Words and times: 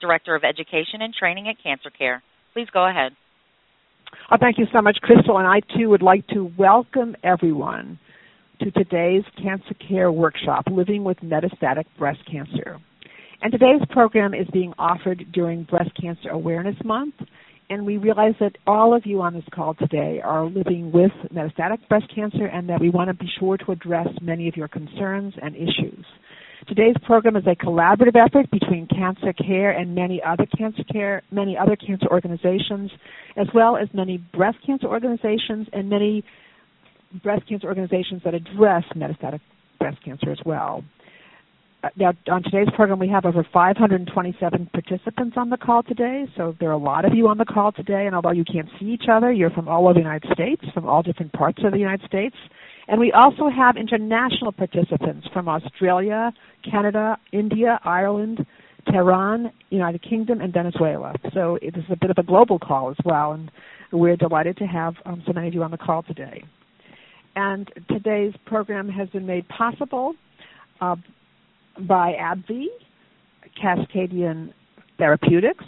Director 0.00 0.34
of 0.34 0.44
Education 0.44 1.00
and 1.00 1.14
Training 1.14 1.48
at 1.48 1.62
Cancer 1.62 1.90
Care. 1.90 2.22
Please 2.52 2.68
go 2.72 2.88
ahead. 2.88 3.12
Oh, 4.30 4.36
thank 4.40 4.58
you 4.58 4.66
so 4.72 4.80
much, 4.82 4.98
Crystal. 5.02 5.38
And 5.38 5.46
I 5.46 5.60
too 5.76 5.88
would 5.90 6.02
like 6.02 6.26
to 6.28 6.50
welcome 6.58 7.16
everyone 7.22 7.98
to 8.60 8.70
today's 8.70 9.24
Cancer 9.42 9.74
Care 9.88 10.10
Workshop, 10.10 10.64
Living 10.70 11.04
with 11.04 11.18
Metastatic 11.18 11.84
Breast 11.98 12.20
Cancer. 12.30 12.78
And 13.42 13.52
today's 13.52 13.82
program 13.90 14.32
is 14.32 14.46
being 14.52 14.72
offered 14.78 15.26
during 15.32 15.64
Breast 15.64 15.90
Cancer 16.00 16.30
Awareness 16.30 16.76
Month. 16.84 17.14
And 17.68 17.84
we 17.84 17.96
realize 17.96 18.34
that 18.40 18.56
all 18.66 18.94
of 18.94 19.06
you 19.06 19.20
on 19.22 19.34
this 19.34 19.44
call 19.52 19.74
today 19.74 20.20
are 20.24 20.46
living 20.46 20.92
with 20.92 21.10
metastatic 21.34 21.86
breast 21.88 22.06
cancer 22.14 22.46
and 22.46 22.68
that 22.68 22.80
we 22.80 22.90
want 22.90 23.08
to 23.08 23.14
be 23.14 23.28
sure 23.40 23.56
to 23.56 23.72
address 23.72 24.06
many 24.22 24.48
of 24.48 24.56
your 24.56 24.68
concerns 24.68 25.34
and 25.42 25.56
issues. 25.56 26.04
Today's 26.68 26.96
program 27.04 27.36
is 27.36 27.44
a 27.46 27.54
collaborative 27.54 28.16
effort 28.16 28.50
between 28.50 28.88
Cancer 28.88 29.32
Care 29.32 29.70
and 29.70 29.94
many 29.94 30.20
other 30.20 30.46
cancer 30.58 30.82
care, 30.82 31.22
many 31.30 31.56
other 31.56 31.76
cancer 31.76 32.08
organizations, 32.10 32.90
as 33.36 33.46
well 33.54 33.76
as 33.76 33.88
many 33.94 34.18
breast 34.34 34.58
cancer 34.66 34.88
organizations 34.88 35.68
and 35.72 35.88
many 35.88 36.24
breast 37.22 37.46
cancer 37.48 37.68
organizations 37.68 38.20
that 38.24 38.34
address 38.34 38.82
metastatic 38.96 39.38
breast 39.78 39.98
cancer 40.04 40.32
as 40.32 40.38
well. 40.44 40.82
Uh, 41.84 41.90
now, 41.94 42.12
on 42.28 42.42
today's 42.42 42.68
program, 42.74 42.98
we 42.98 43.08
have 43.08 43.26
over 43.26 43.46
527 43.52 44.70
participants 44.72 45.36
on 45.36 45.50
the 45.50 45.56
call 45.56 45.84
today. 45.84 46.26
So 46.36 46.56
there 46.58 46.68
are 46.70 46.72
a 46.72 46.78
lot 46.78 47.04
of 47.04 47.14
you 47.14 47.28
on 47.28 47.38
the 47.38 47.44
call 47.44 47.70
today, 47.70 48.06
and 48.06 48.14
although 48.16 48.32
you 48.32 48.44
can't 48.44 48.68
see 48.80 48.86
each 48.86 49.04
other, 49.08 49.30
you're 49.30 49.50
from 49.50 49.68
all 49.68 49.84
over 49.84 49.94
the 49.94 50.00
United 50.00 50.32
States, 50.32 50.64
from 50.74 50.88
all 50.88 51.04
different 51.04 51.32
parts 51.32 51.58
of 51.64 51.70
the 51.70 51.78
United 51.78 52.04
States. 52.08 52.34
And 52.88 53.00
we 53.00 53.12
also 53.12 53.48
have 53.48 53.76
international 53.76 54.52
participants 54.52 55.26
from 55.32 55.48
Australia, 55.48 56.32
Canada, 56.68 57.16
India, 57.32 57.80
Ireland, 57.84 58.46
Tehran, 58.90 59.50
United 59.70 60.02
Kingdom, 60.02 60.40
and 60.40 60.52
Venezuela. 60.52 61.14
So 61.34 61.58
it 61.60 61.76
is 61.76 61.84
a 61.90 61.96
bit 61.96 62.10
of 62.10 62.18
a 62.18 62.22
global 62.22 62.58
call 62.58 62.90
as 62.90 62.96
well, 63.04 63.32
and 63.32 63.50
we're 63.92 64.16
delighted 64.16 64.56
to 64.58 64.66
have 64.66 64.94
um, 65.04 65.22
so 65.26 65.32
many 65.32 65.48
of 65.48 65.54
you 65.54 65.62
on 65.64 65.72
the 65.72 65.78
call 65.78 66.04
today. 66.04 66.44
And 67.34 67.70
today's 67.90 68.34
program 68.46 68.88
has 68.88 69.08
been 69.10 69.26
made 69.26 69.48
possible 69.48 70.14
uh, 70.80 70.96
by 71.80 72.12
AbbVie, 72.12 72.66
Cascadian 73.60 74.52
Therapeutics, 74.98 75.64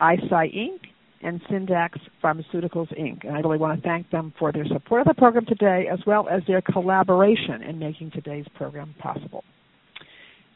Eisai 0.00 0.54
Inc., 0.54 0.80
and 1.22 1.42
Syndax 1.44 1.98
Pharmaceuticals 2.22 2.96
Inc. 2.98 3.24
And 3.24 3.36
I 3.36 3.40
really 3.40 3.58
want 3.58 3.80
to 3.80 3.88
thank 3.88 4.10
them 4.10 4.32
for 4.38 4.52
their 4.52 4.66
support 4.66 5.02
of 5.02 5.08
the 5.08 5.14
program 5.14 5.46
today 5.46 5.88
as 5.90 5.98
well 6.06 6.28
as 6.28 6.42
their 6.46 6.60
collaboration 6.60 7.62
in 7.62 7.78
making 7.78 8.12
today's 8.12 8.46
program 8.54 8.94
possible. 8.98 9.44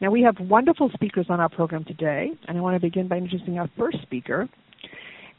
Now, 0.01 0.11
we 0.11 0.21
have 0.23 0.35
wonderful 0.39 0.89
speakers 0.93 1.27
on 1.29 1.39
our 1.39 1.49
program 1.49 1.85
today, 1.85 2.31
and 2.47 2.57
I 2.57 2.61
want 2.61 2.75
to 2.75 2.81
begin 2.81 3.07
by 3.07 3.17
introducing 3.17 3.57
our 3.57 3.69
first 3.77 4.01
speaker. 4.01 4.49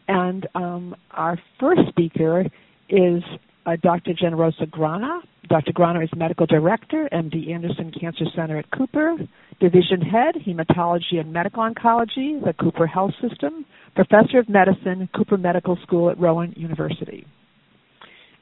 And 0.08 0.46
um, 0.54 0.94
our 1.10 1.38
first 1.60 1.82
speaker 1.88 2.46
is 2.88 3.22
uh, 3.66 3.76
Dr. 3.82 4.12
Generosa 4.12 4.70
Grana. 4.70 5.20
Dr. 5.54 5.72
Grana 5.72 6.00
is 6.00 6.08
Medical 6.16 6.46
Director, 6.46 7.08
MD 7.12 7.52
Anderson 7.52 7.92
Cancer 7.92 8.24
Center 8.34 8.58
at 8.58 8.68
Cooper, 8.72 9.14
Division 9.60 10.00
Head, 10.00 10.34
Hematology 10.44 11.20
and 11.20 11.32
Medical 11.32 11.62
Oncology, 11.62 12.44
the 12.44 12.52
Cooper 12.58 12.88
Health 12.88 13.12
System, 13.22 13.64
Professor 13.94 14.40
of 14.40 14.48
Medicine, 14.48 15.08
Cooper 15.14 15.36
Medical 15.36 15.78
School 15.84 16.10
at 16.10 16.18
Rowan 16.18 16.54
University. 16.56 17.24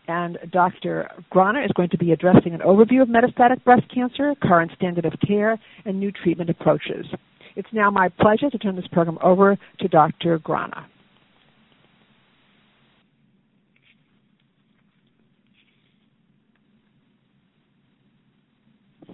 And 0.09 0.39
Dr. 0.51 1.11
Grana 1.29 1.61
is 1.63 1.71
going 1.77 1.91
to 1.91 1.99
be 1.99 2.13
addressing 2.13 2.55
an 2.55 2.61
overview 2.61 3.03
of 3.03 3.09
metastatic 3.09 3.63
breast 3.63 3.85
cancer, 3.95 4.35
current 4.43 4.73
standard 4.75 5.05
of 5.05 5.13
care, 5.29 5.59
and 5.85 6.01
new 6.01 6.13
treatment 6.13 6.49
approaches. 6.49 7.05
It's 7.57 7.69
now 7.75 7.91
my 7.91 8.09
pleasure 8.09 8.49
to 8.49 8.57
turn 8.57 8.75
this 8.75 8.89
program 8.91 9.19
over 9.23 9.59
to 9.81 9.89
Dr. 9.89 10.39
Grana. 10.39 10.87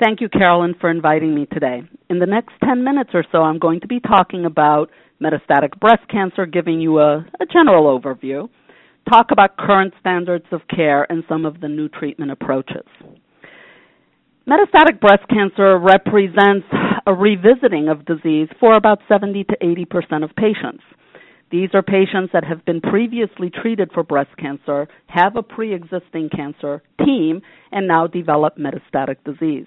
Thank 0.01 0.21
you, 0.21 0.29
Carolyn, 0.29 0.75
for 0.81 0.91
inviting 0.91 1.35
me 1.35 1.47
today. 1.47 1.83
In 2.09 2.21
the 2.21 2.27
next 2.27 2.53
10 2.65 2.85
minutes 2.85 3.11
or 3.15 3.25
so, 3.33 3.39
I'm 3.39 3.59
going 3.59 3.81
to 3.81 3.89
be 3.89 3.99
talking 3.99 4.45
about 4.45 4.91
metastatic 5.21 5.79
breast 5.81 6.09
cancer, 6.09 6.47
giving 6.47 6.81
you 6.81 7.01
a, 7.01 7.27
a 7.41 7.47
general 7.53 7.99
overview, 7.99 8.49
talk 9.11 9.27
about 9.33 9.57
current 9.57 9.93
standards 9.99 10.45
of 10.53 10.61
care, 10.75 11.11
and 11.11 11.25
some 11.29 11.45
of 11.45 11.61
the 11.61 11.69
new 11.69 11.89
treatment 11.89 12.31
approaches. 12.31 12.87
Metastatic 14.49 15.01
breast 15.01 15.29
cancer 15.29 15.77
represents 15.79 16.67
a 17.07 17.13
revisiting 17.13 17.89
of 17.89 18.05
disease 18.05 18.49
for 18.61 18.75
about 18.75 19.01
70 19.09 19.45
to 19.45 19.57
80 19.61 19.85
percent 19.87 20.25
of 20.25 20.31
patients. 20.37 20.83
These 21.51 21.71
are 21.75 21.83
patients 21.83 22.31
that 22.33 22.45
have 22.45 22.65
been 22.65 22.81
previously 22.81 23.51
treated 23.51 23.91
for 23.93 24.05
breast 24.05 24.31
cancer, 24.39 24.87
have 25.07 25.35
a 25.37 25.43
pre 25.43 25.75
existing 25.75 26.29
cancer 26.35 26.83
team, 27.05 27.43
and 27.73 27.89
now 27.89 28.07
develop 28.07 28.59
metastatic 28.59 29.17
disease. 29.25 29.67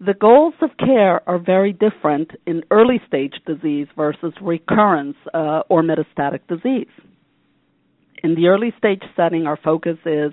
The 0.00 0.14
goals 0.14 0.54
of 0.62 0.70
care 0.78 1.28
are 1.28 1.38
very 1.40 1.72
different 1.72 2.30
in 2.46 2.62
early 2.70 3.00
stage 3.08 3.34
disease 3.46 3.88
versus 3.96 4.32
recurrence 4.40 5.16
uh, 5.34 5.62
or 5.68 5.82
metastatic 5.82 6.40
disease. 6.48 6.86
In 8.22 8.36
the 8.36 8.46
early 8.46 8.72
stage 8.78 9.02
setting, 9.16 9.48
our 9.48 9.56
focus 9.56 9.96
is 10.06 10.32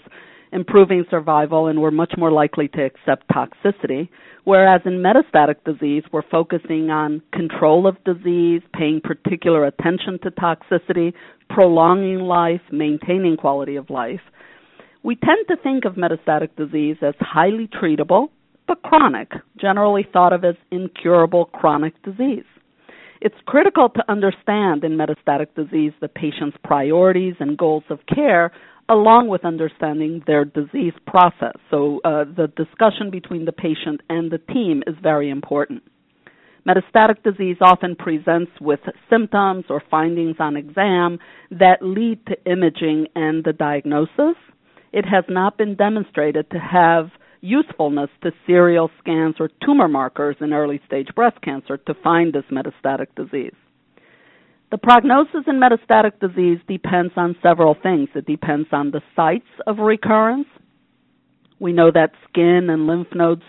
improving 0.52 1.04
survival 1.10 1.66
and 1.66 1.82
we're 1.82 1.90
much 1.90 2.14
more 2.16 2.32
likely 2.32 2.68
to 2.70 2.86
accept 2.86 3.28
toxicity. 3.30 4.08
Whereas 4.44 4.82
in 4.86 5.04
metastatic 5.04 5.56
disease, 5.66 6.04
we're 6.12 6.30
focusing 6.30 6.92
on 6.92 7.24
control 7.34 7.88
of 7.88 7.98
disease, 8.04 8.62
paying 8.72 9.02
particular 9.02 9.66
attention 9.66 10.20
to 10.24 10.30
toxicity, 10.30 11.14
prolonging 11.50 12.20
life, 12.20 12.62
maintaining 12.72 13.36
quality 13.36 13.78
of 13.78 13.90
life. 13.90 14.22
We 15.02 15.16
tend 15.16 15.48
to 15.48 15.58
think 15.58 15.86
of 15.86 15.96
metastatic 15.96 16.56
disease 16.56 16.98
as 17.02 17.16
highly 17.20 17.68
treatable 17.68 18.30
but 18.68 18.82
chronic, 18.84 19.32
generally 19.60 20.08
thought 20.12 20.34
of 20.34 20.44
as 20.44 20.56
incurable 20.72 21.46
chronic 21.46 21.94
disease. 22.04 22.46
It's 23.22 23.36
critical 23.46 23.90
to 23.90 24.12
understand 24.12 24.84
in 24.84 24.98
metastatic 24.98 25.48
disease 25.56 25.94
the 26.02 26.08
patient's 26.08 26.58
priorities 26.64 27.36
and 27.40 27.58
goals 27.58 27.84
of 27.90 28.00
care 28.14 28.52
along 28.88 29.30
with 29.30 29.44
understanding 29.44 30.22
their 30.28 30.46
disease 30.46 30.94
process. 31.08 31.56
So 31.72 32.02
uh, 32.06 32.26
the 32.26 32.52
discussion 32.56 33.10
between 33.10 33.46
the 33.46 33.52
patient 33.52 34.02
and 34.10 34.32
the 34.32 34.38
team 34.38 34.84
is 34.86 34.96
very 35.02 35.30
important. 35.30 35.84
Metastatic 36.68 37.24
disease 37.24 37.58
often 37.62 37.96
presents 37.96 38.52
with 38.60 38.80
symptoms 39.10 39.66
or 39.70 39.84
findings 39.90 40.36
on 40.40 40.56
exam 40.56 41.20
that 41.52 41.78
lead 41.82 42.26
to 42.28 42.52
imaging 42.52 43.08
and 43.16 43.44
the 43.44 43.54
diagnosis. 43.54 44.36
It 44.92 45.06
has 45.06 45.24
not 45.30 45.58
been 45.58 45.76
demonstrated 45.76 46.50
to 46.52 46.58
have 46.58 47.10
usefulness 47.46 48.10
to 48.24 48.32
serial 48.48 48.90
scans 49.00 49.36
or 49.40 49.50
tumor 49.64 49.88
markers 49.88 50.36
in 50.42 50.52
early 50.52 50.82
stage 50.86 51.08
breast 51.16 51.40
cancer 51.42 51.78
to 51.78 51.94
find 52.04 52.34
this 52.34 52.44
metastatic 52.52 53.08
disease. 53.16 53.54
The 54.72 54.80
prognosis 54.80 55.46
in 55.48 55.62
metastatic 55.62 56.20
disease 56.20 56.58
depends 56.68 57.14
on 57.16 57.36
several 57.44 57.76
things. 57.82 58.10
It 58.16 58.26
depends 58.26 58.68
on 58.72 58.92
the 58.92 59.02
sites 59.16 59.46
of 59.68 59.78
recurrence. 59.78 60.48
We 61.60 61.72
know 61.72 61.92
that 61.92 62.12
skin 62.28 62.70
and 62.70 62.88
lymph 62.88 63.10
nodes 63.14 63.44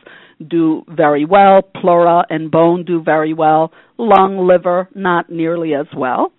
do 0.47 0.85
very 0.89 1.25
well, 1.25 1.63
pleura 1.63 2.25
and 2.29 2.51
bone 2.51 2.85
do 2.85 3.03
very 3.03 3.33
well, 3.33 3.73
lung, 3.97 4.47
liver, 4.47 4.89
not 4.95 5.31
nearly 5.31 5.75
as 5.75 5.87
well. 5.97 6.33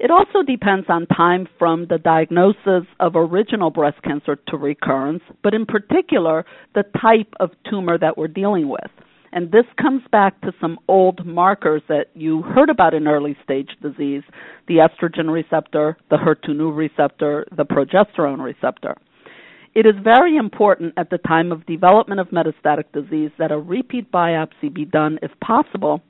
It 0.00 0.10
also 0.10 0.42
depends 0.42 0.86
on 0.88 1.06
time 1.08 1.46
from 1.58 1.86
the 1.90 1.98
diagnosis 1.98 2.88
of 3.00 3.16
original 3.16 3.68
breast 3.68 4.02
cancer 4.02 4.36
to 4.48 4.56
recurrence, 4.56 5.22
but 5.42 5.52
in 5.52 5.66
particular, 5.66 6.46
the 6.74 6.84
type 7.02 7.34
of 7.38 7.50
tumor 7.68 7.98
that 7.98 8.16
we're 8.16 8.26
dealing 8.26 8.70
with. 8.70 8.90
And 9.32 9.52
this 9.52 9.66
comes 9.78 10.02
back 10.10 10.40
to 10.40 10.54
some 10.58 10.78
old 10.88 11.26
markers 11.26 11.82
that 11.88 12.06
you 12.14 12.40
heard 12.40 12.70
about 12.70 12.94
in 12.94 13.06
early 13.06 13.36
stage 13.44 13.68
disease 13.82 14.22
the 14.68 14.76
estrogen 14.76 15.30
receptor, 15.30 15.98
the 16.08 16.16
HER2 16.16 16.74
receptor, 16.74 17.46
the 17.54 17.66
progesterone 17.66 18.42
receptor. 18.42 18.96
It 19.74 19.84
is 19.84 19.94
very 20.02 20.34
important 20.36 20.94
at 20.96 21.10
the 21.10 21.18
time 21.18 21.52
of 21.52 21.66
development 21.66 22.20
of 22.20 22.28
metastatic 22.28 22.84
disease 22.94 23.32
that 23.38 23.52
a 23.52 23.58
repeat 23.58 24.10
biopsy 24.10 24.72
be 24.72 24.86
done 24.86 25.18
if 25.22 25.30
possible 25.40 26.00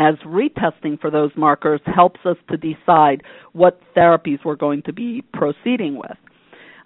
as 0.00 0.14
retesting 0.26 1.00
for 1.00 1.10
those 1.10 1.30
markers 1.36 1.80
helps 1.84 2.20
us 2.24 2.36
to 2.50 2.56
decide 2.56 3.22
what 3.52 3.80
therapies 3.96 4.38
we're 4.44 4.56
going 4.56 4.82
to 4.82 4.92
be 4.92 5.22
proceeding 5.32 5.96
with. 5.96 6.16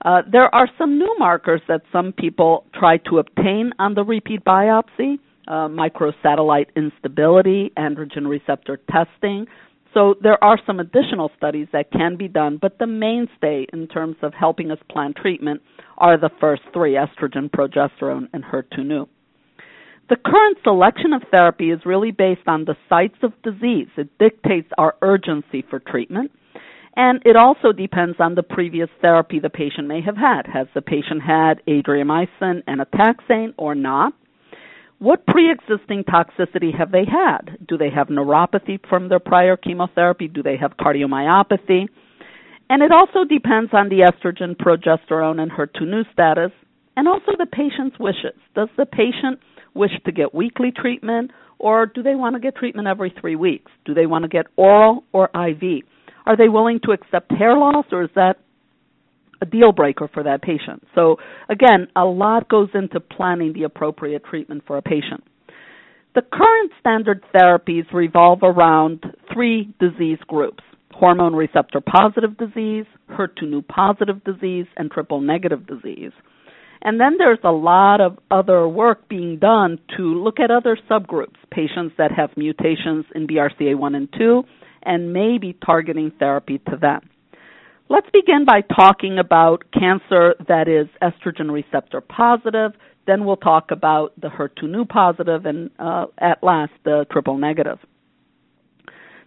Uh, 0.05 0.21
there 0.31 0.55
are 0.55 0.69
some 0.77 0.99
new 0.99 1.17
markers 1.19 1.63
that 1.69 1.81
some 1.91 2.13
people 2.13 2.67
try 2.75 2.99
to 2.99 3.19
obtain 3.19 3.73
on 3.79 3.95
the 3.95 4.05
repeat 4.05 4.45
biopsy 4.45 5.19
uh, 5.49 5.69
microsatellite 5.69 6.69
instability, 6.77 7.73
androgen 7.77 8.29
receptor 8.29 8.79
testing. 8.91 9.47
So 9.93 10.15
there 10.21 10.43
are 10.43 10.59
some 10.67 10.81
additional 10.81 11.31
studies 11.37 11.69
that 11.73 11.93
can 11.93 12.17
be 12.17 12.29
done, 12.29 12.59
but 12.61 12.79
the 12.79 12.87
mainstay 12.87 13.67
in 13.73 13.87
terms 13.87 14.17
of 14.23 14.35
helping 14.35 14.71
us 14.71 14.79
plan 14.91 15.15
treatment 15.15 15.63
are 15.99 16.19
the 16.19 16.31
first 16.41 16.63
three 16.73 16.95
estrogen, 16.95 17.49
progesterone, 17.49 18.29
and 18.33 18.45
HER2/neu. 18.45 19.07
The 20.09 20.17
current 20.17 20.59
selection 20.63 21.15
of 21.15 21.23
therapy 21.31 21.71
is 21.71 21.81
really 21.87 22.11
based 22.11 22.47
on 22.47 22.67
the 22.67 22.77
sites 22.89 23.17
of 23.23 23.33
disease. 23.43 23.89
It 23.97 24.11
dictates 24.19 24.69
our 24.77 24.95
urgency 25.01 25.65
for 25.69 25.79
treatment. 25.79 26.31
And 26.97 27.23
it 27.25 27.37
also 27.37 27.73
depends 27.73 28.17
on 28.21 28.35
the 28.35 28.43
previous 28.43 28.89
therapy 29.01 29.41
the 29.41 29.51
patient 29.51 29.89
may 29.89 30.03
have 30.03 30.17
had. 30.17 30.47
Has 30.47 30.67
the 30.75 30.83
patient 30.83 31.23
had 31.23 31.63
adriamycin 31.67 32.63
and 32.67 32.81
a 32.81 32.85
taxane 32.85 33.55
or 33.57 33.75
not? 33.75 34.13
What 34.99 35.27
pre-existing 35.27 36.05
toxicity 36.05 36.77
have 36.79 36.93
they 36.93 37.05
had? 37.05 37.59
Do 37.67 37.77
they 37.77 37.91
have 37.91 38.09
neuropathy 38.09 38.79
from 38.89 39.09
their 39.09 39.19
prior 39.19 39.57
chemotherapy? 39.57 40.29
Do 40.29 40.43
they 40.43 40.57
have 40.57 40.77
cardiomyopathy? 40.77 41.89
And 42.71 42.83
it 42.83 42.93
also 42.93 43.25
depends 43.25 43.73
on 43.73 43.89
the 43.89 44.09
estrogen, 44.09 44.55
progesterone, 44.57 45.41
and 45.41 45.51
HER2/neu 45.51 46.05
status, 46.13 46.53
and 46.97 47.09
also 47.09 47.33
the 47.37 47.47
patient's 47.47 47.99
wishes. 47.99 48.39
Does 48.55 48.69
the 48.77 48.87
patient 48.87 49.41
wish 49.75 49.93
to 50.05 50.13
get 50.13 50.35
weekly 50.35 50.73
treatment, 50.75 51.31
or 51.59 51.87
do 51.87 52.03
they 52.03 52.15
want 52.15 52.35
to 52.35 52.41
get 52.41 52.57
treatment 52.57 52.89
every 52.89 53.15
three 53.21 53.37
weeks? 53.37 53.71
Do 53.85 53.95
they 53.95 54.07
want 54.07 54.23
to 54.23 54.29
get 54.29 54.47
oral 54.57 55.05
or 55.13 55.27
IV? 55.35 55.85
Are 56.27 56.37
they 56.37 56.49
willing 56.49 56.81
to 56.85 56.93
accept 56.93 57.33
hair 57.33 57.57
loss, 57.57 57.87
or 57.93 58.05
is 58.05 58.11
that 58.15 58.37
a 59.41 59.47
deal 59.47 59.73
breaker 59.73 60.09
for 60.13 60.23
that 60.23 60.43
patient? 60.43 60.83
So, 60.95 61.17
again, 61.49 61.89
a 61.97 62.05
lot 62.05 62.49
goes 62.49 62.71
into 62.75 63.01
planning 63.01 63.53
the 63.53 63.65
appropriate 63.65 64.25
treatment 64.25 64.65
for 64.67 64.77
a 64.77 64.83
patient. 64.83 65.25
The 66.15 66.23
current 66.23 66.71
standard 66.79 67.25
therapies 67.35 67.93
revolve 67.93 68.41
around 68.43 69.05
three 69.33 69.75
disease 69.81 70.19
groups 70.29 70.63
hormone 70.93 71.35
receptor 71.35 71.81
positive 71.81 72.39
disease, 72.39 72.87
HER2/neu 73.11 73.63
positive 73.67 74.23
disease, 74.23 74.67
and 74.77 74.91
triple 74.91 75.21
negative 75.21 75.67
disease. 75.67 76.13
And 76.85 77.01
then 77.01 77.17
there's 77.17 77.39
a 77.43 77.51
lot 77.51 78.03
of 78.03 78.19
other 78.31 78.69
work 78.69 79.09
being 79.09 79.39
done 79.39 79.79
to 79.97 80.03
look 80.03 80.39
at 80.39 80.51
other 80.51 80.79
subgroups, 80.91 81.37
patients 81.51 81.95
that 81.97 82.13
have 82.13 82.37
mutations 82.37 83.07
in 83.15 83.27
BRCA1 83.27 83.97
and 83.97 84.09
2, 84.17 84.43
and 84.83 85.15
maybe 85.15 85.57
targeting 85.65 86.13
therapy 86.19 86.59
to 86.71 86.77
them. 86.77 87.09
Let's 87.89 88.09
begin 88.13 88.45
by 88.45 88.61
talking 88.63 89.19
about 89.19 89.65
cancer 89.73 90.35
that 90.47 90.69
is 90.69 90.89
estrogen 91.03 91.51
receptor 91.51 92.03
positive. 92.03 92.73
Then 93.07 93.25
we'll 93.25 93.37
talk 93.37 93.71
about 93.71 94.19
the 94.21 94.29
HER2/neu 94.29 94.89
positive, 94.89 95.45
and 95.47 95.71
uh, 95.79 96.07
at 96.19 96.43
last 96.43 96.73
the 96.85 97.07
triple 97.11 97.37
negative. 97.37 97.79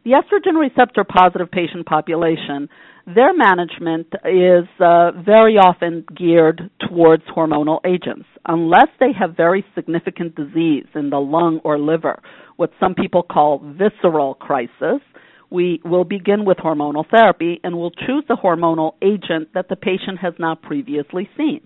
The 0.03 0.11
estrogen 0.11 0.59
receptor 0.59 1.03
positive 1.03 1.51
patient 1.51 1.85
population, 1.85 2.69
their 3.07 3.33
management 3.33 4.07
is 4.25 4.67
uh, 4.79 5.11
very 5.25 5.55
often 5.55 6.05
geared 6.15 6.69
towards 6.87 7.23
hormonal 7.35 7.79
agents, 7.85 8.27
unless 8.45 8.89
they 8.99 9.13
have 9.17 9.35
very 9.35 9.65
significant 9.73 10.35
disease 10.35 10.85
in 10.93 11.09
the 11.09 11.17
lung 11.17 11.59
or 11.63 11.79
liver, 11.79 12.21
what 12.57 12.71
some 12.79 12.93
people 12.93 13.23
call 13.23 13.59
visceral 13.59 14.35
crisis 14.35 15.01
we 15.49 15.81
will 15.85 16.03
begin 16.03 16.45
with 16.45 16.57
hormonal 16.57 17.05
therapy 17.09 17.59
and 17.63 17.77
we'll 17.77 17.91
choose 17.91 18.25
a 18.29 18.35
hormonal 18.35 18.93
agent 19.01 19.49
that 19.53 19.69
the 19.69 19.75
patient 19.75 20.19
has 20.21 20.33
not 20.39 20.61
previously 20.61 21.29
seen. 21.37 21.61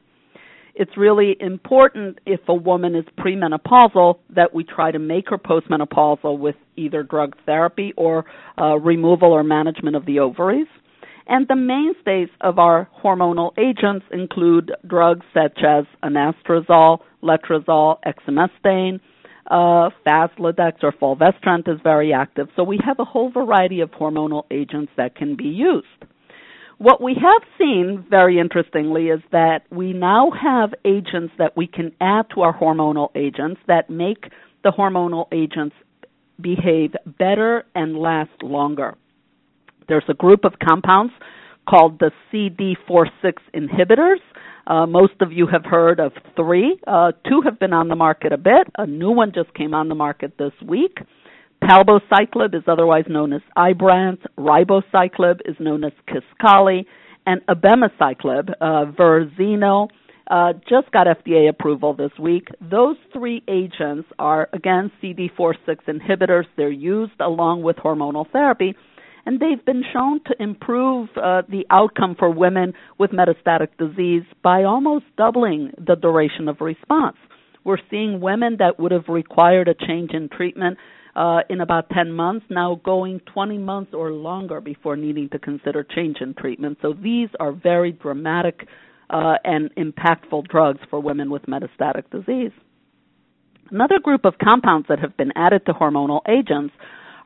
It's 0.73 0.95
really 0.95 1.35
important 1.39 2.19
if 2.25 2.39
a 2.47 2.53
woman 2.53 2.95
is 2.95 3.03
premenopausal 3.19 4.19
that 4.35 4.53
we 4.53 4.63
try 4.63 4.91
to 4.91 4.99
make 4.99 5.29
her 5.29 5.37
postmenopausal 5.37 6.39
with 6.39 6.55
either 6.77 7.03
drug 7.03 7.35
therapy 7.45 7.93
or 7.97 8.25
uh, 8.57 8.77
removal 8.77 9.33
or 9.33 9.43
management 9.43 9.95
of 9.95 10.05
the 10.05 10.19
ovaries. 10.19 10.67
And 11.27 11.47
the 11.47 11.55
mainstays 11.55 12.29
of 12.41 12.59
our 12.59 12.89
hormonal 13.03 13.51
agents 13.57 14.05
include 14.11 14.71
drugs 14.87 15.25
such 15.33 15.59
as 15.63 15.85
anastrozole, 16.03 16.99
letrozole, 17.23 17.97
exemestane, 18.05 18.99
uh, 19.49 19.89
Faslodex 20.05 20.83
or 20.83 20.93
fulvestrant 20.93 21.67
is 21.67 21.79
very 21.83 22.13
active. 22.13 22.47
So 22.55 22.63
we 22.63 22.79
have 22.85 22.99
a 22.99 23.05
whole 23.05 23.31
variety 23.31 23.81
of 23.81 23.91
hormonal 23.91 24.43
agents 24.51 24.91
that 24.97 25.15
can 25.15 25.35
be 25.35 25.45
used. 25.45 25.87
What 26.77 27.01
we 27.01 27.13
have 27.13 27.43
seen, 27.59 28.05
very 28.09 28.39
interestingly, 28.39 29.09
is 29.09 29.19
that 29.31 29.59
we 29.69 29.93
now 29.93 30.31
have 30.31 30.73
agents 30.83 31.33
that 31.37 31.55
we 31.55 31.67
can 31.67 31.91
add 32.01 32.25
to 32.33 32.41
our 32.41 32.57
hormonal 32.57 33.09
agents 33.15 33.61
that 33.67 33.89
make 33.89 34.23
the 34.63 34.71
hormonal 34.71 35.27
agents 35.31 35.75
behave 36.41 36.95
better 37.19 37.65
and 37.75 37.95
last 37.95 38.31
longer. 38.41 38.95
There's 39.91 40.07
a 40.07 40.13
group 40.13 40.45
of 40.45 40.53
compounds 40.57 41.11
called 41.69 41.99
the 41.99 42.11
CDK4/6 42.31 43.33
inhibitors 43.53 44.21
uh, 44.67 44.85
most 44.85 45.13
of 45.21 45.31
you 45.31 45.47
have 45.47 45.65
heard 45.65 45.99
of 45.99 46.13
three. 46.35 46.79
Uh, 46.87 47.11
two 47.27 47.41
have 47.43 47.59
been 47.59 47.73
on 47.73 47.87
the 47.87 47.95
market 47.95 48.31
a 48.31 48.37
bit. 48.37 48.67
A 48.77 48.85
new 48.85 49.11
one 49.11 49.31
just 49.33 49.53
came 49.53 49.73
on 49.73 49.89
the 49.89 49.95
market 49.95 50.37
this 50.37 50.53
week. 50.65 50.97
Palbociclib 51.63 52.55
is 52.55 52.63
otherwise 52.67 53.05
known 53.07 53.33
as 53.33 53.41
Ibrance. 53.57 54.21
Ribociclib 54.37 55.41
is 55.45 55.55
known 55.59 55.83
as 55.83 55.91
Kisqali. 56.07 56.85
And 57.25 57.41
abemaciclib, 57.47 58.49
uh, 58.61 59.87
uh, 60.29 60.53
just 60.69 60.91
got 60.91 61.07
FDA 61.07 61.49
approval 61.49 61.93
this 61.93 62.11
week. 62.17 62.47
Those 62.61 62.95
three 63.13 63.43
agents 63.47 64.07
are, 64.17 64.49
again, 64.53 64.91
CDK4/6 65.01 65.85
inhibitors. 65.87 66.45
They're 66.55 66.69
used 66.69 67.19
along 67.19 67.63
with 67.63 67.75
hormonal 67.75 68.25
therapy 68.31 68.75
and 69.25 69.39
they've 69.39 69.63
been 69.65 69.83
shown 69.93 70.21
to 70.25 70.35
improve 70.41 71.09
uh, 71.15 71.43
the 71.49 71.65
outcome 71.69 72.15
for 72.17 72.29
women 72.29 72.73
with 72.97 73.11
metastatic 73.11 73.69
disease 73.77 74.23
by 74.43 74.63
almost 74.63 75.05
doubling 75.17 75.71
the 75.77 75.95
duration 75.95 76.47
of 76.47 76.61
response. 76.61 77.17
We're 77.63 77.77
seeing 77.89 78.21
women 78.21 78.57
that 78.59 78.79
would 78.79 78.91
have 78.91 79.07
required 79.07 79.67
a 79.67 79.75
change 79.75 80.11
in 80.13 80.29
treatment 80.29 80.77
uh, 81.15 81.39
in 81.49 81.61
about 81.61 81.89
10 81.89 82.11
months 82.11 82.45
now 82.49 82.79
going 82.83 83.19
20 83.33 83.57
months 83.57 83.91
or 83.93 84.11
longer 84.11 84.61
before 84.61 84.95
needing 84.95 85.29
to 85.29 85.39
consider 85.39 85.83
change 85.83 86.17
in 86.21 86.33
treatment. 86.33 86.77
So 86.81 86.93
these 86.93 87.29
are 87.39 87.51
very 87.51 87.91
dramatic 87.91 88.67
uh, 89.09 89.33
and 89.43 89.69
impactful 89.75 90.47
drugs 90.47 90.79
for 90.89 90.99
women 90.99 91.29
with 91.29 91.43
metastatic 91.43 92.09
disease. 92.11 92.51
Another 93.69 93.99
group 94.01 94.25
of 94.25 94.33
compounds 94.41 94.87
that 94.89 94.99
have 94.99 95.15
been 95.17 95.31
added 95.35 95.65
to 95.65 95.73
hormonal 95.73 96.21
agents 96.27 96.73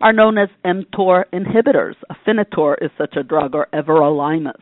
are 0.01 0.13
known 0.13 0.37
as 0.37 0.49
mTOR 0.63 1.25
inhibitors. 1.33 1.95
Afinitor 2.11 2.75
is 2.81 2.91
such 2.97 3.15
a 3.15 3.23
drug, 3.23 3.55
or 3.55 3.67
everolimus. 3.73 4.61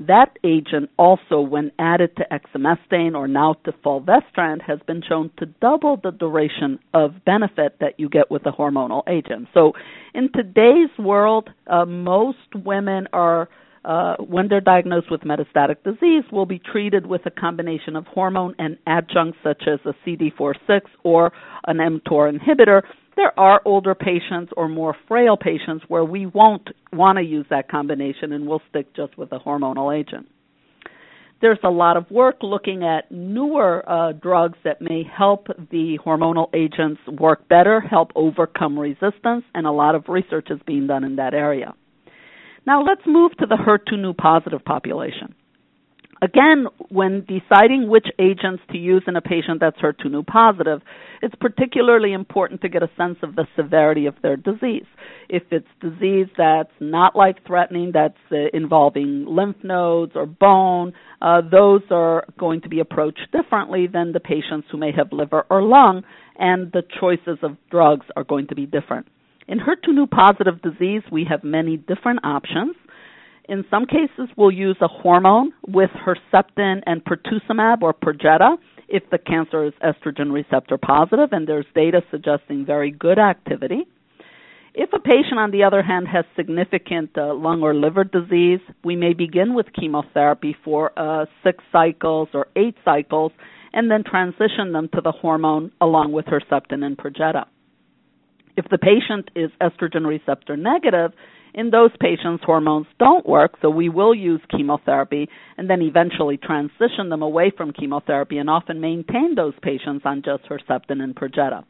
That 0.00 0.38
agent 0.44 0.88
also, 0.98 1.42
when 1.42 1.72
added 1.78 2.16
to 2.16 2.26
exemestane 2.32 3.14
or 3.14 3.28
now 3.28 3.56
to 3.64 3.72
fulvestrant, 3.84 4.62
has 4.62 4.78
been 4.86 5.02
shown 5.06 5.30
to 5.38 5.46
double 5.60 6.00
the 6.02 6.10
duration 6.10 6.78
of 6.94 7.22
benefit 7.26 7.76
that 7.80 8.00
you 8.00 8.08
get 8.08 8.30
with 8.30 8.46
a 8.46 8.50
hormonal 8.50 9.02
agent. 9.06 9.48
So, 9.52 9.72
in 10.14 10.30
today's 10.34 10.88
world, 10.98 11.50
uh, 11.66 11.84
most 11.84 12.38
women 12.54 13.08
are, 13.12 13.50
uh, 13.84 14.16
when 14.16 14.48
they're 14.48 14.62
diagnosed 14.62 15.10
with 15.10 15.20
metastatic 15.20 15.82
disease, 15.84 16.24
will 16.32 16.46
be 16.46 16.58
treated 16.58 17.04
with 17.04 17.26
a 17.26 17.30
combination 17.30 17.94
of 17.94 18.06
hormone 18.06 18.54
and 18.58 18.78
adjuncts 18.86 19.38
such 19.42 19.64
as 19.66 19.80
a 19.84 19.94
CDK4/6 20.06 20.80
or 21.02 21.30
an 21.66 21.76
mTOR 21.76 22.32
inhibitor 22.34 22.82
there 23.16 23.38
are 23.38 23.60
older 23.64 23.94
patients 23.94 24.52
or 24.56 24.68
more 24.68 24.94
frail 25.08 25.36
patients 25.36 25.84
where 25.88 26.04
we 26.04 26.26
won't 26.26 26.68
want 26.92 27.18
to 27.18 27.24
use 27.24 27.46
that 27.50 27.68
combination 27.68 28.32
and 28.32 28.46
we'll 28.46 28.62
stick 28.70 28.94
just 28.94 29.16
with 29.18 29.32
a 29.32 29.38
hormonal 29.38 29.96
agent. 29.96 30.28
There's 31.40 31.58
a 31.64 31.70
lot 31.70 31.96
of 31.96 32.10
work 32.10 32.36
looking 32.42 32.84
at 32.84 33.10
newer 33.10 33.82
uh, 33.88 34.12
drugs 34.12 34.58
that 34.62 34.82
may 34.82 35.04
help 35.04 35.46
the 35.70 35.98
hormonal 36.04 36.54
agents 36.54 37.00
work 37.08 37.48
better, 37.48 37.80
help 37.80 38.12
overcome 38.14 38.78
resistance, 38.78 39.44
and 39.54 39.66
a 39.66 39.70
lot 39.70 39.94
of 39.94 40.04
research 40.08 40.48
is 40.50 40.60
being 40.66 40.86
done 40.86 41.02
in 41.02 41.16
that 41.16 41.32
area. 41.32 41.74
Now 42.66 42.82
let's 42.82 43.00
move 43.06 43.32
to 43.38 43.46
the 43.46 43.56
HER2/neu 43.56 44.16
positive 44.18 44.62
population. 44.64 45.34
Again, 46.22 46.66
when 46.90 47.24
deciding 47.24 47.88
which 47.88 48.06
agents 48.18 48.62
to 48.72 48.76
use 48.76 49.02
in 49.06 49.16
a 49.16 49.22
patient 49.22 49.60
that's 49.60 49.78
HER2/neu 49.78 50.26
positive, 50.26 50.82
it's 51.22 51.34
particularly 51.40 52.12
important 52.12 52.60
to 52.60 52.68
get 52.68 52.82
a 52.82 52.90
sense 52.94 53.16
of 53.22 53.36
the 53.36 53.46
severity 53.56 54.04
of 54.04 54.14
their 54.22 54.36
disease. 54.36 54.84
If 55.30 55.44
it's 55.50 55.66
disease 55.80 56.26
that's 56.36 56.72
not 56.78 57.16
life 57.16 57.36
threatening, 57.46 57.92
that's 57.94 58.18
uh, 58.30 58.36
involving 58.52 59.24
lymph 59.26 59.56
nodes 59.62 60.12
or 60.14 60.26
bone, 60.26 60.92
uh, 61.22 61.40
those 61.50 61.82
are 61.90 62.26
going 62.38 62.60
to 62.62 62.68
be 62.68 62.80
approached 62.80 63.26
differently 63.32 63.86
than 63.86 64.12
the 64.12 64.20
patients 64.20 64.68
who 64.70 64.76
may 64.76 64.92
have 64.92 65.12
liver 65.12 65.46
or 65.48 65.62
lung, 65.62 66.04
and 66.38 66.70
the 66.72 66.82
choices 67.00 67.38
of 67.42 67.56
drugs 67.70 68.04
are 68.14 68.24
going 68.24 68.46
to 68.48 68.54
be 68.54 68.66
different. 68.66 69.06
In 69.48 69.58
HER2/neu 69.58 70.06
positive 70.10 70.60
disease, 70.60 71.02
we 71.10 71.24
have 71.24 71.42
many 71.42 71.78
different 71.78 72.20
options. 72.24 72.76
In 73.50 73.64
some 73.68 73.84
cases, 73.84 74.28
we'll 74.36 74.52
use 74.52 74.76
a 74.80 74.86
hormone 74.86 75.52
with 75.66 75.90
Herceptin 75.90 76.82
and 76.86 77.04
pertuzumab 77.04 77.82
or 77.82 77.92
Perjeta 77.92 78.56
if 78.88 79.02
the 79.10 79.18
cancer 79.18 79.64
is 79.64 79.72
estrogen 79.82 80.32
receptor 80.32 80.78
positive, 80.78 81.30
and 81.32 81.48
there's 81.48 81.66
data 81.74 82.00
suggesting 82.12 82.64
very 82.64 82.92
good 82.92 83.18
activity. 83.18 83.88
If 84.72 84.90
a 84.92 85.00
patient, 85.00 85.40
on 85.40 85.50
the 85.50 85.64
other 85.64 85.82
hand, 85.82 86.06
has 86.06 86.24
significant 86.36 87.10
uh, 87.18 87.34
lung 87.34 87.62
or 87.62 87.74
liver 87.74 88.04
disease, 88.04 88.60
we 88.84 88.94
may 88.94 89.14
begin 89.14 89.54
with 89.54 89.66
chemotherapy 89.72 90.56
for 90.64 90.96
uh, 90.96 91.26
six 91.42 91.64
cycles 91.72 92.28
or 92.32 92.46
eight 92.54 92.76
cycles 92.84 93.32
and 93.72 93.90
then 93.90 94.04
transition 94.04 94.70
them 94.72 94.88
to 94.94 95.00
the 95.00 95.10
hormone 95.10 95.72
along 95.80 96.12
with 96.12 96.26
Herceptin 96.26 96.84
and 96.84 96.96
Perjeta. 96.96 97.46
If 98.56 98.66
the 98.70 98.78
patient 98.78 99.32
is 99.34 99.50
estrogen 99.60 100.06
receptor 100.06 100.56
negative, 100.56 101.12
in 101.54 101.70
those 101.70 101.90
patients, 102.00 102.42
hormones 102.44 102.86
don't 102.98 103.26
work, 103.26 103.52
so 103.60 103.70
we 103.70 103.88
will 103.88 104.14
use 104.14 104.40
chemotherapy 104.50 105.28
and 105.56 105.68
then 105.68 105.82
eventually 105.82 106.36
transition 106.36 107.08
them 107.08 107.22
away 107.22 107.52
from 107.56 107.72
chemotherapy 107.72 108.38
and 108.38 108.48
often 108.48 108.80
maintain 108.80 109.34
those 109.34 109.54
patients 109.62 110.02
on 110.04 110.22
just 110.22 110.44
Herceptin 110.44 111.02
and 111.02 111.14
Perjeta. 111.14 111.64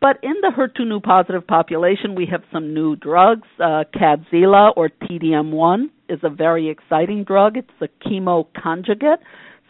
But 0.00 0.18
in 0.22 0.34
the 0.42 0.52
HER2 0.56 1.02
positive 1.02 1.46
population, 1.46 2.14
we 2.14 2.26
have 2.30 2.42
some 2.52 2.72
new 2.72 2.94
drugs. 2.94 3.48
Uh, 3.58 3.82
Kadcyla 3.92 4.72
or 4.76 4.90
TDM1 4.90 5.86
is 6.08 6.20
a 6.22 6.30
very 6.30 6.68
exciting 6.68 7.24
drug. 7.24 7.56
It's 7.56 7.68
a 7.80 7.88
chemo 8.08 8.46
conjugate. 8.56 9.18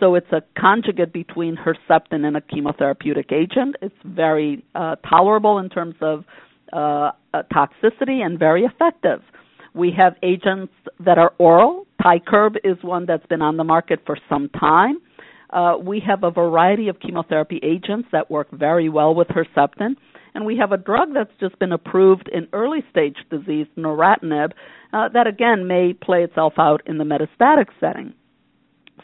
So 0.01 0.15
it's 0.15 0.31
a 0.31 0.43
conjugate 0.59 1.13
between 1.13 1.57
Herceptin 1.57 2.25
and 2.25 2.37
a 2.37 2.41
chemotherapeutic 2.41 3.33
agent. 3.33 3.77
It's 3.81 3.95
very 4.05 4.65
uh, 4.75 4.97
tolerable 5.09 5.59
in 5.59 5.71
terms 5.71 5.97
of 6.01 6.25
uh, 6.73 7.13
uh, 7.35 7.43
toxicity 7.53 8.25
and 8.25 8.39
very 8.39 8.65
effective. 8.65 9.21
We 9.75 9.93
have 9.97 10.15
agents 10.23 10.73
that 11.01 11.19
are 11.19 11.33
oral. 11.39 11.87
Tykerb 12.03 12.57
is 12.65 12.77
one 12.83 13.07
that's 13.07 13.27
been 13.27 13.43
on 13.43 13.57
the 13.57 13.65
market 13.65 14.01
for 14.07 14.19
some 14.29 14.49
time. 14.49 14.99
Uh, 15.51 15.77
we 15.83 16.03
have 16.07 16.25
a 16.25 16.31
variety 16.31 16.89
of 16.89 17.01
chemotherapy 17.01 17.61
agents 17.63 18.09
that 18.13 18.31
work 18.31 18.51
very 18.51 18.89
well 18.89 19.15
with 19.15 19.29
Herceptin. 19.29 19.97
And 20.35 20.45
we 20.45 20.59
have 20.59 20.73
a 20.73 20.77
drug 20.77 21.15
that's 21.15 21.33
just 21.41 21.59
been 21.59 21.73
approved 21.73 22.29
in 22.33 22.49
early 22.53 22.85
stage 22.91 23.17
disease, 23.31 23.67
neratinib, 23.77 24.53
uh, 24.93 25.09
that 25.13 25.27
again 25.27 25.67
may 25.67 25.95
play 25.95 26.23
itself 26.23 26.55
out 26.59 26.83
in 26.87 26.99
the 26.99 27.05
metastatic 27.05 27.67
setting. 27.81 28.15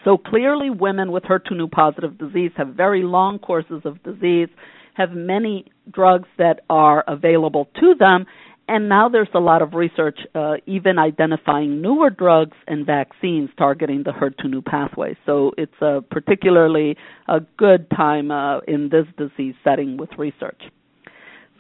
So 0.05 0.19
clearly, 0.19 0.71
women 0.71 1.13
with 1.13 1.25
HER2/neu 1.25 1.71
positive 1.71 2.19
disease 2.19 2.53
have 2.57 2.69
very 2.69 3.03
long 3.03 3.39
courses 3.39 3.83
of 3.85 4.03
disease, 4.03 4.49
have 4.95 5.11
many 5.13 5.67
drugs 5.91 6.29
that 6.39 6.61
are 6.71 7.05
available 7.07 7.69
to 7.81 7.95
them, 7.99 8.27
and 8.67 8.89
now 8.89 9.09
there's 9.09 9.29
a 9.35 9.41
lot 9.41 9.61
of 9.61 9.75
research, 9.75 10.19
uh, 10.35 10.55
even 10.67 10.99
identifying 10.99 11.83
newer 11.83 12.09
drugs 12.09 12.57
and 12.67 12.87
vaccines 12.87 13.51
targeting 13.59 14.05
the 14.05 14.13
HER2/neu 14.13 14.65
pathway. 14.65 15.17
So 15.27 15.53
it's 15.59 15.81
a 15.83 16.03
particularly 16.11 16.97
a 17.29 17.41
good 17.59 17.91
time 17.91 18.31
uh, 18.31 18.61
in 18.61 18.89
this 18.89 19.07
disease 19.19 19.55
setting 19.63 19.99
with 19.99 20.11
research. 20.17 20.63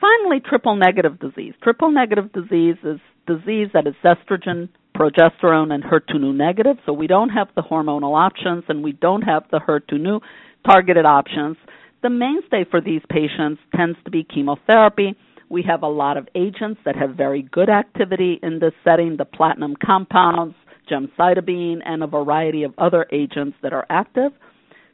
Finally, 0.00 0.40
triple 0.40 0.76
negative 0.76 1.18
disease. 1.18 1.54
Triple 1.62 1.90
negative 1.90 2.32
disease 2.32 2.76
is 2.84 3.00
disease 3.26 3.68
that 3.74 3.86
is 3.86 3.94
estrogen, 4.04 4.68
progesterone, 4.96 5.72
and 5.72 5.84
HER2/neu 5.84 6.34
negative. 6.34 6.76
So 6.86 6.92
we 6.92 7.06
don't 7.06 7.30
have 7.30 7.48
the 7.54 7.62
hormonal 7.62 8.16
options 8.16 8.64
and 8.68 8.82
we 8.82 8.92
don't 8.92 9.22
have 9.22 9.44
the 9.50 9.60
HER2/neu 9.60 10.20
targeted 10.64 11.04
options. 11.04 11.56
The 12.04 12.10
mainstay 12.10 12.66
for 12.70 12.82
these 12.82 13.00
patients 13.08 13.62
tends 13.74 13.96
to 14.04 14.10
be 14.10 14.24
chemotherapy. 14.24 15.16
We 15.48 15.62
have 15.62 15.82
a 15.82 15.88
lot 15.88 16.18
of 16.18 16.28
agents 16.34 16.78
that 16.84 16.96
have 16.96 17.16
very 17.16 17.40
good 17.40 17.70
activity 17.70 18.38
in 18.42 18.58
this 18.58 18.74
setting, 18.84 19.16
the 19.16 19.24
platinum 19.24 19.74
compounds, 19.82 20.54
gemcitabine, 20.86 21.78
and 21.82 22.02
a 22.02 22.06
variety 22.06 22.64
of 22.64 22.74
other 22.76 23.06
agents 23.10 23.56
that 23.62 23.72
are 23.72 23.86
active. 23.88 24.32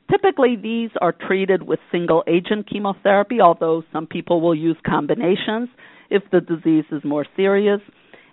Typically, 0.09 0.55
these 0.55 0.91
are 1.01 1.11
treated 1.11 1.65
with 1.65 1.81
single 1.91 2.23
agent 2.29 2.71
chemotherapy, 2.71 3.41
although 3.41 3.83
some 3.93 4.07
people 4.07 4.41
will 4.41 4.55
use 4.55 4.77
combinations 4.87 5.69
if 6.11 6.23
the 6.31 6.41
disease 6.41 6.85
is 6.93 7.03
more 7.03 7.27
serious. 7.35 7.81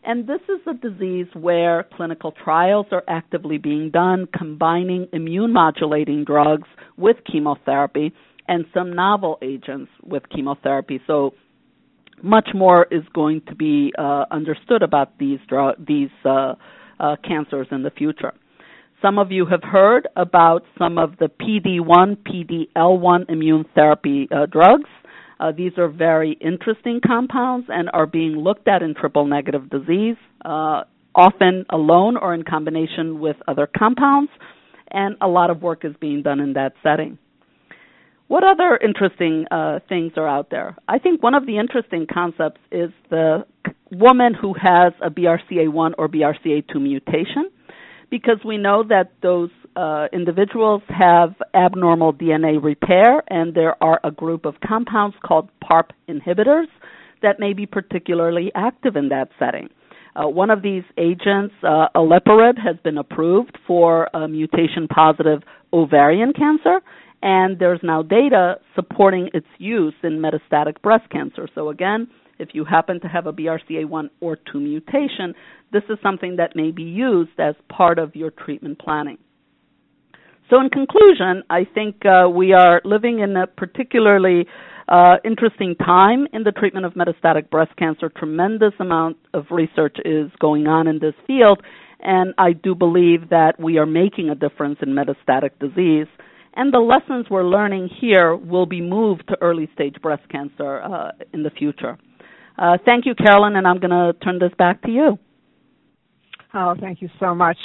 And 0.04 0.28
this 0.28 0.42
is 0.48 0.62
a 0.68 0.76
disease 0.76 1.28
where 1.34 1.88
clinical 1.96 2.32
trials 2.44 2.86
are 2.92 3.04
actively 3.08 3.58
being 3.58 3.90
done, 3.90 4.28
combining 4.38 5.08
immune 5.14 5.52
modulating 5.52 6.26
drugs 6.26 6.68
with 6.96 7.18
chemotherapy 7.30 8.14
and 8.48 8.66
some 8.74 8.94
novel 8.94 9.38
agents 9.42 9.92
with 10.04 10.24
chemotherapy. 10.34 11.02
So, 11.08 11.34
much 12.24 12.50
more 12.56 12.88
is 12.90 13.04
going 13.14 13.42
to 13.48 13.56
be 13.56 13.94
uh, 13.98 14.26
understood 14.32 14.82
about 14.82 15.18
these 15.20 15.40
dr- 15.48 15.76
these 15.86 16.10
uh, 16.26 16.56
uh, 17.00 17.16
cancers 17.24 17.68
in 17.72 17.84
the 17.84 17.92
future. 17.92 18.34
Some 19.02 19.20
of 19.20 19.32
you 19.32 19.46
have 19.46 19.62
heard 19.62 20.08
about 20.16 20.64
some 20.78 20.98
of 20.98 21.18
the 21.20 21.28
PD1, 21.28 22.18
PDL1 22.76 23.30
immune 23.30 23.66
therapy 23.76 24.28
uh, 24.32 24.48
drugs. 24.48 24.90
Uh, 25.40 25.52
these 25.56 25.74
are 25.78 25.88
very 25.88 26.36
interesting 26.42 27.00
compounds 27.06 27.68
and 27.70 27.92
are 27.94 28.08
being 28.08 28.38
looked 28.38 28.68
at 28.68 28.82
in 28.82 28.96
triple 28.96 29.28
negative 29.28 29.70
disease, 29.70 30.16
uh, 30.44 30.82
often 31.14 31.66
alone 31.70 32.18
or 32.18 32.34
in 32.34 32.42
combination 32.42 33.20
with 33.20 33.36
other 33.48 33.68
compounds, 33.78 34.32
and 34.90 35.16
a 35.22 35.28
lot 35.28 35.52
of 35.52 35.62
work 35.62 35.86
is 35.86 35.94
being 36.02 36.24
done 36.24 36.40
in 36.40 36.54
that 36.54 36.74
setting. 36.82 37.20
What 38.28 38.44
other 38.44 38.78
interesting 38.84 39.46
uh, 39.50 39.80
things 39.88 40.14
are 40.18 40.28
out 40.28 40.50
there? 40.50 40.76
I 40.88 41.00
think 41.00 41.24
one 41.24 41.34
of 41.34 41.46
the 41.46 41.58
interesting 41.58 42.08
concepts 42.12 42.60
is 42.72 42.90
the 43.10 43.46
woman 43.90 44.34
who 44.34 44.54
has 44.54 44.92
a 45.02 45.10
BRCA1 45.10 45.94
or 45.98 46.10
BRCA2 46.10 46.76
mutation 46.76 47.50
because 48.10 48.40
we 48.46 48.58
know 48.58 48.84
that 48.84 49.12
those 49.22 49.50
uh, 49.78 50.08
individuals 50.12 50.82
have 50.90 51.36
abnormal 51.54 52.14
DNA 52.14 52.62
repair, 52.62 53.24
and 53.30 53.54
there 53.54 53.82
are 53.82 54.00
a 54.04 54.12
group 54.12 54.46
of 54.46 54.56
compounds 54.66 55.16
called 55.26 55.50
PARP 55.64 55.92
inhibitors 56.10 56.68
that 57.22 57.40
may 57.40 57.54
be 57.54 57.66
particularly 57.66 58.52
active 58.56 58.96
in 58.96 59.10
that 59.10 59.30
setting. 59.40 59.70
Uh, 60.16 60.28
one 60.28 60.50
of 60.50 60.62
these 60.64 60.84
agents, 60.98 61.54
uh, 61.64 61.88
olaparib, 61.96 62.58
has 62.58 62.76
been 62.84 62.98
approved 62.98 63.58
for 63.68 64.10
mutation 64.28 64.88
positive 64.88 65.44
ovarian 65.74 66.34
cancer, 66.34 66.82
and 67.22 67.60
there's 67.60 67.80
now 67.84 68.02
data 68.04 68.56
supporting 68.76 69.30
its 69.34 69.48
use 69.58 69.96
in 70.04 70.20
metastatic 70.20 70.82
breast 70.82 71.10
cancer. 71.10 71.48
So, 71.56 71.70
again, 71.70 72.08
if 72.40 72.50
you 72.54 72.66
happen 72.66 73.00
to 73.02 73.08
have 73.08 73.26
a 73.26 73.34
BRCA1 73.34 74.10
or 74.22 74.38
2 74.52 74.60
mutation, 74.60 75.34
this 75.72 75.84
is 75.90 75.98
something 76.04 76.36
that 76.36 76.56
may 76.56 76.72
be 76.72 76.84
used 76.84 77.40
as 77.40 77.56
part 77.70 78.00
of 78.00 78.16
your 78.16 78.30
treatment 78.30 78.80
planning. 78.80 79.18
So, 80.50 80.62
in 80.62 80.70
conclusion, 80.70 81.44
I 81.50 81.66
think 81.66 82.06
uh, 82.06 82.30
we 82.30 82.54
are 82.54 82.82
living 82.86 83.20
in 83.20 83.36
a 83.36 83.48
particularly 83.48 84.46
uh, 84.88 85.18
interesting 85.26 85.76
time 85.76 86.28
in 86.32 86.44
the 86.44 86.52
treatment 86.52 86.86
of 86.86 86.94
metastatic 86.94 87.50
breast 87.50 87.76
cancer. 87.78 88.10
Tremendous 88.10 88.74
amount 88.80 89.18
of 89.34 89.46
research 89.52 89.98
is 90.06 90.32
going 90.40 90.68
on 90.68 90.88
in 90.88 91.00
this 91.00 91.16
field, 91.26 91.62
and 92.00 92.34
I 92.38 92.54
do 92.54 92.76
believe 92.76 93.30
that 93.30 93.60
we 93.60 93.78
are 93.78 93.86
making 93.86 94.30
a 94.30 94.36
difference 94.36 94.80
in 94.82 94.90
metastatic 94.90 95.52
disease. 95.60 96.08
And 96.58 96.74
the 96.74 96.80
lessons 96.80 97.28
we're 97.30 97.44
learning 97.44 97.88
here 98.02 98.36
will 98.36 98.66
be 98.66 98.82
moved 98.82 99.28
to 99.28 99.38
early 99.42 99.70
stage 99.76 99.96
breast 100.02 100.28
cancer 100.30 100.82
uh, 100.82 101.12
in 101.32 101.44
the 101.44 101.52
future. 101.52 102.00
Uh, 102.58 102.80
thank 102.84 103.06
you, 103.06 103.14
Carolyn, 103.14 103.56
and 103.56 103.68
I'm 103.68 103.80
going 103.80 103.92
to 103.92 104.14
turn 104.24 104.40
this 104.40 104.50
back 104.58 104.82
to 104.82 104.90
you. 104.90 105.20
Oh, 106.56 106.74
thank 106.80 107.00
you 107.04 107.10
so 107.20 107.36
much, 107.36 107.58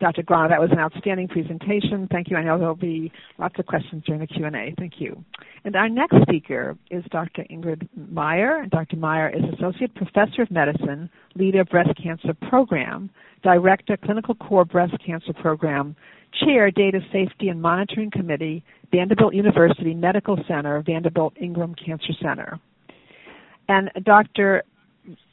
Dr. 0.00 0.22
Grana. 0.22 0.48
That 0.48 0.60
was 0.60 0.70
an 0.72 0.78
outstanding 0.78 1.28
presentation. 1.28 2.08
Thank 2.10 2.30
you. 2.30 2.36
I 2.36 2.42
know 2.42 2.58
there'll 2.58 2.74
be 2.74 3.12
lots 3.38 3.58
of 3.58 3.66
questions 3.66 4.02
during 4.06 4.20
the 4.20 4.26
Q&A. 4.26 4.74
Thank 4.78 4.94
you. 4.98 5.22
And 5.64 5.76
our 5.76 5.88
next 5.88 6.16
speaker 6.22 6.76
is 6.90 7.04
Dr. 7.10 7.44
Ingrid 7.50 7.88
Mayer. 7.94 8.66
Dr. 8.70 8.96
Mayer 8.96 9.28
is 9.28 9.42
Associate 9.54 9.94
Professor 9.94 10.42
of 10.42 10.50
Medicine, 10.50 11.10
Leader 11.34 11.60
of 11.60 11.68
Breast 11.68 11.90
Cancer 12.02 12.34
Program, 12.48 13.10
Director, 13.42 13.96
Clinical 13.98 14.34
Core 14.34 14.64
Breast 14.64 14.94
Cancer 15.04 15.34
Program, 15.34 15.94
Chair, 16.44 16.70
Data 16.70 17.00
Safety 17.12 17.48
and 17.48 17.60
Monitoring 17.60 18.10
Committee, 18.10 18.64
Vanderbilt 18.90 19.34
University 19.34 19.94
Medical 19.94 20.38
Center, 20.48 20.82
Vanderbilt 20.82 21.34
Ingram 21.40 21.74
Cancer 21.74 22.12
Center. 22.22 22.58
And 23.68 23.90
Dr. 24.04 24.64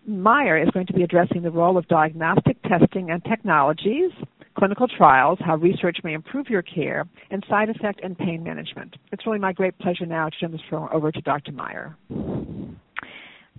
Mayer 0.05 0.61
is 0.61 0.69
going 0.71 0.87
to 0.87 0.93
be 0.93 1.03
addressing 1.03 1.41
the 1.41 1.51
role 1.51 1.77
of 1.77 1.87
diagnostic 1.87 2.61
testing 2.63 3.11
and 3.11 3.23
technologies, 3.25 4.11
clinical 4.57 4.87
trials, 4.87 5.37
how 5.41 5.55
research 5.55 5.97
may 6.03 6.13
improve 6.13 6.49
your 6.49 6.61
care, 6.61 7.07
and 7.29 7.45
side 7.49 7.69
effect 7.69 7.99
and 8.03 8.17
pain 8.17 8.43
management. 8.43 8.95
It's 9.11 9.25
really 9.25 9.39
my 9.39 9.53
great 9.53 9.77
pleasure 9.79 10.05
now 10.05 10.29
to 10.29 10.37
turn 10.37 10.51
this 10.51 10.61
program 10.69 10.95
over 10.95 11.11
to 11.11 11.21
Dr. 11.21 11.51
Mayer. 11.51 11.95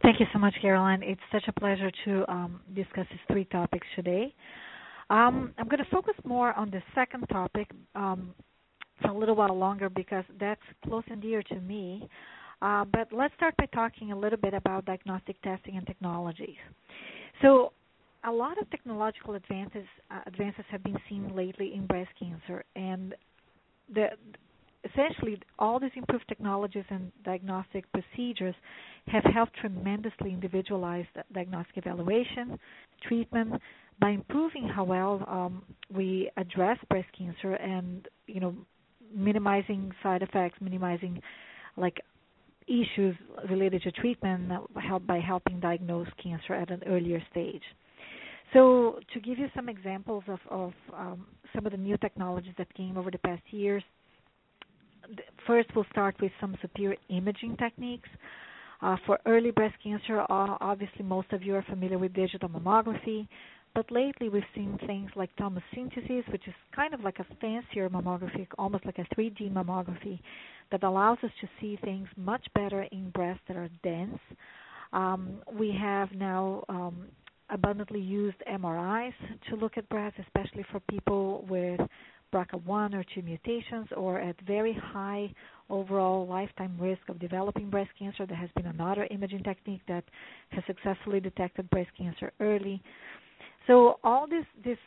Thank 0.02 0.21
you 0.21 0.26
so 0.33 0.38
much, 0.38 0.55
Caroline. 0.61 1.02
It's 1.02 1.21
such 1.33 1.45
a 1.49 1.52
pleasure 1.52 1.90
to 2.05 2.31
um, 2.31 2.61
discuss 2.75 3.07
these 3.11 3.21
three 3.31 3.45
topics 3.47 3.87
today. 3.97 4.35
Um, 5.11 5.55
I'm 5.59 5.69
going 5.69 5.83
to 5.83 5.90
focus 5.90 6.14
more 6.25 6.52
on 6.52 6.71
the 6.71 6.83
second 6.95 7.26
topic 7.28 7.69
um, 7.95 8.35
for 9.00 9.09
a 9.09 9.17
little 9.19 9.35
while 9.35 9.57
longer 9.57 9.88
because 9.88 10.25
that's 10.38 10.61
close 10.87 11.05
and 11.11 11.23
dear 11.23 11.43
to 11.45 11.61
me. 11.61 12.09
Uh, 12.61 12.85
but 12.85 13.09
let's 13.12 13.35
start 13.35 13.57
by 13.57 13.67
talking 13.67 14.12
a 14.12 14.19
little 14.19 14.38
bit 14.38 14.52
about 14.52 14.85
diagnostic 14.85 15.40
testing 15.43 15.76
and 15.76 15.87
technologies. 15.87 16.57
So, 17.40 17.73
a 18.25 18.33
lot 18.33 18.61
of 18.61 18.69
technological 18.71 19.35
advances 19.35 19.87
uh, 20.11 20.21
advances 20.27 20.65
have 20.71 20.83
been 20.83 20.99
seen 21.09 21.35
lately 21.35 21.73
in 21.75 21.87
breast 21.87 22.11
cancer, 22.19 22.65
and 22.77 23.15
the 23.93 24.09
essentially 24.85 25.41
all 25.59 25.81
these 25.81 25.91
improved 25.97 26.25
technologies 26.29 26.85
and 26.91 27.11
diagnostic 27.25 27.85
procedures 27.93 28.55
have 29.07 29.25
helped 29.25 29.55
tremendously 29.57 30.33
individualize 30.33 31.05
diagnostic 31.33 31.77
evaluation, 31.77 32.59
treatment, 33.07 33.61
by 34.01 34.11
improving 34.11 34.69
how 34.69 34.85
well 34.85 35.25
um, 35.29 35.63
we 35.93 36.31
address 36.37 36.79
breast 36.89 37.09
cancer 37.17 37.55
and 37.55 38.09
you 38.27 38.41
know 38.41 38.55
minimizing 39.15 39.91
side 40.03 40.23
effects, 40.23 40.59
minimizing 40.61 41.21
like 41.77 41.99
issues 42.67 43.17
related 43.49 43.83
to 43.83 43.91
treatment 43.93 44.51
help 44.77 45.07
by 45.07 45.19
helping 45.19 45.59
diagnose 45.59 46.09
cancer 46.23 46.53
at 46.53 46.71
an 46.71 46.83
earlier 46.87 47.23
stage. 47.31 47.63
So, 48.52 48.99
to 49.12 49.21
give 49.21 49.38
you 49.38 49.49
some 49.55 49.69
examples 49.69 50.25
of, 50.26 50.38
of 50.50 50.73
um, 50.97 51.26
some 51.55 51.67
of 51.67 51.73
the 51.73 51.78
new 51.78 51.99
technologies 51.99 52.55
that 52.57 52.73
came 52.75 52.97
over 52.97 53.11
the 53.11 53.19
past 53.19 53.43
years, 53.50 53.83
first 55.47 55.69
we'll 55.75 55.87
start 55.90 56.17
with 56.21 56.33
some 56.40 56.57
superior 56.62 56.97
imaging 57.11 57.57
techniques. 57.57 58.09
Uh, 58.81 58.97
for 59.07 59.19
early 59.26 59.50
breast 59.50 59.75
cancer, 59.83 60.25
obviously 60.31 61.05
most 61.05 61.33
of 61.33 61.43
you 61.43 61.55
are 61.55 61.64
familiar 61.69 61.99
with 61.99 62.12
digital 62.14 62.49
mammography, 62.49 63.26
but 63.75 63.90
lately 63.90 64.28
we've 64.28 64.43
seen 64.55 64.78
things 64.87 65.11
like 65.17 65.31
tomosynthesis, 65.37 66.31
which 66.31 66.47
is 66.47 66.55
kind 66.75 66.95
of 66.95 67.00
like 67.00 67.19
a 67.19 67.26
fancier 67.40 67.90
mammography, 67.90 68.47
almost 68.57 68.87
like 68.87 68.99
a 68.99 69.14
3D 69.14 69.52
mammography, 69.52 70.21
that 70.71 70.85
allows 70.85 71.19
us 71.25 71.31
to 71.40 71.49
see 71.61 71.76
things 71.83 72.07
much 72.17 72.47
better 72.55 72.83
in 72.93 73.11
breasts 73.11 73.43
that 73.49 73.57
are 73.57 73.69
dense. 73.83 74.19
Um, 74.93 75.43
we 75.52 75.76
have 75.78 76.12
now 76.12 76.64
um, 76.69 77.09
abundantly 77.50 78.00
used 78.00 78.37
MRIs 78.50 79.14
to 79.49 79.57
look 79.57 79.76
at 79.76 79.88
breasts, 79.88 80.21
especially 80.26 80.64
for 80.71 80.81
people 80.81 81.47
with 81.49 81.81
BRCA1 82.33 82.95
or 82.95 83.05
2 83.14 83.23
mutations 83.23 83.88
or 83.97 84.21
at 84.21 84.38
very 84.47 84.75
high 84.75 85.33
overall 85.71 86.26
lifetime 86.26 86.76
risk 86.78 87.00
of 87.09 87.19
developing 87.19 87.71
breast 87.71 87.90
cancer. 87.99 88.26
There 88.26 88.37
has 88.37 88.50
been 88.55 88.67
another 88.67 89.07
imaging 89.11 89.43
technique 89.43 89.81
that 89.88 90.05
has 90.50 90.62
successfully 90.67 91.21
detected 91.21 91.69
breast 91.71 91.90
cancer 91.97 92.33
early. 92.40 92.83
So 93.67 93.99
all 94.05 94.26
this 94.26 94.45
this 94.64 94.78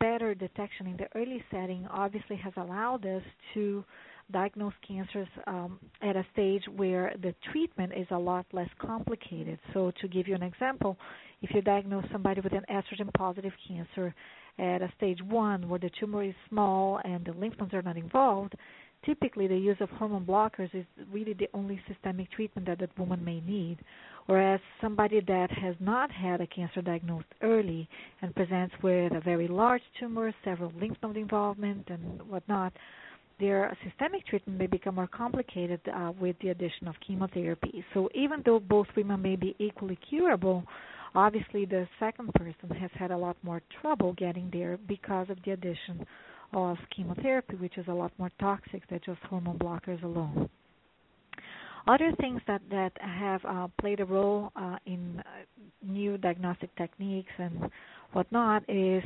better 0.00 0.34
detection 0.34 0.86
in 0.86 0.96
the 0.96 1.06
early 1.14 1.42
setting 1.50 1.86
obviously 1.90 2.36
has 2.36 2.52
allowed 2.56 3.06
us 3.06 3.22
to 3.54 3.84
diagnose 4.32 4.74
cancers 4.86 5.28
um, 5.46 5.78
at 6.02 6.16
a 6.16 6.26
stage 6.32 6.62
where 6.76 7.14
the 7.22 7.34
treatment 7.50 7.92
is 7.96 8.06
a 8.10 8.18
lot 8.18 8.46
less 8.52 8.68
complicated. 8.78 9.58
So 9.72 9.92
to 10.00 10.08
give 10.08 10.28
you 10.28 10.34
an 10.34 10.42
example, 10.42 10.96
if 11.42 11.50
you 11.54 11.62
diagnose 11.62 12.04
somebody 12.12 12.40
with 12.40 12.52
an 12.52 12.64
estrogen 12.70 13.12
positive 13.14 13.52
cancer 13.66 14.14
at 14.58 14.82
a 14.82 14.92
stage 14.96 15.22
one 15.22 15.68
where 15.68 15.78
the 15.78 15.90
tumor 16.00 16.24
is 16.24 16.34
small 16.48 17.00
and 17.04 17.24
the 17.24 17.32
lymph 17.32 17.54
nodes 17.58 17.74
are 17.74 17.82
not 17.82 17.96
involved, 17.96 18.54
typically 19.04 19.46
the 19.46 19.56
use 19.56 19.76
of 19.80 19.88
hormone 19.90 20.24
blockers 20.24 20.74
is 20.74 20.84
really 21.12 21.32
the 21.32 21.48
only 21.54 21.80
systemic 21.88 22.30
treatment 22.32 22.66
that 22.66 22.78
that 22.80 22.98
woman 22.98 23.24
may 23.24 23.40
need. 23.40 23.78
Whereas 24.26 24.60
somebody 24.80 25.20
that 25.26 25.50
has 25.50 25.74
not 25.80 26.10
had 26.10 26.40
a 26.40 26.46
cancer 26.46 26.82
diagnosed 26.82 27.28
early 27.40 27.88
and 28.20 28.34
presents 28.34 28.74
with 28.82 29.12
a 29.14 29.20
very 29.20 29.48
large 29.48 29.82
tumor, 29.98 30.34
several 30.44 30.72
lymph 30.78 30.98
node 31.02 31.16
involvement, 31.16 31.88
and 31.88 32.20
whatnot, 32.28 32.72
their 33.40 33.76
systemic 33.84 34.26
treatment 34.26 34.58
may 34.58 34.66
become 34.66 34.96
more 34.96 35.06
complicated 35.06 35.80
uh, 35.94 36.12
with 36.20 36.36
the 36.40 36.48
addition 36.48 36.88
of 36.88 36.94
chemotherapy. 37.06 37.84
So 37.94 38.08
even 38.14 38.42
though 38.44 38.60
both 38.60 38.86
women 38.96 39.22
may 39.22 39.36
be 39.36 39.54
equally 39.58 39.98
curable, 40.08 40.64
obviously 41.14 41.64
the 41.64 41.86
second 41.98 42.32
person 42.34 42.70
has 42.76 42.90
had 42.94 43.10
a 43.10 43.16
lot 43.16 43.36
more 43.42 43.62
trouble 43.80 44.12
getting 44.14 44.50
there 44.52 44.78
because 44.88 45.30
of 45.30 45.38
the 45.44 45.52
addition 45.52 46.04
of 46.52 46.76
chemotherapy, 46.94 47.56
which 47.56 47.78
is 47.78 47.86
a 47.88 47.92
lot 47.92 48.12
more 48.18 48.30
toxic 48.40 48.88
than 48.88 49.00
just 49.04 49.20
hormone 49.22 49.58
blockers 49.58 50.02
alone. 50.02 50.48
Other 51.86 52.12
things 52.20 52.42
that 52.46 52.60
that 52.70 52.92
have 53.00 53.40
uh, 53.46 53.68
played 53.80 54.00
a 54.00 54.04
role 54.04 54.52
uh, 54.56 54.76
in 54.84 55.22
new 55.82 56.18
diagnostic 56.18 56.74
techniques 56.76 57.32
and 57.38 57.70
whatnot 58.12 58.62
is 58.68 59.02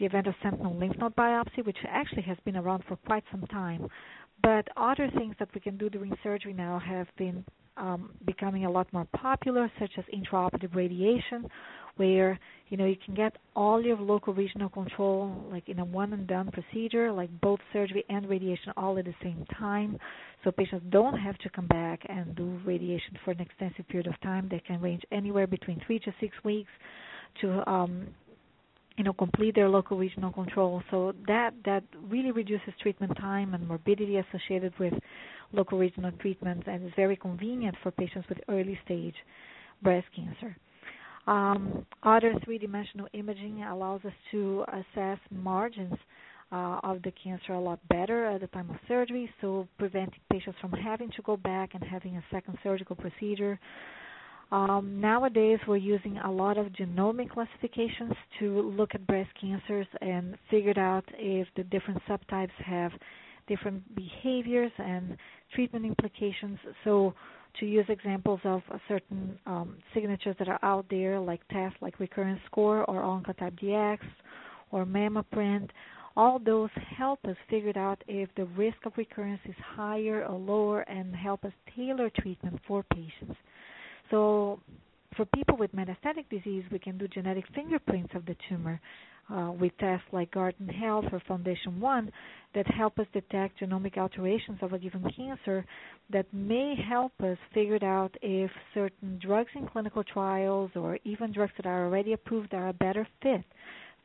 the 0.00 0.06
event 0.06 0.26
of 0.26 0.34
sentinel 0.42 0.74
lymph 0.74 0.96
node 0.98 1.14
biopsy, 1.14 1.64
which 1.64 1.76
actually 1.86 2.22
has 2.22 2.38
been 2.44 2.56
around 2.56 2.82
for 2.88 2.96
quite 2.96 3.22
some 3.30 3.46
time. 3.48 3.86
But 4.42 4.66
other 4.76 5.10
things 5.16 5.36
that 5.38 5.50
we 5.54 5.60
can 5.60 5.76
do 5.76 5.90
during 5.90 6.16
surgery 6.22 6.54
now 6.54 6.78
have 6.78 7.06
been 7.18 7.44
um, 7.76 8.10
becoming 8.26 8.64
a 8.64 8.70
lot 8.70 8.90
more 8.92 9.06
popular, 9.16 9.70
such 9.78 9.92
as 9.98 10.04
intraoperative 10.06 10.74
radiation, 10.74 11.46
where 11.96 12.38
you 12.68 12.76
know 12.78 12.86
you 12.86 12.96
can 13.04 13.14
get 13.14 13.36
all 13.54 13.82
your 13.82 13.98
local 13.98 14.32
regional 14.32 14.70
control 14.70 15.44
like 15.52 15.68
in 15.68 15.78
a 15.78 15.84
one 15.84 16.14
and 16.14 16.26
done 16.26 16.50
procedure, 16.50 17.12
like 17.12 17.28
both 17.42 17.60
surgery 17.72 18.04
and 18.08 18.28
radiation 18.28 18.72
all 18.78 18.98
at 18.98 19.04
the 19.04 19.14
same 19.22 19.44
time. 19.58 19.98
So 20.42 20.50
patients 20.50 20.86
don't 20.88 21.18
have 21.18 21.36
to 21.38 21.50
come 21.50 21.66
back 21.66 22.00
and 22.08 22.34
do 22.34 22.58
radiation 22.64 23.18
for 23.24 23.32
an 23.32 23.40
extensive 23.40 23.86
period 23.88 24.06
of 24.06 24.18
time. 24.22 24.48
They 24.50 24.60
can 24.60 24.80
range 24.80 25.02
anywhere 25.12 25.46
between 25.46 25.82
three 25.86 25.98
to 26.00 26.14
six 26.18 26.34
weeks 26.42 26.70
to 27.42 27.70
um, 27.70 28.08
you 29.00 29.04
know 29.04 29.14
complete 29.14 29.54
their 29.54 29.70
local 29.70 29.96
regional 29.96 30.30
control. 30.30 30.82
So 30.90 31.14
that 31.26 31.54
that 31.64 31.84
really 32.10 32.32
reduces 32.32 32.74
treatment 32.82 33.16
time 33.16 33.54
and 33.54 33.66
morbidity 33.66 34.18
associated 34.18 34.78
with 34.78 34.92
local 35.54 35.78
regional 35.78 36.12
treatments 36.20 36.64
and 36.66 36.86
is 36.86 36.92
very 36.96 37.16
convenient 37.16 37.74
for 37.82 37.90
patients 37.92 38.28
with 38.28 38.36
early 38.50 38.78
stage 38.84 39.14
breast 39.80 40.06
cancer. 40.14 40.54
Um, 41.26 41.86
other 42.02 42.34
three-dimensional 42.44 43.06
imaging 43.14 43.62
allows 43.62 44.02
us 44.04 44.12
to 44.32 44.66
assess 44.68 45.18
margins 45.30 45.94
uh, 46.52 46.80
of 46.82 47.00
the 47.02 47.12
cancer 47.24 47.54
a 47.54 47.60
lot 47.60 47.78
better 47.88 48.26
at 48.26 48.42
the 48.42 48.48
time 48.48 48.68
of 48.68 48.76
surgery, 48.86 49.30
so 49.40 49.66
preventing 49.78 50.20
patients 50.30 50.58
from 50.60 50.72
having 50.72 51.10
to 51.16 51.22
go 51.22 51.38
back 51.38 51.70
and 51.72 51.82
having 51.82 52.18
a 52.18 52.24
second 52.30 52.58
surgical 52.62 52.96
procedure. 52.96 53.58
Um, 54.52 55.00
nowadays, 55.00 55.60
we're 55.68 55.76
using 55.76 56.18
a 56.18 56.30
lot 56.30 56.58
of 56.58 56.66
genomic 56.68 57.30
classifications 57.30 58.12
to 58.40 58.62
look 58.76 58.94
at 58.94 59.06
breast 59.06 59.30
cancers 59.40 59.86
and 60.00 60.36
figure 60.50 60.78
out 60.78 61.04
if 61.14 61.46
the 61.56 61.62
different 61.64 62.02
subtypes 62.08 62.50
have 62.64 62.90
different 63.46 63.82
behaviors 63.94 64.72
and 64.78 65.16
treatment 65.54 65.84
implications. 65.86 66.58
So, 66.84 67.14
to 67.58 67.66
use 67.66 67.86
examples 67.88 68.40
of 68.44 68.62
certain 68.86 69.38
um, 69.46 69.76
signatures 69.92 70.36
that 70.38 70.48
are 70.48 70.60
out 70.62 70.86
there, 70.88 71.18
like 71.18 71.40
tests 71.48 71.76
like 71.80 71.98
recurrence 71.98 72.40
score 72.46 72.84
or 72.84 73.02
Oncotype 73.02 73.60
DX 73.60 73.98
or 74.70 74.84
MammaPrint, 74.84 75.68
all 76.16 76.38
those 76.38 76.70
help 76.96 77.24
us 77.24 77.36
figure 77.48 77.76
out 77.76 78.02
if 78.06 78.28
the 78.36 78.44
risk 78.56 78.76
of 78.84 78.92
recurrence 78.96 79.40
is 79.44 79.54
higher 79.74 80.24
or 80.26 80.38
lower 80.38 80.80
and 80.82 81.14
help 81.14 81.44
us 81.44 81.52
tailor 81.76 82.10
treatment 82.10 82.58
for 82.66 82.84
patients. 82.92 83.36
So, 84.10 84.60
for 85.16 85.24
people 85.26 85.56
with 85.56 85.74
metastatic 85.74 86.28
disease, 86.30 86.64
we 86.70 86.78
can 86.78 86.96
do 86.98 87.08
genetic 87.08 87.44
fingerprints 87.54 88.14
of 88.14 88.24
the 88.26 88.36
tumor 88.48 88.80
uh, 89.32 89.52
with 89.52 89.72
tests 89.78 90.06
like 90.12 90.30
Guardant 90.32 90.74
Health 90.74 91.04
or 91.12 91.20
Foundation 91.26 91.80
One 91.80 92.10
that 92.54 92.66
help 92.66 92.98
us 92.98 93.06
detect 93.12 93.60
genomic 93.60 93.96
alterations 93.96 94.58
of 94.62 94.72
a 94.72 94.78
given 94.78 95.04
cancer 95.16 95.64
that 96.12 96.26
may 96.32 96.74
help 96.88 97.12
us 97.22 97.38
figure 97.54 97.78
out 97.84 98.14
if 98.22 98.50
certain 98.74 99.20
drugs 99.22 99.50
in 99.54 99.66
clinical 99.68 100.02
trials 100.02 100.70
or 100.74 100.98
even 101.04 101.32
drugs 101.32 101.52
that 101.56 101.66
are 101.66 101.86
already 101.86 102.12
approved 102.12 102.54
are 102.54 102.68
a 102.68 102.72
better 102.72 103.06
fit 103.22 103.44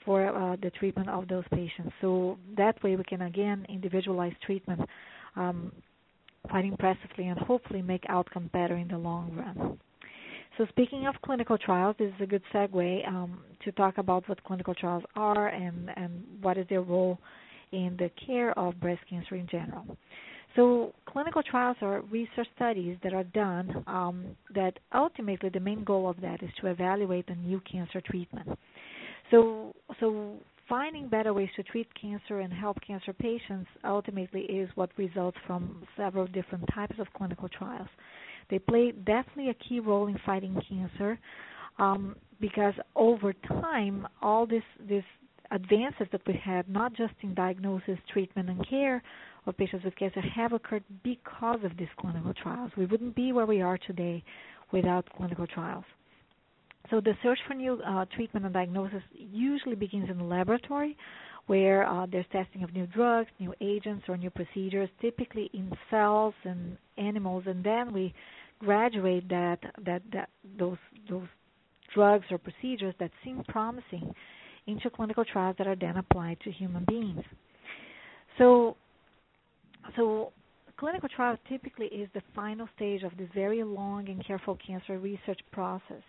for 0.04 0.28
uh, 0.28 0.56
the 0.62 0.70
treatment 0.72 1.10
of 1.10 1.28
those 1.28 1.46
patients. 1.52 1.92
So 2.02 2.38
that 2.58 2.82
way 2.84 2.96
we 2.96 3.04
can 3.04 3.24
again 3.24 3.66
individualize 3.68 4.34
treatment 4.46 4.82
um, 5.36 5.72
quite 6.50 6.66
impressively 6.66 7.28
and 7.28 7.40
hopefully 7.40 7.82
make 7.82 8.04
outcome 8.08 8.50
better 8.54 8.76
in 8.76 8.88
the 8.88 8.98
long 8.98 9.32
run. 9.36 9.80
So, 10.58 10.66
speaking 10.70 11.06
of 11.08 11.16
clinical 11.24 11.58
trials, 11.58 11.96
this 12.00 12.08
is 12.08 12.22
a 12.22 12.26
good 12.26 12.44
segue 12.54 13.08
um, 13.08 13.40
to 13.64 13.72
talk 13.74 13.98
about 13.98 14.28
what 14.30 14.42
clinical 14.44 14.74
trials 14.74 15.04
are 15.16 15.50
and, 15.50 15.90
and 15.98 16.24
what 16.42 16.58
is 16.58 16.66
their 16.70 16.82
role 16.82 17.20
in 17.72 17.96
the 18.00 18.10
care 18.26 18.58
of 18.58 18.80
breast 18.80 19.02
cancer 19.10 19.36
in 19.36 19.48
general. 19.48 19.86
So, 20.56 20.94
clinical 21.06 21.44
trials 21.44 21.76
are 21.82 22.02
research 22.04 22.48
studies 22.56 22.98
that 23.04 23.14
are 23.14 23.26
done 23.26 23.84
um, 23.88 24.26
that 24.54 24.80
ultimately 24.94 25.50
the 25.50 25.60
main 25.60 25.84
goal 25.84 26.10
of 26.10 26.22
that 26.22 26.42
is 26.42 26.50
to 26.62 26.68
evaluate 26.68 27.28
a 27.28 27.36
new 27.36 27.62
cancer 27.70 28.00
treatment. 28.00 28.48
So, 29.32 29.74
so 30.00 30.36
finding 30.70 31.10
better 31.10 31.34
ways 31.34 31.50
to 31.58 31.64
treat 31.64 31.88
cancer 32.00 32.40
and 32.40 32.54
help 32.54 32.78
cancer 32.86 33.12
patients 33.12 33.68
ultimately 33.84 34.42
is 34.42 34.70
what 34.76 34.90
results 34.98 35.38
from 35.46 35.84
several 35.98 36.28
different 36.28 36.64
types 36.74 36.96
of 37.00 37.08
clinical 37.18 37.50
trials. 37.50 37.90
They 38.50 38.60
play 38.60 38.92
definitely 38.92 39.50
a 39.50 39.54
key 39.56 39.80
role 39.80 40.08
in 40.08 40.20
fighting 40.26 40.60
cancer 40.68 41.20
um, 41.80 42.16
because 42.40 42.74
over 42.96 43.34
time, 43.34 44.08
all 44.22 44.46
this 44.46 44.64
this 44.88 45.04
advances 45.52 46.08
that 46.12 46.22
we 46.28 46.40
have, 46.44 46.68
not 46.68 46.94
just 46.94 47.14
in 47.22 47.34
diagnosis, 47.34 47.98
treatment, 48.12 48.50
and 48.50 48.68
care 48.68 49.02
of 49.46 49.56
patients 49.58 49.86
with 49.86 49.96
cancer, 49.96 50.22
have 50.22 50.54
occurred 50.54 50.84
because 51.04 51.60
of 51.64 51.78
these 51.78 51.88
clinical 52.00 52.34
trials. 52.34 52.72
We 52.76 52.86
wouldn't 52.86 53.16
be 53.16 53.32
where 53.32 53.46
we 53.46 53.62
are 53.62 53.78
today 53.78 54.24
without 54.72 55.08
clinical 55.16 55.46
trials. 55.46 55.86
So 56.90 57.02
the 57.02 57.14
search 57.24 57.40
for 57.48 57.54
new 57.54 57.80
uh, 57.86 58.06
treatment 58.16 58.46
and 58.46 58.54
diagnosis 58.54 59.02
usually 59.14 59.76
begins 59.76 60.10
in 60.10 60.18
the 60.18 60.24
laboratory, 60.24 60.98
where 61.48 61.88
uh, 61.88 62.06
there's 62.12 62.26
testing 62.32 62.64
of 62.64 62.74
new 62.74 62.88
drugs, 62.88 63.30
new 63.40 63.54
agents, 63.62 64.06
or 64.08 64.18
new 64.18 64.30
procedures, 64.30 64.90
typically 65.02 65.50
in 65.54 65.72
cells 65.90 66.34
and 66.44 66.78
animals, 66.98 67.44
and 67.46 67.64
then 67.64 67.94
we 67.94 68.14
graduate 68.60 69.28
that 69.30 69.60
that 69.86 70.02
that 70.12 70.30
those 70.58 70.78
those 71.10 71.28
drugs 71.94 72.26
or 72.32 72.38
procedures 72.38 72.96
that 73.00 73.12
seem 73.24 73.44
promising 73.48 74.14
into 74.68 74.90
clinical 74.90 75.24
trials 75.24 75.56
that 75.58 75.68
are 75.68 75.76
then 75.76 75.98
applied 75.98 76.40
to 76.42 76.52
human 76.52 76.84
beings. 76.86 77.24
So, 78.38 78.76
so 79.96 80.32
clinical 80.78 81.08
trials 81.16 81.40
typically 81.48 81.86
is 81.88 82.10
the 82.14 82.22
final 82.34 82.68
stage 82.76 83.04
of 83.04 83.16
this 83.18 83.30
very 83.34 83.64
long 83.64 84.10
and 84.10 84.26
careful 84.26 84.58
cancer 84.66 85.00
research 85.00 85.40
process. 85.52 86.02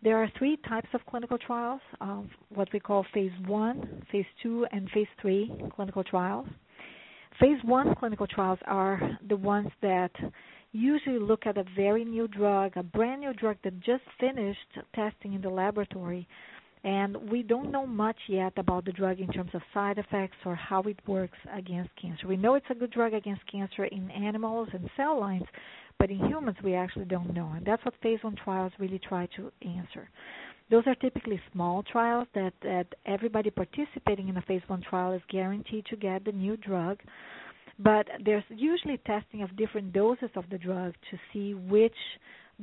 There 0.00 0.16
are 0.16 0.30
three 0.38 0.56
types 0.68 0.88
of 0.94 1.04
clinical 1.06 1.38
trials, 1.38 1.80
um, 2.00 2.30
what 2.54 2.68
we 2.72 2.78
call 2.78 3.04
phase 3.12 3.32
one, 3.46 4.02
phase 4.12 4.26
two, 4.42 4.64
and 4.70 4.88
phase 4.90 5.08
three 5.20 5.52
clinical 5.74 6.04
trials. 6.04 6.46
Phase 7.40 7.58
one 7.64 7.94
clinical 7.96 8.26
trials 8.26 8.60
are 8.66 9.18
the 9.28 9.36
ones 9.36 9.70
that 9.82 10.12
usually 10.72 11.18
look 11.18 11.46
at 11.46 11.56
a 11.58 11.64
very 11.74 12.04
new 12.04 12.28
drug, 12.28 12.76
a 12.76 12.82
brand 12.82 13.22
new 13.22 13.32
drug 13.32 13.56
that 13.64 13.80
just 13.80 14.04
finished 14.20 14.78
testing 14.94 15.34
in 15.34 15.40
the 15.40 15.48
laboratory. 15.48 16.28
And 16.84 17.16
we 17.28 17.42
don't 17.42 17.72
know 17.72 17.86
much 17.86 18.18
yet 18.28 18.52
about 18.56 18.84
the 18.84 18.92
drug 18.92 19.18
in 19.18 19.28
terms 19.28 19.50
of 19.52 19.62
side 19.74 19.98
effects 19.98 20.36
or 20.44 20.54
how 20.54 20.82
it 20.82 20.98
works 21.08 21.38
against 21.52 21.90
cancer. 22.00 22.28
We 22.28 22.36
know 22.36 22.54
it's 22.54 22.66
a 22.70 22.74
good 22.74 22.92
drug 22.92 23.14
against 23.14 23.50
cancer 23.50 23.86
in 23.86 24.10
animals 24.12 24.68
and 24.72 24.88
cell 24.96 25.18
lines, 25.18 25.46
but 25.98 26.10
in 26.10 26.18
humans 26.18 26.56
we 26.62 26.74
actually 26.74 27.04
don't 27.04 27.34
know. 27.34 27.52
And 27.56 27.66
that's 27.66 27.84
what 27.84 27.94
phase 28.02 28.18
one 28.22 28.36
trials 28.42 28.72
really 28.78 29.00
try 29.00 29.26
to 29.36 29.50
answer. 29.62 30.08
Those 30.70 30.84
are 30.86 30.94
typically 30.96 31.40
small 31.52 31.82
trials 31.82 32.28
that, 32.34 32.52
that 32.62 32.86
everybody 33.06 33.50
participating 33.50 34.28
in 34.28 34.36
a 34.36 34.42
phase 34.42 34.62
one 34.66 34.82
trial 34.82 35.12
is 35.12 35.22
guaranteed 35.30 35.86
to 35.86 35.96
get 35.96 36.24
the 36.24 36.32
new 36.32 36.56
drug 36.56 36.98
but 37.78 38.08
there's 38.24 38.44
usually 38.48 38.98
testing 39.06 39.42
of 39.42 39.56
different 39.56 39.92
doses 39.92 40.30
of 40.34 40.44
the 40.50 40.58
drug 40.58 40.94
to 41.10 41.18
see 41.32 41.54
which 41.54 41.94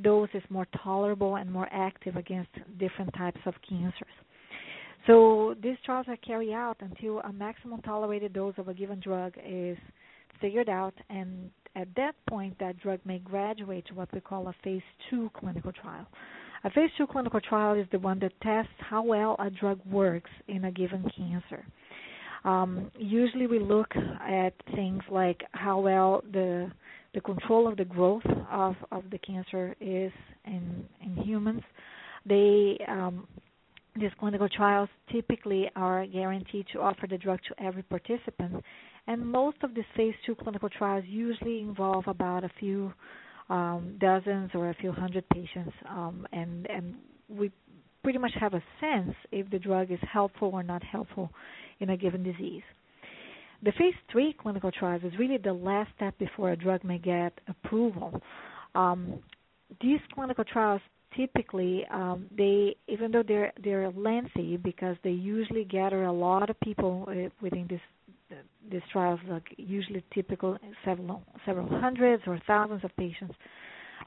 dose 0.02 0.28
is 0.34 0.42
more 0.50 0.66
tolerable 0.82 1.36
and 1.36 1.50
more 1.50 1.68
active 1.72 2.16
against 2.16 2.50
different 2.78 3.12
types 3.14 3.40
of 3.46 3.54
cancers. 3.68 4.02
So 5.06 5.54
these 5.62 5.76
trials 5.84 6.06
are 6.08 6.16
carried 6.16 6.52
out 6.52 6.76
until 6.80 7.20
a 7.20 7.32
maximum 7.32 7.80
tolerated 7.82 8.32
dose 8.32 8.54
of 8.58 8.68
a 8.68 8.74
given 8.74 9.00
drug 9.00 9.34
is 9.44 9.78
figured 10.40 10.68
out, 10.68 10.94
and 11.08 11.50
at 11.76 11.88
that 11.96 12.14
point, 12.28 12.58
that 12.58 12.80
drug 12.80 13.00
may 13.04 13.18
graduate 13.18 13.86
to 13.86 13.94
what 13.94 14.12
we 14.12 14.20
call 14.20 14.48
a 14.48 14.54
phase 14.64 14.82
two 15.10 15.30
clinical 15.38 15.72
trial. 15.72 16.06
A 16.64 16.70
phase 16.70 16.90
two 16.96 17.06
clinical 17.06 17.40
trial 17.40 17.74
is 17.74 17.86
the 17.92 17.98
one 17.98 18.18
that 18.20 18.32
tests 18.42 18.72
how 18.78 19.02
well 19.02 19.36
a 19.38 19.50
drug 19.50 19.78
works 19.84 20.30
in 20.48 20.64
a 20.64 20.72
given 20.72 21.04
cancer. 21.16 21.64
Um, 22.44 22.90
usually, 22.98 23.46
we 23.46 23.58
look 23.58 23.94
at 23.94 24.54
things 24.74 25.02
like 25.10 25.42
how 25.52 25.80
well 25.80 26.22
the 26.32 26.70
the 27.14 27.20
control 27.20 27.66
of 27.66 27.76
the 27.76 27.84
growth 27.84 28.26
of, 28.50 28.74
of 28.92 29.04
the 29.10 29.18
cancer 29.18 29.74
is 29.80 30.12
in 30.44 30.84
in 31.04 31.16
humans. 31.24 31.62
They 32.24 32.78
um, 32.88 33.26
these 33.98 34.10
clinical 34.18 34.48
trials 34.48 34.88
typically 35.10 35.70
are 35.74 36.06
guaranteed 36.06 36.66
to 36.72 36.80
offer 36.80 37.06
the 37.06 37.16
drug 37.18 37.40
to 37.48 37.64
every 37.64 37.82
participant, 37.82 38.62
and 39.06 39.24
most 39.24 39.58
of 39.62 39.74
these 39.74 39.84
phase 39.96 40.14
two 40.24 40.34
clinical 40.34 40.68
trials 40.68 41.04
usually 41.06 41.60
involve 41.60 42.04
about 42.06 42.44
a 42.44 42.50
few 42.58 42.92
um, 43.48 43.96
dozens 44.00 44.50
or 44.54 44.70
a 44.70 44.74
few 44.74 44.92
hundred 44.92 45.28
patients, 45.28 45.72
um, 45.88 46.26
and 46.32 46.66
and 46.68 46.94
we 47.28 47.50
pretty 48.02 48.18
much 48.18 48.32
have 48.38 48.54
a 48.54 48.62
sense 48.80 49.14
if 49.32 49.48
the 49.50 49.58
drug 49.58 49.90
is 49.90 49.98
helpful 50.12 50.50
or 50.52 50.62
not 50.62 50.82
helpful 50.82 51.30
in 51.80 51.90
a 51.90 51.96
given 51.96 52.22
disease. 52.22 52.62
The 53.62 53.72
phase 53.72 53.94
three 54.12 54.34
clinical 54.40 54.70
trials 54.70 55.02
is 55.02 55.12
really 55.18 55.38
the 55.38 55.52
last 55.52 55.90
step 55.96 56.16
before 56.18 56.50
a 56.50 56.56
drug 56.56 56.84
may 56.84 56.98
get 56.98 57.32
approval. 57.48 58.20
Um, 58.74 59.20
these 59.80 60.00
clinical 60.14 60.44
trials 60.44 60.80
typically 61.16 61.84
um, 61.90 62.26
they 62.36 62.76
even 62.88 63.10
though 63.10 63.22
they're 63.26 63.52
they're 63.62 63.90
lengthy 63.90 64.56
because 64.56 64.96
they 65.02 65.10
usually 65.10 65.64
gather 65.64 66.04
a 66.04 66.12
lot 66.12 66.50
of 66.50 66.60
people 66.60 67.08
uh, 67.08 67.28
within 67.40 67.66
this 67.68 67.80
these 68.70 68.82
trials 68.92 69.20
like 69.28 69.54
usually 69.56 70.02
typical 70.12 70.58
several 70.84 71.22
several 71.44 71.68
hundreds 71.80 72.22
or 72.26 72.40
thousands 72.46 72.82
of 72.84 72.90
patients 72.96 73.34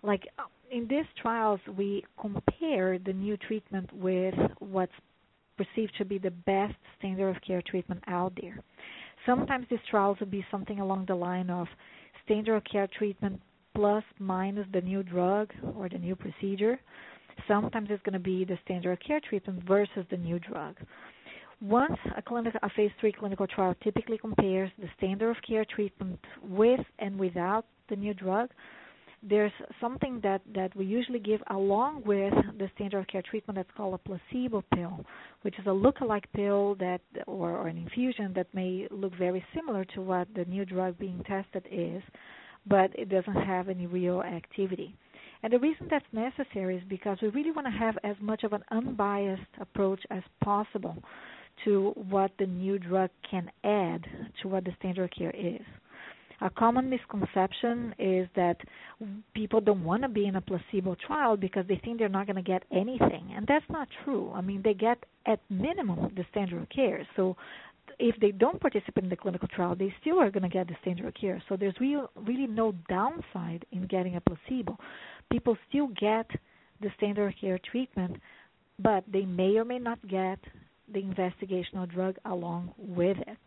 like 0.03 0.27
in 0.71 0.87
these 0.87 1.05
trials 1.21 1.59
we 1.77 2.03
compare 2.19 2.99
the 2.99 3.13
new 3.13 3.37
treatment 3.37 3.89
with 3.93 4.35
what's 4.59 4.91
perceived 5.57 5.93
to 5.97 6.05
be 6.05 6.17
the 6.17 6.31
best 6.31 6.75
standard 6.97 7.29
of 7.29 7.41
care 7.45 7.61
treatment 7.61 8.01
out 8.07 8.31
there. 8.41 8.59
Sometimes 9.25 9.65
these 9.69 9.79
trials 9.89 10.17
will 10.19 10.27
be 10.27 10.45
something 10.49 10.79
along 10.79 11.05
the 11.07 11.15
line 11.15 11.49
of 11.49 11.67
standard 12.23 12.55
of 12.55 12.63
care 12.63 12.87
treatment 12.97 13.41
plus 13.75 14.03
minus 14.19 14.65
the 14.73 14.81
new 14.81 15.03
drug 15.03 15.51
or 15.75 15.89
the 15.89 15.97
new 15.97 16.15
procedure. 16.15 16.79
Sometimes 17.47 17.89
it's 17.91 18.03
going 18.03 18.13
to 18.13 18.19
be 18.19 18.45
the 18.45 18.57
standard 18.63 18.93
of 18.93 18.99
care 18.99 19.19
treatment 19.19 19.63
versus 19.67 20.05
the 20.09 20.17
new 20.17 20.39
drug. 20.39 20.75
Once 21.61 21.97
a, 22.15 22.65
a 22.65 22.69
phase 22.69 22.91
three 22.99 23.11
clinical 23.11 23.45
trial 23.45 23.75
typically 23.83 24.17
compares 24.17 24.71
the 24.79 24.87
standard 24.97 25.29
of 25.29 25.37
care 25.45 25.65
treatment 25.65 26.19
with 26.41 26.79
and 26.99 27.19
without 27.19 27.65
the 27.89 27.95
new 27.95 28.13
drug, 28.13 28.49
there's 29.21 29.51
something 29.81 30.21
that, 30.23 30.41
that 30.55 30.73
we 30.73 30.85
usually 30.85 31.19
give 31.19 31.41
along 31.49 32.01
with 32.05 32.33
the 32.57 32.69
standard 32.75 32.99
of 32.99 33.07
care 33.07 33.21
treatment 33.21 33.57
that's 33.57 33.69
called 33.75 33.93
a 33.93 33.97
placebo 33.97 34.63
pill, 34.73 35.03
which 35.41 35.59
is 35.59 35.65
a 35.67 35.71
look-alike 35.71 36.25
pill 36.33 36.75
that 36.75 37.01
or, 37.27 37.51
or 37.57 37.67
an 37.67 37.77
infusion 37.77 38.31
that 38.33 38.47
may 38.53 38.87
look 38.89 39.13
very 39.17 39.43
similar 39.53 39.83
to 39.83 40.01
what 40.01 40.27
the 40.35 40.45
new 40.45 40.63
drug 40.63 40.97
being 40.97 41.21
tested 41.27 41.65
is, 41.69 42.01
but 42.67 42.89
it 42.97 43.09
doesn't 43.09 43.43
have 43.45 43.67
any 43.67 43.85
real 43.85 44.21
activity. 44.21 44.95
And 45.43 45.51
the 45.51 45.59
reason 45.59 45.87
that's 45.89 46.05
necessary 46.13 46.77
is 46.77 46.83
because 46.87 47.17
we 47.21 47.27
really 47.29 47.51
want 47.51 47.67
to 47.67 47.71
have 47.71 47.97
as 48.05 48.15
much 48.21 48.43
of 48.43 48.53
an 48.53 48.63
unbiased 48.71 49.41
approach 49.59 50.01
as 50.09 50.23
possible 50.41 50.95
to 51.65 51.93
what 52.09 52.31
the 52.39 52.45
new 52.45 52.79
drug 52.79 53.09
can 53.29 53.49
add 53.63 54.05
to 54.41 54.47
what 54.47 54.63
the 54.65 54.71
standard 54.79 55.05
of 55.05 55.11
care 55.11 55.33
is. 55.35 55.61
A 56.41 56.49
common 56.49 56.89
misconception 56.89 57.93
is 57.99 58.29
that 58.37 58.57
people 59.33 59.59
don't 59.59 59.83
want 59.83 60.03
to 60.03 60.07
be 60.07 60.25
in 60.25 60.37
a 60.37 60.41
placebo 60.41 60.95
trial 61.05 61.35
because 61.35 61.65
they 61.67 61.81
think 61.83 61.99
they're 61.99 62.07
not 62.07 62.27
going 62.27 62.37
to 62.37 62.41
get 62.41 62.63
anything, 62.71 63.33
and 63.35 63.45
that's 63.45 63.65
not 63.69 63.89
true. 64.05 64.31
I 64.33 64.39
mean, 64.39 64.61
they 64.63 64.73
get 64.73 65.03
at 65.25 65.41
minimum 65.49 66.13
the 66.15 66.25
standard 66.31 66.61
of 66.61 66.69
care. 66.69 67.05
So 67.17 67.35
if 67.99 68.15
they 68.21 68.31
don't 68.31 68.59
participate 68.61 69.03
in 69.03 69.09
the 69.09 69.17
clinical 69.17 69.49
trial, 69.49 69.75
they 69.75 69.93
still 69.99 70.19
are 70.19 70.31
going 70.31 70.43
to 70.43 70.49
get 70.49 70.67
the 70.67 70.75
standard 70.81 71.07
of 71.07 71.13
care. 71.13 71.43
So 71.49 71.57
there's 71.57 71.75
real, 71.81 72.09
really 72.15 72.47
no 72.47 72.73
downside 72.87 73.65
in 73.73 73.85
getting 73.87 74.15
a 74.15 74.21
placebo. 74.21 74.77
People 75.29 75.57
still 75.67 75.87
get 75.99 76.29
the 76.81 76.89
standard 76.95 77.27
of 77.27 77.33
care 77.41 77.59
treatment, 77.69 78.15
but 78.79 79.03
they 79.11 79.25
may 79.25 79.57
or 79.57 79.65
may 79.65 79.79
not 79.79 79.99
get 80.07 80.39
the 80.93 81.01
investigational 81.01 81.89
drug 81.91 82.15
along 82.25 82.73
with 82.77 83.17
it. 83.17 83.37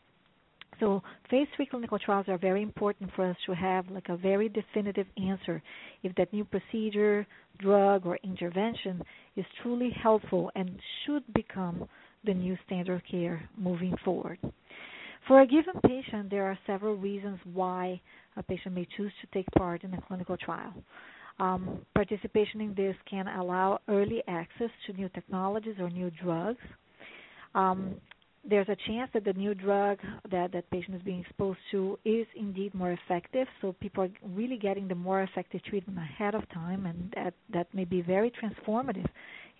So 0.81 1.02
phase 1.31 1.46
three 1.55 1.66
clinical 1.66 1.98
trials 1.98 2.26
are 2.28 2.38
very 2.38 2.62
important 2.62 3.11
for 3.14 3.28
us 3.28 3.37
to 3.46 3.55
have 3.55 3.88
like 3.90 4.09
a 4.09 4.16
very 4.16 4.48
definitive 4.48 5.07
answer 5.16 5.62
if 6.02 6.14
that 6.16 6.33
new 6.33 6.44
procedure, 6.44 7.26
drug, 7.59 8.07
or 8.07 8.18
intervention 8.24 9.02
is 9.37 9.44
truly 9.62 9.90
helpful 10.02 10.50
and 10.57 10.70
should 11.05 11.22
become 11.35 11.88
the 12.24 12.35
new 12.35 12.57
standard 12.66 12.94
of 12.94 13.02
care 13.11 13.48
moving 13.57 13.94
forward. 14.05 14.38
For 15.28 15.40
a 15.40 15.46
given 15.46 15.74
patient, 15.87 16.31
there 16.31 16.46
are 16.46 16.59
several 16.66 16.96
reasons 16.96 17.38
why 17.52 18.00
a 18.37 18.42
patient 18.42 18.74
may 18.74 18.88
choose 18.96 19.12
to 19.20 19.28
take 19.33 19.46
part 19.57 19.85
in 19.85 19.94
a 19.94 20.00
clinical 20.00 20.37
trial. 20.37 20.74
Um, 21.38 21.87
participation 21.94 22.61
in 22.61 22.74
this 22.74 22.96
can 23.09 23.28
allow 23.28 23.78
early 23.88 24.22
access 24.26 24.70
to 24.87 24.92
new 24.94 25.09
technologies 25.11 25.76
or 25.78 25.90
new 25.90 26.11
drugs. 26.22 26.61
Um, 27.54 27.96
there's 28.48 28.68
a 28.68 28.76
chance 28.88 29.08
that 29.14 29.24
the 29.24 29.32
new 29.34 29.54
drug 29.54 29.98
that 30.30 30.52
that 30.52 30.68
patient 30.70 30.96
is 30.96 31.02
being 31.02 31.20
exposed 31.20 31.60
to 31.70 31.98
is 32.04 32.26
indeed 32.34 32.74
more 32.74 32.92
effective. 32.92 33.46
So 33.60 33.74
people 33.80 34.04
are 34.04 34.10
really 34.34 34.56
getting 34.56 34.88
the 34.88 34.96
more 34.96 35.22
effective 35.22 35.62
treatment 35.64 35.98
ahead 35.98 36.34
of 36.34 36.48
time, 36.50 36.86
and 36.86 37.12
that 37.14 37.34
that 37.52 37.72
may 37.72 37.84
be 37.84 38.02
very 38.02 38.32
transformative 38.32 39.06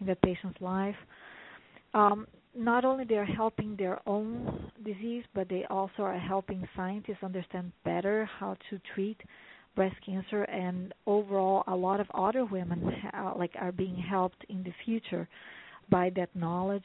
in 0.01 0.07
that 0.07 0.21
patient's 0.23 0.61
life. 0.61 0.97
Um, 1.95 2.27
not 2.55 2.85
only 2.85 3.05
they 3.05 3.17
are 3.17 3.25
helping 3.25 3.77
their 3.77 4.01
own 4.07 4.71
disease, 4.85 5.25
but 5.35 5.49
they 5.49 5.65
also 5.71 6.03
are 6.03 6.19
helping 6.19 6.67
scientists 6.77 7.23
understand 7.23 7.73
better 7.85 8.29
how 8.39 8.57
to 8.69 8.81
treat 8.95 9.19
breast 9.75 9.97
cancer, 10.05 10.43
and 10.45 10.93
overall, 11.07 11.65
a 11.67 11.75
lot 11.75 12.01
of 12.01 12.07
other 12.15 12.45
women 12.45 12.93
ha- 13.11 13.33
like 13.39 13.53
are 13.59 13.73
being 13.73 13.97
helped 13.97 14.45
in 14.49 14.63
the 14.65 14.73
future 14.85 15.27
by 15.89 16.11
that 16.17 16.35
knowledge 16.35 16.85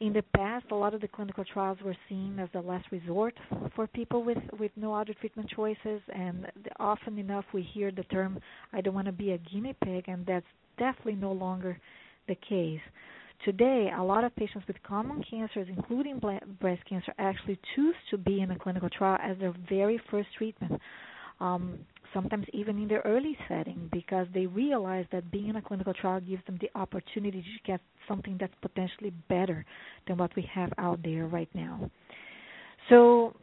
in 0.00 0.12
the 0.12 0.22
past, 0.34 0.66
a 0.70 0.74
lot 0.74 0.92
of 0.92 1.00
the 1.00 1.08
clinical 1.08 1.44
trials 1.44 1.78
were 1.82 1.96
seen 2.08 2.38
as 2.38 2.48
a 2.54 2.60
last 2.60 2.86
resort 2.92 3.34
for 3.74 3.86
people 3.86 4.22
with, 4.22 4.38
with 4.58 4.70
no 4.76 4.94
other 4.94 5.14
treatment 5.14 5.48
choices, 5.48 6.02
and 6.14 6.46
often 6.78 7.18
enough 7.18 7.44
we 7.54 7.62
hear 7.62 7.90
the 7.90 8.04
term, 8.04 8.38
I 8.72 8.82
don't 8.82 8.94
want 8.94 9.06
to 9.06 9.12
be 9.12 9.32
a 9.32 9.38
guinea 9.38 9.74
pig, 9.82 10.04
and 10.08 10.26
that's 10.26 10.44
definitely 10.78 11.14
no 11.14 11.32
longer 11.32 11.78
the 12.28 12.36
case. 12.48 12.80
Today, 13.44 13.90
a 13.96 14.02
lot 14.02 14.24
of 14.24 14.34
patients 14.36 14.66
with 14.66 14.76
common 14.82 15.24
cancers, 15.30 15.68
including 15.74 16.20
breast 16.60 16.82
cancer, 16.88 17.14
actually 17.18 17.58
choose 17.74 17.94
to 18.10 18.18
be 18.18 18.40
in 18.40 18.50
a 18.50 18.58
clinical 18.58 18.90
trial 18.90 19.18
as 19.22 19.38
their 19.38 19.54
very 19.68 20.00
first 20.10 20.28
treatment. 20.36 20.80
Um, 21.40 21.78
sometimes 22.16 22.46
even 22.54 22.78
in 22.78 22.88
the 22.88 22.96
early 23.00 23.36
setting, 23.46 23.90
because 23.92 24.26
they 24.32 24.46
realize 24.46 25.04
that 25.12 25.30
being 25.30 25.48
in 25.48 25.56
a 25.56 25.62
clinical 25.62 25.92
trial 25.92 26.18
gives 26.18 26.42
them 26.46 26.58
the 26.62 26.70
opportunity 26.74 27.42
to 27.42 27.70
get 27.70 27.80
something 28.08 28.38
that's 28.40 28.54
potentially 28.62 29.12
better 29.28 29.66
than 30.08 30.16
what 30.16 30.34
we 30.34 30.48
have 30.50 30.72
out 30.78 30.98
there 31.04 31.26
right 31.26 31.50
now. 31.54 31.90
So, 32.88 33.36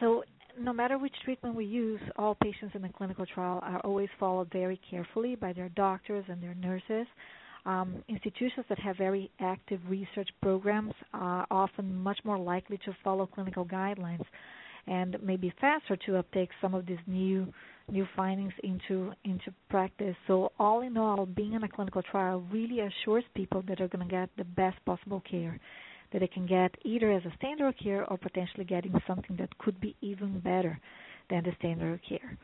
so 0.00 0.22
no 0.60 0.74
matter 0.74 0.98
which 0.98 1.14
treatment 1.24 1.54
we 1.54 1.64
use, 1.64 2.00
all 2.16 2.34
patients 2.34 2.74
in 2.74 2.84
a 2.84 2.92
clinical 2.92 3.24
trial 3.24 3.60
are 3.62 3.80
always 3.80 4.10
followed 4.20 4.50
very 4.52 4.78
carefully 4.90 5.34
by 5.34 5.54
their 5.54 5.70
doctors 5.70 6.26
and 6.28 6.42
their 6.42 6.54
nurses. 6.56 7.06
Um, 7.64 8.02
institutions 8.08 8.66
that 8.68 8.78
have 8.80 8.98
very 8.98 9.30
active 9.40 9.80
research 9.88 10.28
programs 10.42 10.92
are 11.14 11.46
often 11.50 11.94
much 11.96 12.18
more 12.24 12.38
likely 12.38 12.78
to 12.84 12.94
follow 13.02 13.26
clinical 13.26 13.64
guidelines 13.64 14.24
and 14.86 15.16
maybe 15.22 15.52
faster 15.60 15.96
to 16.06 16.16
uptake 16.16 16.50
some 16.60 16.74
of 16.74 16.86
these 16.86 16.98
new 17.06 17.52
new 17.90 18.06
findings 18.16 18.52
into 18.62 19.12
into 19.24 19.52
practice. 19.68 20.16
So 20.26 20.52
all 20.58 20.82
in 20.82 20.96
all, 20.96 21.26
being 21.26 21.54
in 21.54 21.62
a 21.62 21.68
clinical 21.68 22.02
trial 22.02 22.44
really 22.52 22.80
assures 22.80 23.24
people 23.34 23.62
that 23.68 23.78
they're 23.78 23.88
going 23.88 24.06
to 24.06 24.10
get 24.10 24.30
the 24.36 24.44
best 24.44 24.76
possible 24.84 25.22
care 25.28 25.58
that 26.12 26.20
they 26.20 26.26
can 26.26 26.46
get 26.46 26.74
either 26.84 27.12
as 27.12 27.24
a 27.24 27.32
standard 27.36 27.68
of 27.68 27.74
care 27.76 28.04
or 28.10 28.16
potentially 28.16 28.64
getting 28.64 28.94
something 29.06 29.36
that 29.36 29.56
could 29.58 29.78
be 29.80 29.94
even 30.00 30.40
better 30.40 30.80
than 31.30 31.44
the 31.44 31.52
standard 31.58 31.94
of 31.94 32.00
care. 32.08 32.38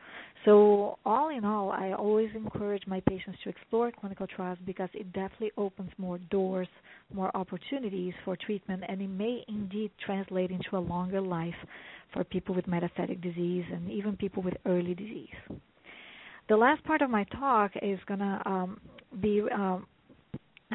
So, 0.45 0.99
all 1.05 1.29
in 1.29 1.43
all, 1.43 1.71
I 1.71 1.93
always 1.93 2.29
encourage 2.35 2.83
my 2.85 3.01
patients 3.09 3.39
to 3.43 3.49
explore 3.49 3.91
clinical 3.91 4.27
trials 4.27 4.59
because 4.63 4.89
it 4.93 5.11
definitely 5.11 5.51
opens 5.57 5.89
more 5.97 6.19
doors, 6.29 6.67
more 7.11 7.35
opportunities 7.35 8.13
for 8.23 8.35
treatment, 8.35 8.83
and 8.87 9.01
it 9.01 9.07
may 9.07 9.43
indeed 9.47 9.91
translate 10.05 10.51
into 10.51 10.77
a 10.77 10.79
longer 10.79 11.19
life 11.19 11.55
for 12.13 12.23
people 12.23 12.53
with 12.53 12.67
metastatic 12.67 13.21
disease 13.21 13.65
and 13.73 13.89
even 13.89 14.15
people 14.15 14.43
with 14.43 14.53
early 14.67 14.93
disease. 14.93 15.33
The 16.47 16.55
last 16.55 16.83
part 16.83 17.01
of 17.01 17.09
my 17.09 17.23
talk 17.39 17.71
is 17.81 17.97
going 18.07 18.19
to 18.19 18.41
um, 18.45 18.79
be 19.19 19.41
um, 19.51 19.87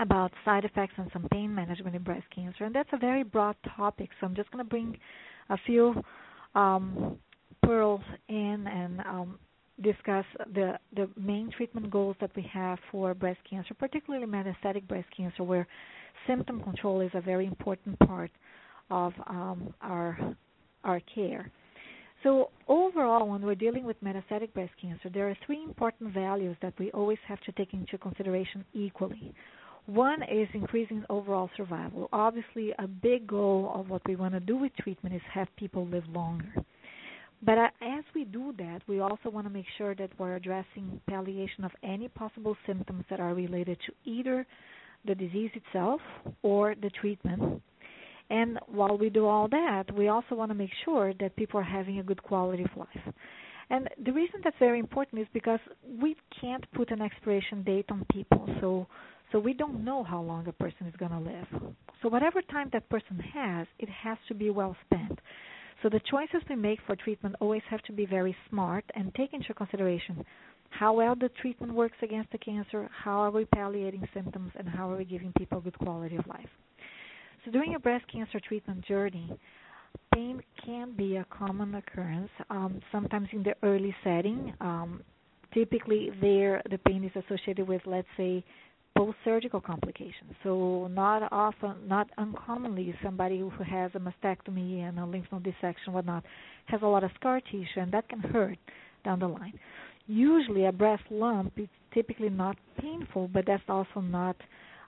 about 0.00 0.32
side 0.44 0.64
effects 0.64 0.94
and 0.96 1.08
some 1.12 1.28
pain 1.30 1.54
management 1.54 1.94
in 1.94 2.02
breast 2.02 2.26
cancer, 2.34 2.64
and 2.64 2.74
that's 2.74 2.88
a 2.92 2.98
very 2.98 3.22
broad 3.22 3.54
topic. 3.76 4.10
So 4.20 4.26
I'm 4.26 4.34
just 4.34 4.50
going 4.50 4.64
to 4.64 4.68
bring 4.68 4.98
a 5.48 5.56
few 5.64 6.02
um, 6.56 7.18
pearls 7.62 8.02
in 8.28 8.66
and 8.66 9.00
um, 9.00 9.38
discuss 9.82 10.24
the 10.54 10.78
the 10.94 11.08
main 11.16 11.50
treatment 11.50 11.90
goals 11.90 12.16
that 12.20 12.30
we 12.36 12.42
have 12.52 12.78
for 12.90 13.14
breast 13.14 13.40
cancer, 13.48 13.74
particularly 13.74 14.26
metastatic 14.26 14.86
breast 14.86 15.08
cancer, 15.16 15.42
where 15.42 15.66
symptom 16.26 16.62
control 16.62 17.00
is 17.00 17.10
a 17.14 17.20
very 17.20 17.46
important 17.46 17.98
part 18.00 18.30
of 18.90 19.12
um, 19.26 19.72
our 19.80 20.18
our 20.84 21.00
care. 21.14 21.50
So 22.22 22.50
overall, 22.68 23.26
when 23.28 23.40
we're 23.40 23.54
dealing 23.54 23.84
with 23.84 24.02
metastatic 24.04 24.52
breast 24.52 24.72
cancer, 24.80 25.08
there 25.08 25.28
are 25.30 25.36
three 25.46 25.62
important 25.62 26.12
values 26.12 26.56
that 26.60 26.74
we 26.78 26.90
always 26.90 27.18
have 27.26 27.40
to 27.42 27.52
take 27.52 27.72
into 27.72 27.96
consideration 27.96 28.64
equally. 28.74 29.32
One 29.86 30.22
is 30.22 30.46
increasing 30.52 31.02
overall 31.08 31.48
survival. 31.56 32.10
Obviously, 32.12 32.72
a 32.78 32.86
big 32.86 33.26
goal 33.26 33.72
of 33.74 33.88
what 33.88 34.02
we 34.06 34.16
want 34.16 34.34
to 34.34 34.40
do 34.40 34.56
with 34.56 34.72
treatment 34.76 35.14
is 35.14 35.22
have 35.32 35.48
people 35.56 35.86
live 35.86 36.04
longer. 36.08 36.52
But 37.42 37.58
as 37.58 38.04
we 38.14 38.24
do 38.24 38.52
that, 38.58 38.82
we 38.86 39.00
also 39.00 39.30
want 39.30 39.46
to 39.46 39.52
make 39.52 39.66
sure 39.78 39.94
that 39.94 40.10
we're 40.18 40.36
addressing 40.36 41.00
palliation 41.08 41.64
of 41.64 41.70
any 41.82 42.08
possible 42.08 42.56
symptoms 42.66 43.04
that 43.08 43.18
are 43.20 43.34
related 43.34 43.78
to 43.86 44.10
either 44.10 44.46
the 45.06 45.14
disease 45.14 45.50
itself 45.54 46.00
or 46.42 46.74
the 46.74 46.90
treatment. 46.90 47.62
And 48.28 48.58
while 48.66 48.96
we 48.96 49.08
do 49.08 49.26
all 49.26 49.48
that, 49.48 49.84
we 49.96 50.08
also 50.08 50.34
want 50.34 50.50
to 50.50 50.54
make 50.54 50.70
sure 50.84 51.14
that 51.18 51.34
people 51.36 51.58
are 51.58 51.64
having 51.64 51.98
a 51.98 52.02
good 52.02 52.22
quality 52.22 52.64
of 52.64 52.76
life. 52.76 53.14
And 53.70 53.88
the 54.04 54.12
reason 54.12 54.40
that's 54.44 54.56
very 54.58 54.78
important 54.78 55.22
is 55.22 55.28
because 55.32 55.60
we 56.00 56.16
can't 56.40 56.64
put 56.72 56.90
an 56.90 57.00
expiration 57.00 57.62
date 57.62 57.86
on 57.90 58.04
people. 58.12 58.48
So 58.60 58.86
so 59.32 59.38
we 59.38 59.52
don't 59.52 59.84
know 59.84 60.02
how 60.02 60.20
long 60.20 60.48
a 60.48 60.52
person 60.52 60.86
is 60.86 60.94
going 60.96 61.12
to 61.12 61.18
live. 61.18 61.72
So 62.02 62.08
whatever 62.08 62.42
time 62.42 62.68
that 62.72 62.88
person 62.88 63.18
has, 63.32 63.66
it 63.78 63.88
has 63.88 64.18
to 64.28 64.34
be 64.34 64.50
well 64.50 64.76
spent. 64.86 65.18
So 65.82 65.88
the 65.88 66.00
choices 66.10 66.42
we 66.48 66.56
make 66.56 66.78
for 66.86 66.94
treatment 66.94 67.36
always 67.40 67.62
have 67.70 67.82
to 67.82 67.92
be 67.92 68.04
very 68.04 68.36
smart 68.48 68.84
and 68.94 69.14
take 69.14 69.32
into 69.32 69.54
consideration 69.54 70.24
how 70.70 70.92
well 70.92 71.16
the 71.16 71.28
treatment 71.40 71.72
works 71.72 71.96
against 72.02 72.30
the 72.30 72.38
cancer, 72.38 72.88
how 72.92 73.18
are 73.18 73.30
we 73.30 73.44
palliating 73.44 74.06
symptoms, 74.14 74.52
and 74.56 74.68
how 74.68 74.90
are 74.90 74.96
we 74.96 75.04
giving 75.04 75.32
people 75.36 75.60
good 75.60 75.76
quality 75.78 76.16
of 76.16 76.26
life. 76.26 76.48
So 77.44 77.50
during 77.50 77.74
a 77.74 77.78
breast 77.78 78.04
cancer 78.12 78.38
treatment 78.40 78.84
journey, 78.86 79.32
pain 80.14 80.42
can 80.64 80.92
be 80.92 81.16
a 81.16 81.26
common 81.30 81.74
occurrence, 81.74 82.30
um, 82.50 82.80
sometimes 82.92 83.28
in 83.32 83.42
the 83.42 83.54
early 83.62 83.94
setting. 84.04 84.52
Um, 84.60 85.02
typically, 85.52 86.10
there 86.20 86.62
the 86.70 86.78
pain 86.78 87.04
is 87.04 87.24
associated 87.24 87.66
with, 87.66 87.82
let's 87.86 88.08
say, 88.16 88.44
post-surgical 89.00 89.62
complications. 89.62 90.30
So 90.42 90.86
not 90.92 91.32
often, 91.32 91.88
not 91.88 92.10
uncommonly, 92.18 92.94
somebody 93.02 93.38
who 93.38 93.50
has 93.64 93.90
a 93.94 93.98
mastectomy 93.98 94.86
and 94.86 94.98
a 94.98 95.06
lymph 95.06 95.24
node 95.32 95.42
dissection, 95.42 95.94
whatnot, 95.94 96.22
has 96.66 96.82
a 96.82 96.86
lot 96.86 97.02
of 97.02 97.10
scar 97.18 97.40
tissue, 97.40 97.78
and 97.78 97.90
that 97.92 98.10
can 98.10 98.20
hurt 98.20 98.58
down 99.02 99.20
the 99.20 99.26
line. 99.26 99.58
Usually, 100.06 100.66
a 100.66 100.72
breast 100.72 101.04
lump 101.08 101.54
is 101.56 101.68
typically 101.94 102.28
not 102.28 102.58
painful, 102.78 103.28
but 103.28 103.46
that's 103.46 103.62
also 103.70 104.00
not 104.02 104.36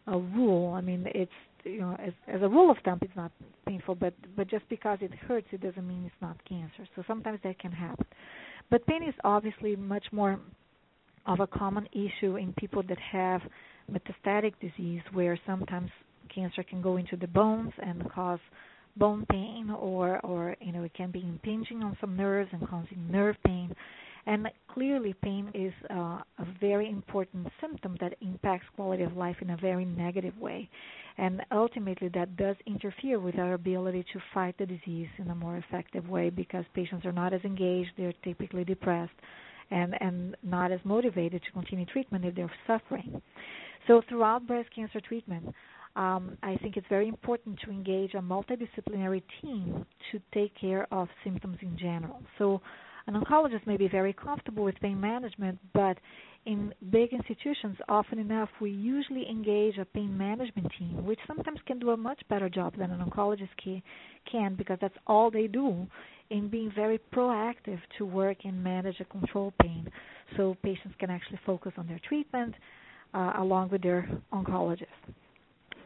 a 0.07 0.19
rule. 0.19 0.75
I 0.75 0.83
mean, 0.83 1.07
it's 1.15 1.33
you 1.65 1.81
know, 1.81 1.97
as, 1.99 2.13
as 2.29 2.43
a 2.43 2.49
rule 2.49 2.71
of 2.71 2.77
thumb, 2.85 2.99
it's 3.01 3.17
not 3.17 3.33
painful, 3.67 3.95
but 3.95 4.13
but 4.37 4.47
just 4.47 4.69
because 4.69 4.99
it 5.01 5.15
hurts, 5.27 5.47
it 5.53 5.63
doesn't 5.63 5.89
mean 5.89 6.05
it's 6.05 6.21
not 6.21 6.37
cancer. 6.47 6.87
So 6.97 7.03
sometimes 7.07 7.39
that 7.45 7.59
can 7.59 7.73
happen. 7.73 8.05
But 8.69 8.87
pain 8.87 9.05
is 9.05 9.15
obviously 9.25 9.75
much 9.75 10.05
more 10.13 10.39
of 11.25 11.41
a 11.41 11.47
common 11.47 11.89
issue 11.93 12.37
in 12.37 12.53
people 12.59 12.83
that 12.89 12.99
have 12.99 13.41
metastatic 13.93 14.55
disease 14.61 15.03
where 15.13 15.39
sometimes 15.47 15.91
cancer 16.35 16.63
can 16.63 16.81
go 16.81 16.97
into 16.97 17.17
the 17.17 17.27
bones 17.27 17.73
and 17.79 18.11
cause 18.11 18.41
bone 18.97 19.25
pain 19.31 19.71
or 19.71 20.21
or 20.25 20.55
you 20.61 20.73
know 20.73 20.83
it 20.83 20.95
can 20.95 21.11
be 21.11 21.21
impinging 21.21 21.83
on 21.83 21.97
some 22.01 22.17
nerves 22.17 22.51
and 22.53 22.69
causing 22.69 23.11
nerve 23.11 23.37
pain. 23.47 23.75
And 24.25 24.49
clearly 24.73 25.17
pain 25.21 25.51
is 25.53 25.73
uh, 25.91 26.21
a 26.39 26.47
very 26.61 26.89
important 26.89 27.49
symptom 27.61 27.97
that 28.01 28.15
impacts 28.21 28.67
quality 28.77 29.03
of 29.03 29.17
life 29.17 29.35
in 29.43 29.51
a 29.51 29.57
very 29.57 29.85
negative 29.85 30.39
way. 30.39 30.69
And 31.19 31.43
ultimately 31.51 32.09
that 32.15 32.37
does 32.37 32.55
interfere 32.65 33.19
with 33.19 33.37
our 33.41 33.55
ability 33.55 34.05
to 34.13 34.21
fight 34.33 34.55
the 34.59 34.67
disease 34.67 35.09
in 35.19 35.29
a 35.29 35.35
more 35.35 35.57
effective 35.57 36.09
way 36.09 36.31
because 36.31 36.65
patients 36.73 37.05
are 37.05 37.13
not 37.13 37.33
as 37.33 37.41
engaged 37.43 37.91
they're 37.97 38.15
typically 38.23 38.65
depressed 38.65 39.13
and 39.71 39.95
and 40.01 40.37
not 40.43 40.71
as 40.71 40.81
motivated 40.85 41.43
to 41.43 41.53
continue 41.53 41.87
treatment 41.87 42.25
if 42.25 42.35
they're 42.35 42.51
suffering 42.67 43.21
so 43.87 44.03
throughout 44.09 44.47
breast 44.47 44.69
cancer 44.75 45.01
treatment, 45.01 45.55
um, 45.97 46.39
I 46.43 46.57
think 46.57 46.77
it's 46.77 46.87
very 46.89 47.09
important 47.09 47.59
to 47.65 47.71
engage 47.71 48.15
a 48.15 48.19
multidisciplinary 48.21 49.23
team 49.41 49.85
to 50.11 50.21
take 50.33 50.53
care 50.59 50.87
of 50.91 51.09
symptoms 51.23 51.59
in 51.61 51.77
general. 51.77 52.23
So 52.39 52.63
an 53.07 53.15
oncologist 53.15 53.67
may 53.67 53.77
be 53.77 53.89
very 53.89 54.13
comfortable 54.13 54.65
with 54.65 54.77
pain 54.81 55.01
management, 55.01 55.59
but 55.75 55.99
in 56.45 56.75
big 56.91 57.13
institutions, 57.13 57.77
often 57.89 58.19
enough, 58.19 58.49
we 58.61 58.71
usually 58.71 59.29
engage 59.29 59.79
a 59.79 59.85
pain 59.85 60.17
management 60.17 60.69
team, 60.79 61.05
which 61.05 61.19
sometimes 61.27 61.61
can 61.67 61.79
do 61.79 61.91
a 61.91 61.97
much 61.97 62.21
better 62.29 62.49
job 62.49 62.77
than 62.77 62.91
an 62.91 63.01
oncologist 63.01 63.81
can 64.31 64.55
because 64.55 64.79
that's 64.81 64.97
all 65.07 65.31
they 65.31 65.47
do 65.47 65.87
in 66.31 66.49
being 66.49 66.73
very 66.75 66.99
proactive 67.13 67.79
to 67.99 68.07
work 68.07 68.39
and 68.45 68.63
manage 68.63 68.99
a 69.01 69.05
control 69.05 69.53
pain 69.61 69.87
so 70.37 70.57
patients 70.63 70.95
can 70.99 71.11
actually 71.11 71.39
focus 71.45 71.73
on 71.77 71.87
their 71.87 72.01
treatment, 72.09 72.55
uh, 73.15 73.33
along 73.39 73.71
with 73.71 73.83
their 73.83 74.09
oncologist. 74.33 74.87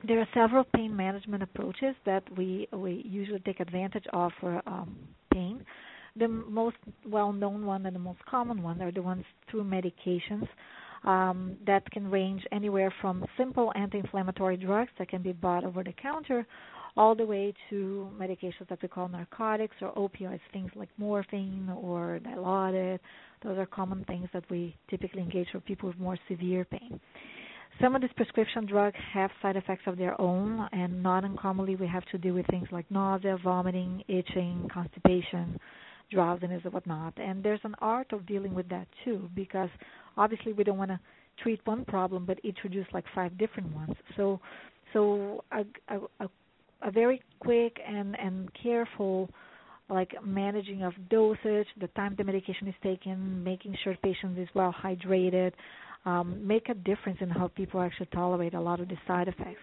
There 0.06 0.20
are 0.20 0.28
several 0.34 0.64
pain 0.74 0.94
management 0.94 1.42
approaches 1.42 1.94
that 2.04 2.22
we 2.36 2.68
we 2.72 3.02
usually 3.06 3.40
take 3.40 3.60
advantage 3.60 4.04
of 4.12 4.32
for 4.40 4.62
um, 4.66 4.96
pain. 5.32 5.64
The 6.18 6.28
most 6.28 6.76
well-known 7.06 7.66
one 7.66 7.84
and 7.84 7.94
the 7.94 8.00
most 8.00 8.24
common 8.24 8.62
one 8.62 8.80
are 8.80 8.90
the 8.90 9.02
ones 9.02 9.24
through 9.50 9.64
medications 9.64 10.48
um, 11.04 11.56
that 11.66 11.88
can 11.90 12.10
range 12.10 12.42
anywhere 12.52 12.92
from 13.00 13.24
simple 13.36 13.72
anti-inflammatory 13.74 14.56
drugs 14.56 14.90
that 14.98 15.08
can 15.08 15.22
be 15.22 15.32
bought 15.32 15.64
over 15.64 15.82
the 15.82 15.92
counter 15.92 16.46
all 16.96 17.14
the 17.14 17.24
way 17.24 17.52
to 17.68 18.08
medications 18.18 18.68
that 18.68 18.80
we 18.80 18.88
call 18.88 19.08
narcotics 19.08 19.76
or 19.82 19.92
opioids, 19.94 20.40
things 20.52 20.70
like 20.74 20.88
morphine 20.96 21.70
or 21.82 22.18
dilaudid. 22.24 22.98
Those 23.42 23.58
are 23.58 23.66
common 23.66 24.04
things 24.04 24.28
that 24.32 24.44
we 24.50 24.74
typically 24.88 25.22
engage 25.22 25.48
for 25.52 25.60
people 25.60 25.88
with 25.88 25.98
more 25.98 26.18
severe 26.28 26.64
pain. 26.64 26.98
some 27.80 27.94
of 27.94 28.00
these 28.00 28.10
prescription 28.16 28.64
drugs 28.64 28.96
have 29.12 29.30
side 29.42 29.56
effects 29.56 29.82
of 29.86 29.98
their 29.98 30.18
own, 30.20 30.66
and 30.72 31.02
not 31.02 31.24
uncommonly 31.24 31.76
we 31.76 31.86
have 31.86 32.04
to 32.06 32.18
deal 32.18 32.34
with 32.34 32.46
things 32.46 32.66
like 32.72 32.90
nausea, 32.90 33.36
vomiting, 33.44 34.02
itching, 34.08 34.68
constipation, 34.72 35.58
drowsiness, 36.10 36.62
and 36.64 36.72
whatnot. 36.72 37.12
And 37.18 37.42
there's 37.42 37.60
an 37.64 37.74
art 37.80 38.12
of 38.12 38.24
dealing 38.26 38.54
with 38.54 38.68
that 38.70 38.86
too, 39.04 39.28
because 39.34 39.68
obviously 40.16 40.52
we 40.54 40.64
don't 40.64 40.78
want 40.78 40.90
to 40.90 41.00
treat 41.42 41.60
one 41.66 41.84
problem 41.84 42.24
but 42.24 42.38
introduce 42.44 42.86
like 42.94 43.04
five 43.14 43.36
different 43.36 43.70
ones. 43.74 43.94
So, 44.16 44.40
so 44.94 45.44
a, 45.52 45.64
a, 45.94 46.24
a 46.24 46.28
very 46.92 47.22
quick 47.40 47.78
and 47.86 48.18
and 48.18 48.50
careful 48.62 49.30
like 49.88 50.12
managing 50.24 50.82
of 50.82 50.92
dosage, 51.08 51.68
the 51.80 51.88
time 51.94 52.14
the 52.18 52.24
medication 52.24 52.66
is 52.66 52.74
taken, 52.82 53.42
making 53.44 53.76
sure 53.84 53.96
patient 54.02 54.38
is 54.38 54.48
well 54.54 54.74
hydrated, 54.82 55.52
um, 56.04 56.44
make 56.44 56.68
a 56.68 56.74
difference 56.74 57.18
in 57.20 57.30
how 57.30 57.48
people 57.48 57.80
actually 57.80 58.08
tolerate 58.12 58.54
a 58.54 58.60
lot 58.60 58.80
of 58.80 58.88
the 58.88 58.96
side 59.06 59.28
effects. 59.28 59.60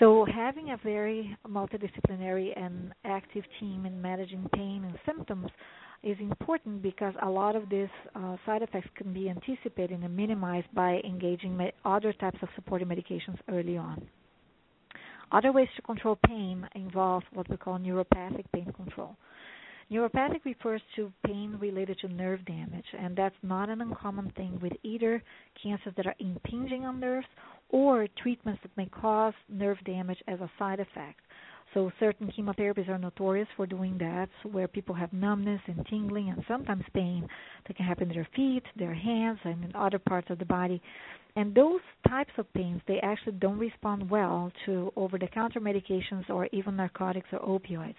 So 0.00 0.26
having 0.34 0.70
a 0.70 0.78
very 0.82 1.36
multidisciplinary 1.48 2.58
and 2.58 2.92
active 3.04 3.44
team 3.60 3.86
in 3.86 4.00
managing 4.00 4.48
pain 4.54 4.84
and 4.84 4.98
symptoms 5.06 5.48
is 6.02 6.16
important 6.18 6.82
because 6.82 7.14
a 7.22 7.28
lot 7.28 7.54
of 7.54 7.68
these 7.68 7.88
uh, 8.16 8.36
side 8.44 8.62
effects 8.62 8.88
can 8.96 9.12
be 9.12 9.30
anticipated 9.30 10.02
and 10.02 10.16
minimized 10.16 10.66
by 10.74 11.00
engaging 11.04 11.56
other 11.84 12.12
types 12.14 12.38
of 12.42 12.48
supportive 12.56 12.88
medications 12.88 13.38
early 13.48 13.76
on. 13.76 14.04
Other 15.32 15.50
ways 15.50 15.68
to 15.76 15.82
control 15.82 16.18
pain 16.26 16.68
involve 16.74 17.22
what 17.32 17.48
we 17.48 17.56
call 17.56 17.78
neuropathic 17.78 18.44
pain 18.52 18.70
control. 18.76 19.16
Neuropathic 19.90 20.44
refers 20.44 20.82
to 20.96 21.12
pain 21.26 21.56
related 21.58 21.98
to 22.00 22.08
nerve 22.08 22.44
damage, 22.44 22.84
and 22.98 23.16
that's 23.16 23.34
not 23.42 23.70
an 23.70 23.80
uncommon 23.80 24.30
thing 24.36 24.58
with 24.62 24.72
either 24.82 25.22
cancers 25.62 25.94
that 25.96 26.06
are 26.06 26.14
impinging 26.18 26.84
on 26.84 27.00
nerves 27.00 27.26
or 27.70 28.06
treatments 28.22 28.60
that 28.62 28.76
may 28.76 28.86
cause 28.86 29.34
nerve 29.48 29.78
damage 29.84 30.22
as 30.28 30.40
a 30.40 30.50
side 30.58 30.80
effect. 30.80 31.20
So 31.74 31.90
certain 31.98 32.30
chemotherapies 32.36 32.88
are 32.88 32.98
notorious 32.98 33.48
for 33.56 33.66
doing 33.66 33.96
that, 33.98 34.28
where 34.50 34.68
people 34.68 34.94
have 34.94 35.12
numbness 35.12 35.60
and 35.66 35.86
tingling 35.86 36.28
and 36.28 36.44
sometimes 36.46 36.84
pain 36.92 37.26
that 37.66 37.76
can 37.76 37.86
happen 37.86 38.10
in 38.10 38.14
their 38.14 38.28
feet, 38.36 38.62
their 38.76 38.94
hands, 38.94 39.38
and 39.44 39.64
in 39.64 39.74
other 39.74 39.98
parts 39.98 40.28
of 40.30 40.38
the 40.38 40.44
body. 40.44 40.82
And 41.34 41.54
those 41.54 41.80
types 42.06 42.32
of 42.36 42.52
pains, 42.52 42.82
they 42.86 42.98
actually 43.00 43.32
don't 43.38 43.58
respond 43.58 44.10
well 44.10 44.52
to 44.66 44.92
over-the-counter 44.96 45.60
medications 45.60 46.28
or 46.28 46.46
even 46.52 46.76
narcotics 46.76 47.28
or 47.32 47.38
opioids 47.40 47.94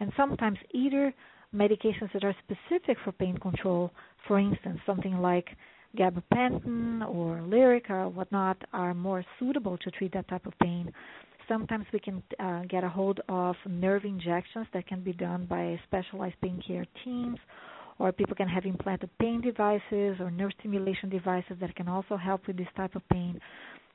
and 0.00 0.12
sometimes 0.16 0.58
either 0.72 1.12
medications 1.54 2.12
that 2.12 2.24
are 2.24 2.34
specific 2.44 2.96
for 3.04 3.12
pain 3.12 3.36
control, 3.38 3.90
for 4.26 4.38
instance, 4.38 4.78
something 4.86 5.18
like 5.18 5.48
gabapentin 5.96 7.08
or 7.08 7.40
Lyrica 7.40 7.90
or 7.90 8.08
whatnot, 8.08 8.58
are 8.72 8.94
more 8.94 9.24
suitable 9.38 9.78
to 9.78 9.90
treat 9.90 10.12
that 10.12 10.28
type 10.28 10.46
of 10.46 10.52
pain. 10.62 10.92
Sometimes 11.48 11.86
we 11.92 11.98
can 11.98 12.22
uh, 12.38 12.62
get 12.68 12.84
a 12.84 12.88
hold 12.88 13.20
of 13.28 13.56
nerve 13.66 14.04
injections 14.04 14.66
that 14.74 14.86
can 14.86 15.00
be 15.00 15.12
done 15.12 15.46
by 15.48 15.80
specialized 15.86 16.34
pain 16.42 16.62
care 16.66 16.86
teams, 17.04 17.38
or 17.98 18.12
people 18.12 18.36
can 18.36 18.48
have 18.48 18.64
implanted 18.64 19.10
pain 19.18 19.40
devices 19.40 20.20
or 20.20 20.30
nerve 20.30 20.50
stimulation 20.60 21.08
devices 21.08 21.56
that 21.60 21.74
can 21.74 21.88
also 21.88 22.16
help 22.16 22.46
with 22.46 22.56
this 22.56 22.68
type 22.76 22.94
of 22.94 23.02
pain. 23.08 23.40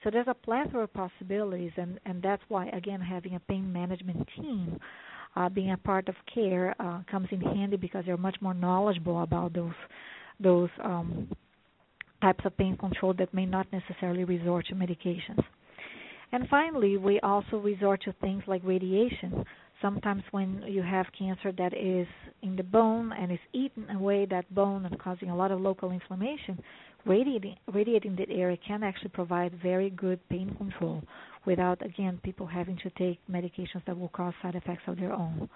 So 0.04 0.10
there's 0.10 0.28
a 0.28 0.34
plethora 0.34 0.84
of 0.84 0.94
possibilities, 0.94 1.72
and, 1.78 2.00
and 2.06 2.22
that's 2.22 2.42
why, 2.50 2.68
again, 2.70 3.00
having 3.00 3.36
a 3.36 3.40
pain 3.40 3.72
management 3.72 4.28
team 4.36 4.78
uh, 5.36 5.50
being 5.50 5.72
a 5.72 5.78
part 5.78 6.10
of 6.10 6.16
care 6.34 6.76
uh, 6.80 7.00
comes 7.10 7.28
in 7.32 7.40
handy 7.40 7.78
because 7.78 8.04
they're 8.06 8.18
much 8.18 8.36
more 8.42 8.54
knowledgeable 8.54 9.24
about 9.24 9.54
those 9.54 9.74
those 10.40 10.70
um, 10.84 11.30
types 12.22 12.44
of 12.46 12.58
pain 12.58 12.76
control 12.78 13.14
that 13.14 13.34
may 13.34 13.46
not 13.46 13.68
necessarily 13.72 14.24
resort 14.24 14.66
to 14.68 14.76
medications. 14.76 15.44
And 16.34 16.50
finally, 16.50 16.98
we 16.98 17.20
also 17.20 17.58
resort 17.58 18.02
to 18.06 18.14
things 18.14 18.42
like 18.48 18.64
radiation. 18.66 19.46
Sometimes, 19.84 20.24
when 20.32 20.64
you 20.68 20.82
have 20.82 21.06
cancer 21.18 21.52
that 21.52 21.74
is 21.78 22.08
in 22.42 22.56
the 22.56 22.64
bone 22.64 23.14
and 23.14 23.32
is 23.32 23.38
eating 23.54 23.88
away 23.92 24.26
that 24.26 24.54
bone 24.56 24.88
and 24.88 24.98
causing 25.00 25.30
a 25.30 25.36
lot 25.36 25.52
of 25.52 25.62
local 25.62 25.92
inflammation, 25.92 26.60
radiating, 27.06 27.56
radiating 27.72 28.16
that 28.16 28.32
area 28.32 28.58
can 28.68 28.82
actually 28.82 29.12
provide 29.12 29.54
very 29.62 29.92
good 29.92 30.20
pain 30.30 30.56
control 30.58 31.04
without, 31.46 31.86
again, 31.86 32.20
people 32.24 32.48
having 32.48 32.78
to 32.78 32.90
take 32.98 33.20
medications 33.30 33.86
that 33.86 33.96
will 33.98 34.10
cause 34.10 34.34
side 34.42 34.56
effects 34.56 34.84
of 34.88 34.98
their 34.98 35.14
own. 35.14 35.48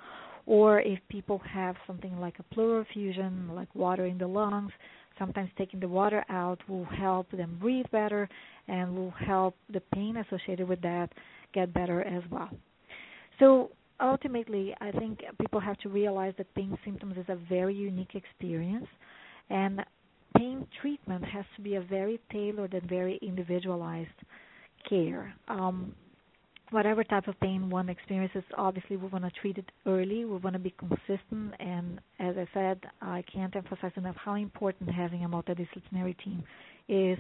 Or 0.45 0.79
if 0.81 0.99
people 1.09 1.39
have 1.39 1.75
something 1.87 2.19
like 2.19 2.37
a 2.37 2.53
pleural 2.53 2.85
effusion, 2.87 3.49
like 3.55 3.73
water 3.73 4.05
in 4.05 4.19
the 4.19 4.27
lungs, 4.27 4.71
sometimes 5.19 5.49
taking 5.57 5.79
the 5.79 5.87
water 5.87 6.23
out 6.29 6.59
will 6.67 6.85
help 6.85 7.29
them 7.31 7.57
breathe 7.59 7.85
better 7.91 8.27
and 8.67 8.95
will 8.95 9.11
help 9.11 9.55
the 9.71 9.81
pain 9.93 10.17
associated 10.17 10.67
with 10.67 10.81
that 10.81 11.09
get 11.53 11.73
better 11.73 12.03
as 12.03 12.23
well. 12.31 12.49
So 13.39 13.71
ultimately, 13.99 14.75
I 14.81 14.91
think 14.91 15.21
people 15.39 15.59
have 15.59 15.77
to 15.79 15.89
realize 15.89 16.33
that 16.37 16.53
pain 16.55 16.77
symptoms 16.83 17.17
is 17.17 17.25
a 17.29 17.35
very 17.35 17.75
unique 17.75 18.15
experience, 18.15 18.87
and 19.49 19.83
pain 20.37 20.67
treatment 20.81 21.23
has 21.25 21.45
to 21.55 21.61
be 21.61 21.75
a 21.75 21.81
very 21.81 22.19
tailored 22.31 22.73
and 22.73 22.87
very 22.87 23.19
individualized 23.21 24.09
care. 24.87 25.33
Um, 25.47 25.93
whatever 26.71 27.03
type 27.03 27.27
of 27.27 27.39
pain 27.39 27.69
one 27.69 27.89
experiences, 27.89 28.43
obviously 28.57 28.97
we 28.97 29.07
want 29.07 29.23
to 29.23 29.31
treat 29.41 29.57
it 29.57 29.69
early. 29.85 30.25
We 30.25 30.37
want 30.37 30.53
to 30.53 30.59
be 30.59 30.73
consistent, 30.77 31.53
and 31.59 31.99
as 32.19 32.35
I 32.37 32.47
said, 32.53 32.81
I 33.01 33.23
can't 33.31 33.55
emphasize 33.55 33.91
enough 33.95 34.15
how 34.17 34.35
important 34.35 34.89
having 34.89 35.23
a 35.23 35.29
multidisciplinary 35.29 36.15
team 36.23 36.43
is 36.87 37.17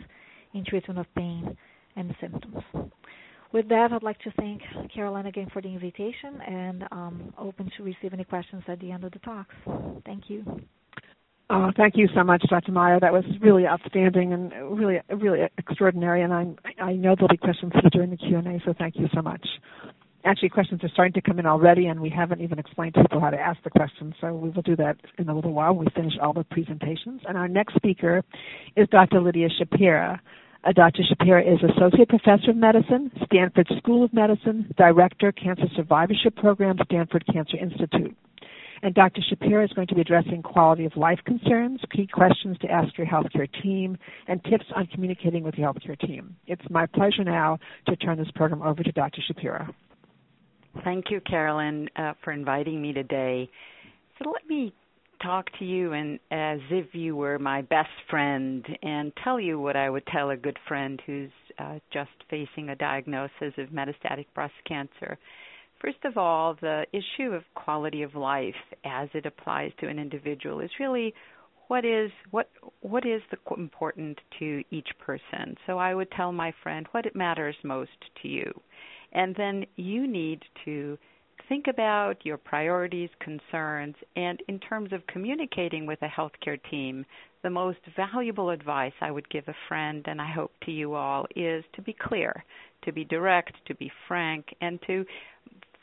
in 0.53 0.65
treatment 0.65 0.99
of 0.99 1.05
pain 1.15 1.57
and 1.95 2.15
symptoms. 2.19 2.63
With 3.53 3.69
that, 3.69 3.93
I'd 3.93 4.03
like 4.03 4.19
to 4.19 4.31
thank 4.31 4.61
Caroline 4.93 5.27
again 5.27 5.49
for 5.53 5.61
the 5.61 5.69
invitation, 5.69 6.41
and 6.45 6.83
um, 6.91 7.33
open 7.37 7.71
to 7.77 7.83
receive 7.83 8.13
any 8.13 8.25
questions 8.25 8.63
at 8.67 8.79
the 8.79 8.91
end 8.91 9.05
of 9.05 9.11
the 9.13 9.19
talks. 9.19 9.55
Thank 10.05 10.29
you. 10.29 10.43
Oh, 11.49 11.71
thank 11.77 11.95
you 11.95 12.09
so 12.13 12.25
much, 12.25 12.43
Dr. 12.49 12.73
Mayer. 12.73 12.99
That 12.99 13.13
was 13.13 13.23
really 13.41 13.65
outstanding 13.65 14.33
and 14.33 14.51
really, 14.77 14.99
really 15.09 15.47
extraordinary. 15.57 16.21
And 16.21 16.33
I'm, 16.33 16.57
I 16.81 16.93
know 16.93 17.15
there'll 17.15 17.29
be 17.29 17.37
questions 17.37 17.71
during 17.93 18.09
the 18.09 18.17
Q 18.17 18.37
and 18.37 18.47
A, 18.47 18.61
so 18.65 18.73
thank 18.77 18.97
you 18.97 19.07
so 19.13 19.21
much. 19.21 19.45
Actually, 20.25 20.49
questions 20.49 20.83
are 20.83 20.89
starting 20.89 21.13
to 21.13 21.21
come 21.21 21.39
in 21.39 21.45
already, 21.45 21.87
and 21.87 22.01
we 22.01 22.09
haven't 22.09 22.41
even 22.41 22.59
explained 22.59 22.95
to 22.95 23.01
people 23.01 23.21
how 23.21 23.29
to 23.29 23.39
ask 23.39 23.63
the 23.63 23.69
questions. 23.69 24.13
So 24.19 24.33
we 24.33 24.49
will 24.49 24.61
do 24.61 24.75
that 24.75 24.97
in 25.17 25.29
a 25.29 25.35
little 25.35 25.53
while 25.53 25.73
when 25.73 25.85
we 25.85 25.91
finish 25.95 26.13
all 26.21 26.33
the 26.33 26.43
presentations. 26.43 27.21
And 27.25 27.37
our 27.37 27.47
next 27.47 27.75
speaker 27.75 28.25
is 28.75 28.89
Dr. 28.89 29.21
Lidia 29.21 29.47
Schapira. 29.47 30.19
Uh, 30.65 30.73
Dr. 30.73 31.03
Schapira 31.03 31.41
is 31.41 31.59
Associate 31.63 32.09
Professor 32.09 32.49
of 32.49 32.57
Medicine, 32.57 33.09
Stanford 33.23 33.71
School 33.77 34.03
of 34.03 34.13
Medicine, 34.13 34.69
Director, 34.75 35.31
Cancer 35.31 35.67
Survivorship 35.77 36.35
Program, 36.35 36.75
Stanford 36.83 37.23
Cancer 37.31 37.55
Institute. 37.55 38.17
And 38.81 38.93
Dr. 38.93 39.21
Shapiro 39.27 39.63
is 39.63 39.71
going 39.73 39.87
to 39.87 39.95
be 39.95 40.01
addressing 40.01 40.41
quality 40.43 40.85
of 40.85 40.95
life 40.95 41.19
concerns, 41.25 41.81
key 41.91 42.07
questions 42.07 42.57
to 42.59 42.71
ask 42.71 42.97
your 42.97 43.07
healthcare 43.07 43.47
team, 43.61 43.97
and 44.27 44.43
tips 44.45 44.65
on 44.75 44.87
communicating 44.87 45.43
with 45.43 45.55
your 45.55 45.71
healthcare 45.71 45.99
team. 45.99 46.35
It's 46.45 46.61
my 46.69 46.85
pleasure 46.85 47.23
now 47.23 47.59
to 47.87 47.95
turn 47.95 48.17
this 48.17 48.31
program 48.35 48.61
over 48.61 48.83
to 48.83 48.91
Dr. 48.91 49.21
Shapiro. 49.27 49.67
Thank 50.83 51.05
you, 51.09 51.21
Carolyn, 51.21 51.89
uh, 51.95 52.13
for 52.23 52.31
inviting 52.31 52.81
me 52.81 52.93
today. 52.93 53.49
So 54.19 54.29
let 54.29 54.47
me 54.47 54.73
talk 55.21 55.45
to 55.59 55.65
you 55.65 55.93
and 55.93 56.19
as 56.31 56.59
if 56.69 56.93
you 56.93 57.15
were 57.15 57.39
my 57.39 57.61
best 57.63 57.89
friend 58.09 58.65
and 58.83 59.11
tell 59.23 59.39
you 59.39 59.59
what 59.59 59.75
I 59.75 59.89
would 59.89 60.05
tell 60.07 60.29
a 60.29 60.37
good 60.37 60.57
friend 60.67 61.01
who's 61.05 61.31
uh, 61.57 61.79
just 61.91 62.11
facing 62.29 62.69
a 62.69 62.75
diagnosis 62.75 63.53
of 63.57 63.69
metastatic 63.69 64.25
breast 64.35 64.53
cancer. 64.67 65.17
First 65.79 66.03
of 66.05 66.17
all, 66.17 66.55
the 66.55 66.85
issue 66.91 67.33
of 67.33 67.43
quality 67.53 68.01
of 68.01 68.15
life 68.15 68.55
as 68.83 69.09
it 69.13 69.25
applies 69.25 69.71
to 69.79 69.87
an 69.87 69.99
individual 69.99 70.59
is 70.59 70.71
really 70.79 71.13
what 71.67 71.85
is 71.85 72.11
what 72.31 72.49
what 72.81 73.05
is 73.05 73.21
the 73.29 73.37
important 73.55 74.17
to 74.39 74.63
each 74.71 74.89
person. 74.99 75.55
So 75.65 75.77
I 75.77 75.93
would 75.93 76.09
tell 76.11 76.31
my 76.31 76.53
friend 76.63 76.87
what 76.91 77.05
it 77.05 77.15
matters 77.15 77.55
most 77.63 77.91
to 78.21 78.27
you. 78.27 78.51
And 79.13 79.35
then 79.35 79.65
you 79.75 80.07
need 80.07 80.41
to 80.65 80.97
think 81.47 81.67
about 81.67 82.25
your 82.25 82.37
priorities, 82.37 83.09
concerns, 83.19 83.95
and 84.15 84.41
in 84.47 84.59
terms 84.59 84.91
of 84.91 85.05
communicating 85.07 85.85
with 85.85 86.01
a 86.01 86.07
healthcare 86.07 86.59
team, 86.69 87.05
the 87.43 87.49
most 87.49 87.79
valuable 87.95 88.49
advice 88.49 88.93
I 88.99 89.11
would 89.11 89.29
give 89.29 89.47
a 89.47 89.55
friend, 89.67 90.03
and 90.07 90.21
I 90.21 90.29
hope 90.31 90.51
to 90.65 90.71
you 90.71 90.95
all, 90.95 91.25
is 91.35 91.63
to 91.75 91.81
be 91.81 91.93
clear, 91.93 92.43
to 92.83 92.91
be 92.91 93.05
direct, 93.05 93.53
to 93.67 93.75
be 93.75 93.91
frank, 94.07 94.47
and 94.59 94.79
to 94.87 95.05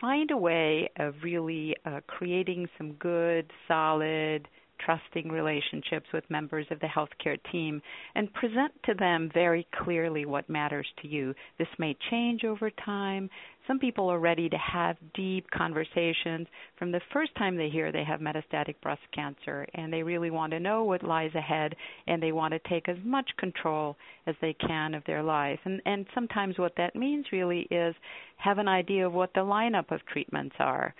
find 0.04 0.30
a 0.32 0.36
way 0.36 0.86
of 0.98 1.14
really 1.22 1.74
uh, 1.86 1.98
creating 2.06 2.68
some 2.76 2.92
good, 2.94 3.50
solid, 3.66 4.46
trusting 4.84 5.30
relationships 5.30 6.04
with 6.12 6.22
members 6.28 6.66
of 6.70 6.78
the 6.80 6.86
healthcare 6.86 7.38
team 7.50 7.80
and 8.14 8.30
present 8.34 8.70
to 8.84 8.92
them 8.92 9.30
very 9.32 9.66
clearly 9.82 10.26
what 10.26 10.46
matters 10.50 10.86
to 11.00 11.08
you. 11.08 11.32
This 11.58 11.68
may 11.78 11.96
change 12.10 12.44
over 12.44 12.70
time. 12.84 13.30
Some 13.66 13.78
people 13.78 14.10
are 14.10 14.18
ready 14.18 14.50
to 14.50 14.58
have 14.58 14.96
deep 15.14 15.50
conversations 15.50 16.46
from 16.78 16.92
the 16.92 17.00
first 17.12 17.34
time 17.36 17.56
they 17.56 17.70
hear 17.70 17.90
they 17.90 18.04
have 18.04 18.20
metastatic 18.20 18.74
breast 18.82 19.00
cancer 19.14 19.66
and 19.74 19.90
they 19.90 20.02
really 20.02 20.30
want 20.30 20.52
to 20.52 20.60
know 20.60 20.84
what 20.84 21.02
lies 21.02 21.34
ahead 21.34 21.74
and 22.06 22.22
they 22.22 22.32
want 22.32 22.52
to 22.52 22.68
take 22.68 22.90
as 22.90 22.98
much 23.04 23.30
control 23.38 23.96
as 24.26 24.34
they 24.42 24.52
can 24.52 24.94
of 24.94 25.02
their 25.06 25.22
life. 25.22 25.60
And 25.64 25.80
and 25.86 26.04
sometimes 26.14 26.58
what 26.58 26.76
that 26.76 26.94
means 26.94 27.24
really 27.32 27.66
is 27.70 27.94
have 28.36 28.58
an 28.58 28.68
idea 28.68 29.06
of 29.06 29.14
what 29.14 29.32
the 29.32 29.40
lineup 29.40 29.90
of 29.90 30.04
treatments 30.06 30.56
are. 30.58 30.94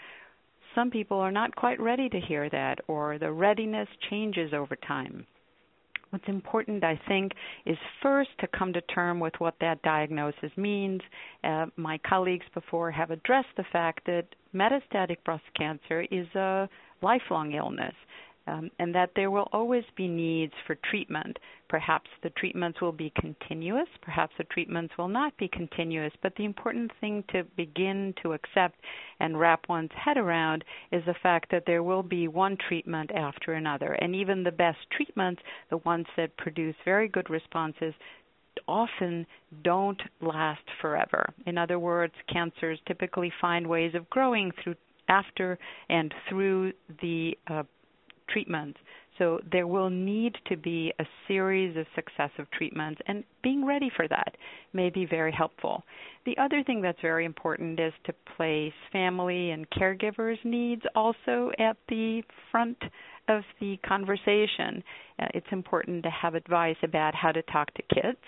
Some 0.74 0.90
people 0.90 1.18
are 1.18 1.32
not 1.32 1.54
quite 1.54 1.80
ready 1.80 2.08
to 2.08 2.20
hear 2.20 2.48
that 2.48 2.80
or 2.88 3.18
the 3.18 3.30
readiness 3.30 3.88
changes 4.08 4.54
over 4.54 4.74
time. 4.76 5.26
What's 6.14 6.28
important, 6.28 6.84
I 6.84 6.96
think, 7.08 7.32
is 7.66 7.76
first 8.00 8.30
to 8.38 8.46
come 8.56 8.72
to 8.74 8.80
term 8.82 9.18
with 9.18 9.32
what 9.38 9.56
that 9.60 9.82
diagnosis 9.82 10.52
means. 10.56 11.00
Uh, 11.42 11.66
my 11.76 11.98
colleagues 12.08 12.46
before 12.54 12.92
have 12.92 13.10
addressed 13.10 13.48
the 13.56 13.64
fact 13.72 14.06
that 14.06 14.26
metastatic 14.54 15.16
breast 15.24 15.42
cancer 15.58 16.06
is 16.12 16.28
a 16.36 16.68
lifelong 17.02 17.54
illness 17.54 17.94
um, 18.46 18.70
and 18.78 18.94
that 18.94 19.10
there 19.16 19.30
will 19.30 19.48
always 19.52 19.84
be 19.96 20.08
needs 20.08 20.52
for 20.66 20.76
treatment. 20.90 21.38
Perhaps 21.68 22.10
the 22.22 22.30
treatments 22.30 22.80
will 22.80 22.92
be 22.92 23.12
continuous, 23.18 23.88
perhaps 24.02 24.34
the 24.38 24.44
treatments 24.44 24.94
will 24.98 25.08
not 25.08 25.36
be 25.38 25.48
continuous, 25.48 26.12
but 26.22 26.34
the 26.36 26.44
important 26.44 26.90
thing 27.00 27.24
to 27.32 27.44
begin 27.56 28.14
to 28.22 28.32
accept 28.32 28.78
and 29.20 29.38
wrap 29.38 29.68
one's 29.68 29.90
head 29.96 30.16
around 30.16 30.64
is 30.92 31.02
the 31.06 31.14
fact 31.22 31.50
that 31.50 31.64
there 31.66 31.82
will 31.82 32.02
be 32.02 32.28
one 32.28 32.56
treatment 32.68 33.10
after 33.12 33.54
another. 33.54 33.94
And 33.94 34.14
even 34.14 34.42
the 34.42 34.52
best 34.52 34.78
treatments, 34.94 35.42
the 35.70 35.78
ones 35.78 36.06
that 36.16 36.36
produce 36.36 36.76
very 36.84 37.08
good 37.08 37.30
responses, 37.30 37.94
often 38.68 39.26
don't 39.62 40.00
last 40.20 40.62
forever. 40.80 41.26
In 41.46 41.58
other 41.58 41.78
words, 41.78 42.14
cancers 42.32 42.78
typically 42.86 43.32
find 43.40 43.66
ways 43.66 43.94
of 43.94 44.08
growing 44.10 44.52
through 44.62 44.76
after 45.08 45.58
and 45.88 46.14
through 46.28 46.72
the 47.02 47.36
uh, 47.48 47.62
treatments. 48.28 48.78
So 49.18 49.38
there 49.52 49.66
will 49.66 49.90
need 49.90 50.34
to 50.48 50.56
be 50.56 50.92
a 50.98 51.04
series 51.28 51.76
of 51.76 51.86
successive 51.94 52.50
treatments, 52.50 53.00
and 53.06 53.22
being 53.42 53.64
ready 53.64 53.90
for 53.94 54.08
that 54.08 54.36
may 54.72 54.90
be 54.90 55.06
very 55.06 55.30
helpful. 55.30 55.84
The 56.26 56.36
other 56.38 56.64
thing 56.64 56.82
that's 56.82 57.00
very 57.00 57.24
important 57.24 57.78
is 57.78 57.92
to 58.06 58.14
place 58.36 58.72
family 58.92 59.50
and 59.52 59.70
caregivers' 59.70 60.44
needs 60.44 60.82
also 60.96 61.52
at 61.58 61.76
the 61.88 62.22
front 62.50 62.78
of 63.28 63.42
the 63.60 63.78
conversation. 63.86 64.82
Uh, 65.18 65.26
it's 65.32 65.46
important 65.52 66.02
to 66.02 66.10
have 66.10 66.34
advice 66.34 66.76
about 66.82 67.14
how 67.14 67.30
to 67.30 67.42
talk 67.42 67.72
to 67.74 67.82
kids 67.94 68.18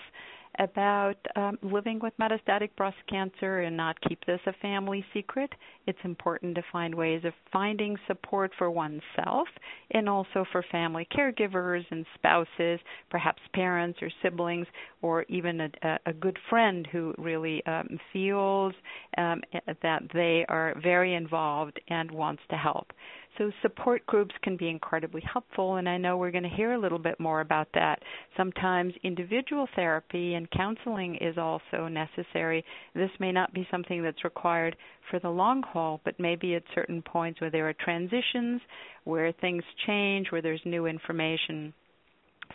about 0.59 1.15
um, 1.35 1.57
living 1.61 1.99
with 1.99 2.13
metastatic 2.19 2.69
breast 2.75 2.97
cancer 3.09 3.59
and 3.59 3.75
not 3.75 3.99
keep 4.07 4.23
this 4.25 4.39
a 4.47 4.53
family 4.61 5.05
secret. 5.13 5.51
It's 5.85 5.99
important 6.03 6.55
to 6.55 6.63
find 6.71 6.93
ways 6.93 7.23
of 7.25 7.33
finding 7.51 7.97
support 8.07 8.51
for 8.57 8.69
oneself 8.71 9.47
and 9.91 10.09
also 10.09 10.45
for 10.51 10.63
family 10.71 11.07
caregivers 11.15 11.85
and 11.91 12.05
spouses, 12.15 12.79
perhaps 13.09 13.41
parents 13.53 13.99
or 14.01 14.09
siblings, 14.21 14.67
or 15.01 15.23
even 15.29 15.61
a, 15.61 15.97
a 16.05 16.13
good 16.13 16.37
friend 16.49 16.87
who 16.91 17.13
really 17.17 17.65
um, 17.65 17.99
feels 18.11 18.73
um, 19.17 19.41
that 19.81 20.03
they 20.13 20.45
are 20.49 20.75
very 20.81 21.13
involved 21.13 21.79
and 21.89 22.09
wants 22.11 22.41
to 22.49 22.57
help. 22.57 22.91
So 23.37 23.51
support 23.61 24.03
groups 24.07 24.33
can 24.41 24.57
be 24.57 24.67
incredibly 24.67 25.21
helpful, 25.21 25.75
and 25.75 25.87
I 25.87 25.97
know 25.97 26.17
we're 26.17 26.31
going 26.31 26.43
to 26.43 26.49
hear 26.49 26.73
a 26.73 26.79
little 26.79 26.97
bit 26.97 27.19
more 27.19 27.41
about 27.41 27.67
that. 27.75 28.01
Sometimes 28.35 28.93
individual 29.03 29.67
therapy 29.75 30.33
and 30.33 30.49
counseling 30.49 31.15
is 31.17 31.37
also 31.37 31.87
necessary. 31.87 32.65
This 32.95 33.11
may 33.19 33.31
not 33.31 33.53
be 33.53 33.67
something 33.69 34.01
that's 34.01 34.23
required 34.23 34.75
for 35.11 35.19
the 35.19 35.29
long 35.29 35.61
haul, 35.61 36.01
but 36.03 36.19
maybe 36.19 36.55
at 36.55 36.63
certain 36.73 37.03
points 37.03 37.39
where 37.39 37.51
there 37.51 37.69
are 37.69 37.73
transitions, 37.73 38.61
where 39.03 39.31
things 39.33 39.63
change, 39.85 40.31
where 40.31 40.41
there's 40.41 40.61
new 40.65 40.87
information. 40.87 41.73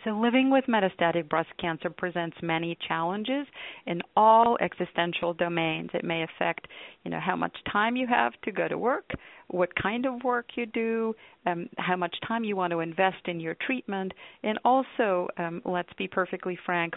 So, 0.03 0.11
living 0.11 0.49
with 0.49 0.65
metastatic 0.65 1.29
breast 1.29 1.49
cancer 1.59 1.89
presents 1.89 2.35
many 2.41 2.77
challenges 2.87 3.47
in 3.85 4.01
all 4.15 4.57
existential 4.59 5.33
domains. 5.33 5.89
It 5.93 6.03
may 6.03 6.23
affect, 6.23 6.67
you 7.03 7.11
know, 7.11 7.19
how 7.19 7.35
much 7.35 7.55
time 7.71 7.95
you 7.95 8.07
have 8.07 8.33
to 8.43 8.51
go 8.51 8.67
to 8.67 8.77
work, 8.77 9.11
what 9.47 9.69
kind 9.75 10.05
of 10.05 10.23
work 10.23 10.47
you 10.55 10.65
do, 10.65 11.15
um, 11.45 11.69
how 11.77 11.95
much 11.95 12.15
time 12.27 12.43
you 12.43 12.55
want 12.55 12.71
to 12.71 12.79
invest 12.79 13.27
in 13.27 13.39
your 13.39 13.55
treatment, 13.65 14.13
and 14.43 14.59
also, 14.65 15.27
um, 15.37 15.61
let's 15.63 15.93
be 15.97 16.07
perfectly 16.07 16.57
frank, 16.65 16.95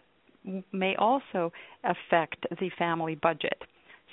may 0.72 0.96
also 0.96 1.52
affect 1.84 2.46
the 2.60 2.70
family 2.78 3.14
budget. 3.16 3.62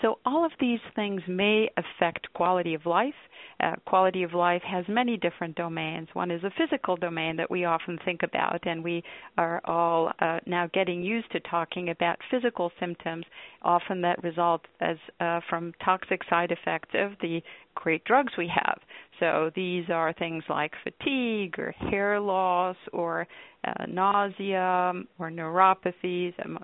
So, 0.01 0.19
all 0.25 0.43
of 0.43 0.51
these 0.59 0.79
things 0.95 1.21
may 1.27 1.69
affect 1.77 2.31
quality 2.33 2.73
of 2.73 2.85
life. 2.85 3.13
Uh, 3.59 3.75
quality 3.85 4.23
of 4.23 4.33
life 4.33 4.61
has 4.63 4.83
many 4.89 5.15
different 5.15 5.55
domains. 5.55 6.09
One 6.13 6.31
is 6.31 6.43
a 6.43 6.51
physical 6.57 6.97
domain 6.97 7.37
that 7.37 7.49
we 7.49 7.65
often 7.65 7.99
think 8.03 8.23
about, 8.23 8.65
and 8.65 8.83
we 8.83 9.03
are 9.37 9.61
all 9.65 10.11
uh, 10.19 10.39
now 10.45 10.67
getting 10.73 11.03
used 11.03 11.31
to 11.31 11.39
talking 11.41 11.89
about 11.89 12.17
physical 12.31 12.71
symptoms, 12.79 13.25
often 13.61 14.01
that 14.01 14.23
result 14.23 14.61
as 14.81 14.97
uh, 15.19 15.39
from 15.49 15.73
toxic 15.85 16.21
side 16.29 16.51
effects 16.51 16.89
of 16.95 17.11
the 17.21 17.41
great 17.75 18.03
drugs 18.05 18.33
we 18.37 18.47
have. 18.53 18.79
So 19.19 19.51
these 19.55 19.85
are 19.89 20.13
things 20.13 20.43
like 20.49 20.73
fatigue 20.83 21.57
or 21.57 21.71
hair 21.71 22.19
loss 22.19 22.75
or 22.91 23.27
uh, 23.65 23.85
nausea 23.87 24.93
or 25.19 25.31
neuropathies. 25.31 26.33
Um, 26.43 26.59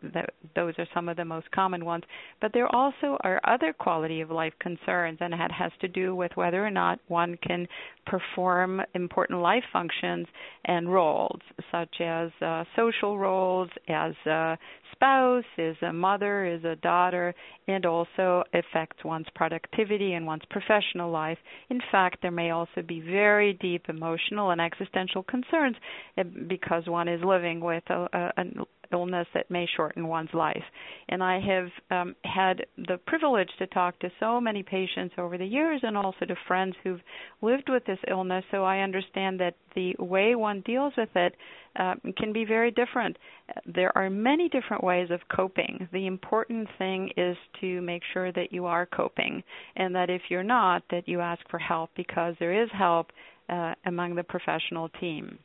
those 0.56 0.74
are 0.78 0.88
some 0.94 1.08
of 1.08 1.16
the 1.16 1.24
most 1.24 1.50
common 1.52 1.86
ones. 1.86 2.04
But 2.42 2.52
there 2.54 2.68
also 2.76 3.18
are 3.24 3.40
other 3.46 3.72
quality 3.72 4.20
of 4.20 4.32
life 4.32 4.54
concerns, 4.60 5.20
and 5.22 5.32
that 5.32 5.52
has 5.52 5.72
to 5.82 5.88
do 5.88 6.16
with 6.16 6.32
whether 6.36 6.66
or 6.66 6.72
not 6.72 7.00
one 7.08 7.38
can 7.46 7.68
perform 8.06 8.82
important 8.96 9.40
life 9.40 9.64
functions 9.72 10.28
and 10.66 10.92
roles, 10.92 11.40
such 11.72 12.02
as 12.02 12.32
uh, 12.42 12.66
social 12.76 13.18
roles, 13.18 13.70
as 13.88 14.14
a 14.26 14.58
spouse, 14.92 15.46
as 15.58 15.76
a 15.82 15.94
mother, 15.94 16.46
as 16.46 16.64
a 16.66 16.76
daughter, 16.78 17.34
and 17.68 17.86
also 17.86 18.44
affects 18.54 19.06
one's 19.06 19.28
productivity 19.36 20.14
and 20.14 20.26
one's 20.26 20.44
professional 20.50 20.99
life. 21.08 21.38
In 21.70 21.82
fact, 21.92 22.22
there 22.22 22.32
may 22.32 22.52
also 22.52 22.82
be 22.86 23.00
very 23.00 23.54
deep 23.54 23.90
emotional 23.90 24.52
and 24.52 24.60
existential 24.60 25.24
concerns 25.24 25.76
eh, 26.18 26.24
because 26.24 26.88
one 26.88 27.08
is 27.08 27.24
living 27.24 27.60
with 27.60 27.84
a, 27.90 28.08
a, 28.14 28.32
an 28.38 28.66
illness 28.92 29.28
that 29.34 29.50
may 29.52 29.68
shorten 29.76 30.08
one's 30.08 30.34
life. 30.34 30.64
And 31.10 31.24
I 31.24 31.40
have 31.40 31.70
um, 31.92 32.16
had 32.24 32.66
the 32.78 32.98
privilege 33.06 33.50
to 33.60 33.68
talk 33.68 34.00
to 34.00 34.12
so 34.20 34.40
many 34.40 34.64
patients 34.64 35.16
over 35.18 35.38
the 35.38 35.46
years 35.46 35.82
and 35.84 35.98
also 35.98 36.26
to 36.26 36.36
friends 36.48 36.76
who've 36.84 37.02
lived 37.42 37.70
with 37.70 37.86
this 37.86 38.00
illness, 38.10 38.44
so 38.52 38.64
I 38.64 38.80
understand 38.80 39.40
that 39.40 39.56
the 39.76 39.96
way 40.00 40.36
one 40.36 40.62
deals 40.66 40.94
with 40.98 41.10
it 41.16 41.36
uh, 41.76 41.96
can 42.18 42.34
be 42.34 42.46
very 42.46 42.72
different. 42.72 43.18
There 43.66 43.96
are 43.98 44.10
many 44.10 44.50
different 44.50 44.84
ways 44.84 45.10
of 45.12 45.22
coping. 45.34 45.88
The 45.94 46.08
important 46.08 46.68
thing 46.78 47.12
is 47.16 47.38
to 47.62 47.82
make 47.82 48.02
sure 48.14 48.32
that 48.32 48.52
you 48.52 48.66
are 48.66 48.86
coping, 48.86 49.44
and 49.76 49.96
that 49.96 50.10
if 50.10 50.24
you're 50.30 50.44
not, 50.44 50.84
that 50.92 51.08
you 51.08 51.22
ask 51.22 51.42
for 51.50 51.60
help 51.60 51.92
because 51.96 52.36
there 52.40 52.64
is 52.64 52.70
help 52.72 53.12
uh, 53.50 53.74
among 53.86 54.16
the 54.16 54.24
professional 54.24 54.90
team 55.00 55.40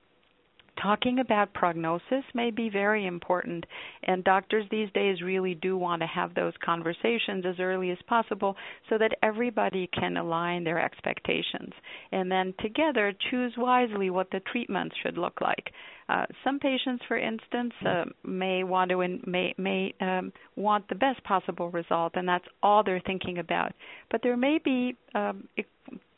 talking 0.81 1.19
about 1.19 1.53
prognosis 1.55 2.25
may 2.35 2.51
be 2.51 2.69
very 2.69 3.07
important 3.07 3.65
and 4.03 4.25
doctors 4.25 4.65
these 4.71 4.91
days 4.93 5.23
really 5.23 5.55
do 5.55 5.77
want 5.77 6.03
to 6.03 6.07
have 6.07 6.35
those 6.35 6.53
conversations 6.65 7.45
as 7.47 7.57
early 7.59 7.91
as 7.91 7.99
possible 8.07 8.57
so 8.89 8.99
that 8.99 9.17
everybody 9.23 9.89
can 9.99 10.17
align 10.17 10.65
their 10.65 10.81
expectations 10.81 11.73
and 12.13 12.31
then 12.31 12.55
together 12.61 13.13
choose 13.31 13.53
wisely 13.57 14.11
what 14.11 14.31
the 14.31 14.41
treatments 14.53 14.95
should 15.03 15.17
look 15.19 15.41
like 15.41 15.71
uh, 16.09 16.27
some 16.43 16.59
patients, 16.59 17.03
for 17.09 17.17
instance, 17.17 17.73
uh, 17.87 18.05
may 18.25 18.63
want 18.63 18.91
to 18.91 19.01
in, 19.01 19.23
may 19.27 19.55
may 19.57 19.95
um, 20.01 20.33
want 20.55 20.87
the 20.89 20.95
best 20.95 21.23
possible 21.25 21.71
result, 21.71 22.13
and 22.15 22.29
that's 22.29 22.45
all 22.63 22.85
they're 22.85 23.03
thinking 23.07 23.39
about. 23.39 23.73
But 24.11 24.21
there 24.23 24.37
may 24.37 24.59
be 24.63 24.97
um, 25.15 25.49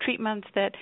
treatments 0.02 0.48
that 0.54 0.72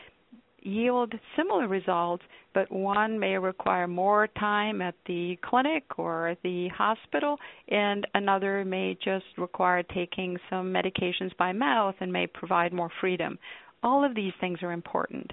yield 0.65 1.12
similar 1.37 1.69
results, 1.69 2.25
but 2.55 2.71
one 2.73 3.19
may 3.19 3.37
require 3.39 3.87
more 3.87 4.27
time 4.39 4.81
at 4.83 4.95
the 5.07 5.37
clinic 5.43 5.85
or 5.99 6.37
the 6.43 6.69
hospital, 6.69 7.39
and 7.69 8.07
another 8.15 8.65
may 8.65 8.97
just 9.03 9.27
require 9.37 9.83
taking 9.83 10.37
some 10.51 10.73
medications 10.73 11.37
by 11.37 11.53
mouth 11.53 11.95
and 12.01 12.12
may 12.12 12.27
provide 12.27 12.73
more 12.73 12.91
freedom. 13.01 13.39
all 13.83 14.03
of 14.03 14.15
these 14.15 14.33
things 14.41 14.62
are 14.62 14.73
important 14.73 15.31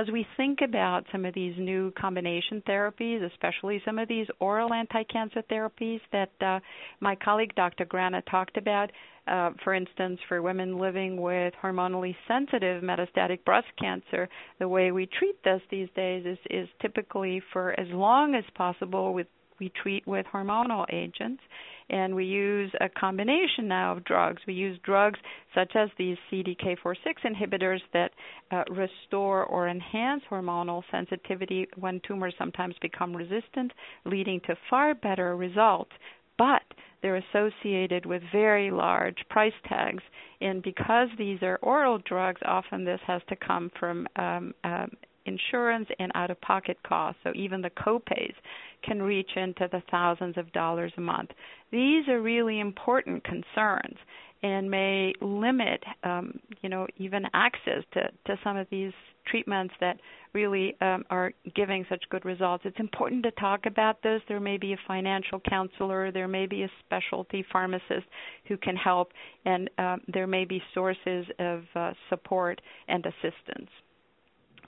as 0.00 0.06
we 0.12 0.26
think 0.36 0.58
about 0.62 1.04
some 1.10 1.24
of 1.24 1.34
these 1.34 1.54
new 1.58 1.90
combination 1.92 2.62
therapies, 2.68 3.24
especially 3.24 3.80
some 3.84 3.98
of 3.98 4.08
these 4.08 4.26
oral 4.40 4.74
anti-cancer 4.74 5.42
therapies 5.50 6.00
that 6.12 6.30
uh, 6.40 6.60
my 7.00 7.14
colleague 7.14 7.54
Dr. 7.54 7.86
Grana 7.86 8.22
talked 8.30 8.58
about, 8.58 8.90
uh, 9.26 9.50
for 9.64 9.72
instance, 9.72 10.20
for 10.28 10.42
women 10.42 10.78
living 10.78 11.20
with 11.20 11.54
hormonally 11.62 12.14
sensitive 12.28 12.82
metastatic 12.82 13.42
breast 13.44 13.68
cancer, 13.80 14.28
the 14.58 14.68
way 14.68 14.92
we 14.92 15.08
treat 15.18 15.42
this 15.44 15.62
these 15.70 15.88
days 15.96 16.26
is, 16.26 16.38
is 16.50 16.68
typically 16.82 17.42
for 17.52 17.78
as 17.80 17.88
long 17.90 18.34
as 18.34 18.44
possible 18.54 19.14
with 19.14 19.26
we 19.58 19.72
treat 19.82 20.06
with 20.06 20.26
hormonal 20.30 20.84
agents 20.92 21.42
and 21.88 22.14
we 22.14 22.24
use 22.24 22.70
a 22.80 22.88
combination 22.88 23.68
now 23.68 23.92
of 23.92 24.04
drugs. 24.04 24.42
We 24.46 24.54
use 24.54 24.78
drugs 24.84 25.18
such 25.54 25.72
as 25.76 25.88
these 25.98 26.16
CDK4/6 26.30 26.96
inhibitors 27.24 27.80
that 27.92 28.12
uh, 28.50 28.64
restore 28.70 29.44
or 29.44 29.68
enhance 29.68 30.22
hormonal 30.30 30.82
sensitivity 30.90 31.68
when 31.76 32.00
tumors 32.06 32.34
sometimes 32.38 32.74
become 32.80 33.14
resistant, 33.14 33.72
leading 34.04 34.40
to 34.46 34.56
far 34.68 34.94
better 34.94 35.36
results. 35.36 35.92
But 36.38 36.62
they're 37.02 37.22
associated 37.30 38.04
with 38.04 38.22
very 38.32 38.70
large 38.70 39.18
price 39.30 39.52
tags, 39.68 40.02
and 40.40 40.62
because 40.62 41.08
these 41.16 41.42
are 41.42 41.58
oral 41.62 41.98
drugs, 41.98 42.40
often 42.44 42.84
this 42.84 43.00
has 43.06 43.22
to 43.28 43.36
come 43.36 43.70
from 43.78 44.06
um, 44.16 44.52
um, 44.64 44.90
insurance 45.26 45.88
and 45.98 46.10
out-of-pocket 46.14 46.78
costs. 46.86 47.20
So 47.24 47.32
even 47.34 47.60
the 47.60 47.70
copays 47.70 48.34
can 48.82 49.02
reach 49.02 49.30
into 49.36 49.68
the 49.70 49.82
thousands 49.90 50.36
of 50.36 50.52
dollars 50.52 50.92
a 50.96 51.00
month. 51.00 51.30
These 51.70 52.08
are 52.08 52.20
really 52.20 52.60
important 52.60 53.24
concerns 53.24 53.96
and 54.42 54.70
may 54.70 55.12
limit, 55.20 55.82
um, 56.04 56.38
you 56.62 56.68
know, 56.68 56.86
even 56.98 57.22
access 57.34 57.82
to, 57.94 58.02
to 58.26 58.38
some 58.44 58.56
of 58.56 58.66
these 58.70 58.92
treatments 59.26 59.74
that 59.80 59.98
really 60.34 60.76
um, 60.80 61.04
are 61.10 61.32
giving 61.54 61.84
such 61.88 62.04
good 62.10 62.24
results. 62.24 62.62
It's 62.66 62.78
important 62.78 63.22
to 63.24 63.30
talk 63.32 63.66
about 63.66 64.02
this. 64.02 64.20
There 64.28 64.38
may 64.38 64.58
be 64.58 64.74
a 64.74 64.78
financial 64.86 65.40
counselor, 65.40 66.12
there 66.12 66.28
may 66.28 66.46
be 66.46 66.62
a 66.62 66.70
specialty 66.84 67.44
pharmacist 67.50 68.06
who 68.46 68.56
can 68.56 68.76
help, 68.76 69.12
and 69.44 69.70
um, 69.78 70.00
there 70.12 70.26
may 70.26 70.44
be 70.44 70.62
sources 70.74 71.26
of 71.38 71.62
uh, 71.74 71.92
support 72.10 72.60
and 72.88 73.04
assistance. 73.04 73.70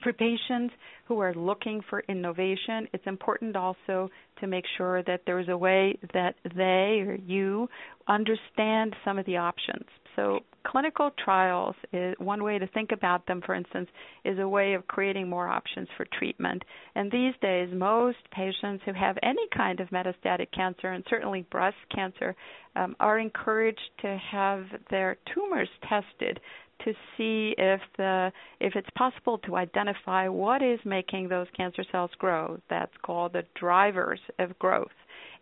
For 0.03 0.13
patients 0.13 0.75
who 1.07 1.19
are 1.21 1.35
looking 1.35 1.81
for 1.89 2.05
innovation, 2.09 2.89
it's 2.93 3.07
important 3.07 3.57
also 3.57 4.11
to 4.41 4.47
make 4.47 4.65
sure 4.77 5.03
that 5.05 5.23
there's 5.27 5.49
a 5.49 5.57
way 5.57 5.99
that 6.15 6.37
they 6.55 7.03
or 7.07 7.19
you 7.27 7.69
understand 8.07 8.95
some 9.05 9.19
of 9.19 9.27
the 9.27 9.37
options. 9.37 9.85
So, 10.17 10.41
clinical 10.67 11.13
trials 11.25 11.77
is 11.93 12.15
one 12.19 12.43
way 12.43 12.59
to 12.59 12.67
think 12.69 12.91
about 12.93 13.25
them, 13.27 13.41
for 13.47 13.55
instance, 13.55 13.89
is 14.25 14.39
a 14.41 14.49
way 14.49 14.75
of 14.75 14.87
creating 14.89 15.29
more 15.29 15.49
options 15.49 15.89
for 15.97 16.07
treatment. 16.19 16.63
And 16.97 17.11
these 17.11 17.35
days, 17.41 17.69
most 17.73 18.19
patients 18.33 18.83
who 18.85 18.93
have 18.93 19.17
any 19.23 19.47
kind 19.57 19.79
of 19.79 19.89
metastatic 19.91 20.49
cancer, 20.53 20.89
and 20.89 21.05
certainly 21.09 21.47
breast 21.51 21.77
cancer, 21.95 22.35
um, 22.75 22.97
are 22.99 23.19
encouraged 23.19 23.91
to 24.01 24.19
have 24.31 24.65
their 24.91 25.17
tumors 25.33 25.69
tested 25.89 26.41
to 26.85 26.93
see 27.17 27.55
if 27.59 27.81
the 27.97 28.33
if 28.61 28.75
it's 28.77 28.91
possible 28.97 29.39
to 29.39 29.57
identify 29.57 30.29
what 30.29 30.63
is 30.63 30.79
making 30.85 31.29
those 31.29 31.47
cancer 31.57 31.85
cells 31.91 32.11
grow. 32.19 32.59
That's 32.71 32.93
called 33.03 33.33
the 33.33 33.45
drivers 33.55 34.21
of 34.39 34.59
growth. 34.59 34.89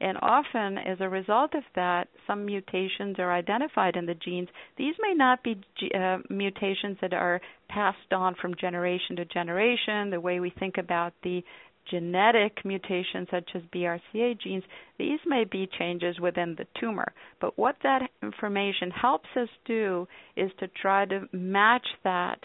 And 0.01 0.19
often, 0.21 0.77
as 0.77 0.99
a 1.01 1.09
result 1.09 1.55
of 1.55 1.63
that, 1.75 2.09
some 2.27 2.45
mutations 2.45 3.19
are 3.19 3.33
identified 3.33 3.97
in 3.97 4.05
the 4.05 4.15
genes. 4.15 4.49
These 4.77 4.95
may 5.01 5.15
not 5.15 5.43
be 5.43 5.59
uh, 5.95 6.19
mutations 6.29 6.99
that 7.01 7.15
are 7.15 7.41
passed 7.69 8.13
on 8.13 8.35
from 8.35 8.55
generation 8.61 9.17
to 9.17 9.25
generation, 9.25 10.11
the 10.11 10.21
way 10.21 10.39
we 10.39 10.51
think 10.51 10.77
about 10.77 11.15
the 11.23 11.43
genetic 11.91 12.65
mutations 12.65 13.29
such 13.31 13.51
as 13.55 13.63
BRCA 13.75 14.41
genes, 14.41 14.65
these 14.99 15.21
may 15.27 15.45
be 15.45 15.69
changes 15.79 16.19
within 16.21 16.55
the 16.57 16.67
tumor. 16.81 17.13
But 17.41 17.59
what 17.59 17.77
that 17.83 18.09
information 18.23 18.91
helps 18.91 19.29
us 19.37 19.49
do 19.65 20.07
is 20.37 20.51
to 20.59 20.69
try 20.69 21.07
to 21.07 21.29
match 21.33 21.87
that 22.05 22.39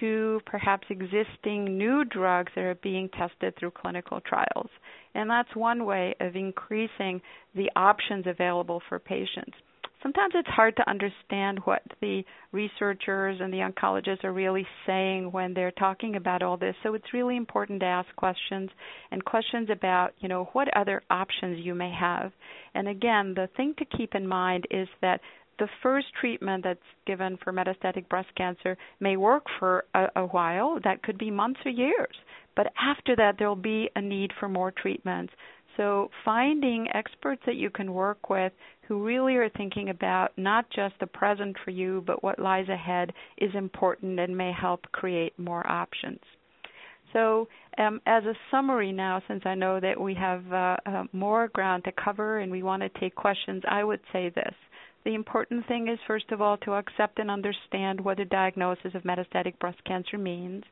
to 0.00 0.40
perhaps 0.46 0.86
existing 0.90 1.78
new 1.78 2.04
drugs 2.04 2.52
that 2.54 2.64
are 2.64 2.74
being 2.76 3.08
tested 3.10 3.54
through 3.56 3.70
clinical 3.70 4.20
trials. 4.20 4.68
And 5.14 5.30
that's 5.30 5.54
one 5.54 5.86
way 5.86 6.14
of 6.20 6.34
increasing 6.34 7.22
the 7.54 7.70
options 7.76 8.26
available 8.26 8.82
for 8.88 8.98
patients 8.98 9.56
sometimes 10.06 10.34
it's 10.36 10.48
hard 10.48 10.76
to 10.76 10.88
understand 10.88 11.58
what 11.64 11.82
the 12.00 12.22
researchers 12.52 13.38
and 13.40 13.52
the 13.52 13.58
oncologists 13.58 14.22
are 14.22 14.32
really 14.32 14.64
saying 14.86 15.32
when 15.32 15.52
they're 15.52 15.72
talking 15.72 16.14
about 16.14 16.44
all 16.44 16.56
this. 16.56 16.76
So 16.84 16.94
it's 16.94 17.12
really 17.12 17.36
important 17.36 17.80
to 17.80 17.86
ask 17.86 18.06
questions 18.14 18.70
and 19.10 19.24
questions 19.24 19.68
about, 19.68 20.12
you 20.20 20.28
know, 20.28 20.48
what 20.52 20.68
other 20.76 21.02
options 21.10 21.58
you 21.64 21.74
may 21.74 21.92
have. 21.98 22.30
And 22.72 22.86
again, 22.86 23.34
the 23.34 23.48
thing 23.56 23.74
to 23.78 23.96
keep 23.96 24.14
in 24.14 24.28
mind 24.28 24.68
is 24.70 24.86
that 25.02 25.20
the 25.58 25.66
first 25.82 26.06
treatment 26.20 26.62
that's 26.62 26.78
given 27.04 27.36
for 27.42 27.52
metastatic 27.52 28.08
breast 28.08 28.28
cancer 28.36 28.76
may 29.00 29.16
work 29.16 29.44
for 29.58 29.86
a, 29.92 30.06
a 30.14 30.26
while, 30.26 30.78
that 30.84 31.02
could 31.02 31.18
be 31.18 31.32
months 31.32 31.58
or 31.64 31.72
years. 31.72 32.14
But 32.54 32.68
after 32.80 33.16
that, 33.16 33.36
there'll 33.38 33.56
be 33.56 33.90
a 33.96 34.00
need 34.00 34.30
for 34.38 34.48
more 34.48 34.70
treatments. 34.70 35.32
So, 35.76 36.10
finding 36.24 36.88
experts 36.94 37.42
that 37.44 37.56
you 37.56 37.70
can 37.70 37.92
work 37.92 38.30
with 38.30 38.52
who 38.88 39.04
really 39.04 39.36
are 39.36 39.50
thinking 39.50 39.90
about 39.90 40.32
not 40.36 40.66
just 40.70 40.94
the 41.00 41.06
present 41.06 41.56
for 41.64 41.70
you, 41.70 42.02
but 42.06 42.22
what 42.22 42.38
lies 42.38 42.68
ahead 42.68 43.12
is 43.38 43.54
important 43.54 44.18
and 44.18 44.36
may 44.36 44.52
help 44.52 44.80
create 44.92 45.38
more 45.38 45.66
options. 45.66 46.20
So, 47.12 47.48
um, 47.78 48.00
as 48.06 48.24
a 48.24 48.34
summary 48.50 48.92
now, 48.92 49.22
since 49.28 49.42
I 49.44 49.54
know 49.54 49.80
that 49.80 50.00
we 50.00 50.14
have 50.14 50.52
uh, 50.52 50.76
uh, 50.86 51.04
more 51.12 51.48
ground 51.48 51.84
to 51.84 51.92
cover 51.92 52.38
and 52.38 52.50
we 52.50 52.62
want 52.62 52.82
to 52.82 53.00
take 53.00 53.14
questions, 53.14 53.62
I 53.68 53.84
would 53.84 54.00
say 54.12 54.30
this. 54.30 54.54
The 55.04 55.14
important 55.14 55.66
thing 55.68 55.88
is, 55.88 55.98
first 56.06 56.32
of 56.32 56.40
all, 56.40 56.56
to 56.58 56.72
accept 56.74 57.18
and 57.18 57.30
understand 57.30 58.00
what 58.00 58.18
a 58.18 58.24
diagnosis 58.24 58.94
of 58.94 59.02
metastatic 59.02 59.58
breast 59.58 59.78
cancer 59.84 60.18
means 60.18 60.64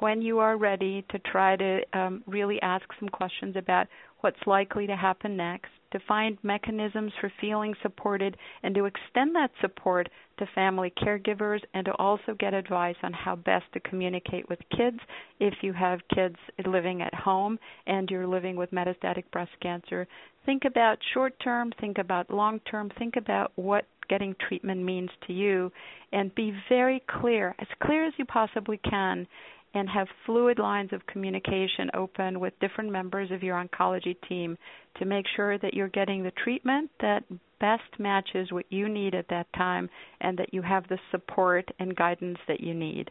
when 0.00 0.22
you 0.22 0.38
are 0.38 0.56
ready 0.56 1.04
to 1.10 1.18
try 1.18 1.56
to 1.56 1.80
um, 1.92 2.24
really 2.26 2.60
ask 2.62 2.84
some 2.98 3.08
questions 3.08 3.54
about 3.56 3.86
what's 4.20 4.46
likely 4.46 4.86
to 4.86 4.96
happen 4.96 5.36
next, 5.36 5.70
to 5.92 5.98
find 6.06 6.38
mechanisms 6.42 7.12
for 7.20 7.32
feeling 7.40 7.74
supported, 7.82 8.36
and 8.62 8.74
to 8.74 8.84
extend 8.84 9.34
that 9.34 9.50
support 9.60 10.08
to 10.38 10.46
family 10.54 10.92
caregivers, 11.02 11.60
and 11.74 11.84
to 11.84 11.92
also 11.94 12.34
get 12.38 12.54
advice 12.54 12.96
on 13.02 13.12
how 13.12 13.36
best 13.36 13.64
to 13.72 13.80
communicate 13.80 14.48
with 14.48 14.58
kids 14.76 14.98
if 15.40 15.54
you 15.62 15.72
have 15.72 16.00
kids 16.14 16.36
living 16.64 17.02
at 17.02 17.14
home 17.14 17.58
and 17.86 18.08
you're 18.10 18.26
living 18.26 18.56
with 18.56 18.70
metastatic 18.70 19.24
breast 19.32 19.50
cancer. 19.60 20.06
Think 20.46 20.64
about 20.64 20.98
short 21.12 21.34
term, 21.42 21.72
think 21.80 21.98
about 21.98 22.30
long 22.30 22.60
term, 22.60 22.90
think 22.98 23.16
about 23.16 23.52
what 23.56 23.84
getting 24.08 24.34
treatment 24.48 24.82
means 24.82 25.10
to 25.26 25.32
you, 25.32 25.70
and 26.12 26.34
be 26.34 26.52
very 26.68 27.02
clear, 27.20 27.54
as 27.58 27.68
clear 27.82 28.06
as 28.06 28.12
you 28.16 28.24
possibly 28.24 28.78
can 28.78 29.26
and 29.74 29.88
have 29.88 30.08
fluid 30.26 30.58
lines 30.58 30.92
of 30.92 31.06
communication 31.06 31.90
open 31.94 32.40
with 32.40 32.58
different 32.60 32.90
members 32.90 33.30
of 33.30 33.42
your 33.42 33.62
oncology 33.62 34.16
team 34.28 34.56
to 34.98 35.04
make 35.04 35.26
sure 35.36 35.58
that 35.58 35.74
you're 35.74 35.88
getting 35.88 36.22
the 36.22 36.32
treatment 36.42 36.90
that 37.00 37.22
best 37.60 37.98
matches 37.98 38.50
what 38.50 38.64
you 38.70 38.88
need 38.88 39.14
at 39.14 39.28
that 39.28 39.46
time 39.54 39.88
and 40.20 40.36
that 40.38 40.52
you 40.52 40.62
have 40.62 40.88
the 40.88 40.98
support 41.10 41.68
and 41.78 41.94
guidance 41.94 42.38
that 42.48 42.60
you 42.60 42.74
need. 42.74 43.10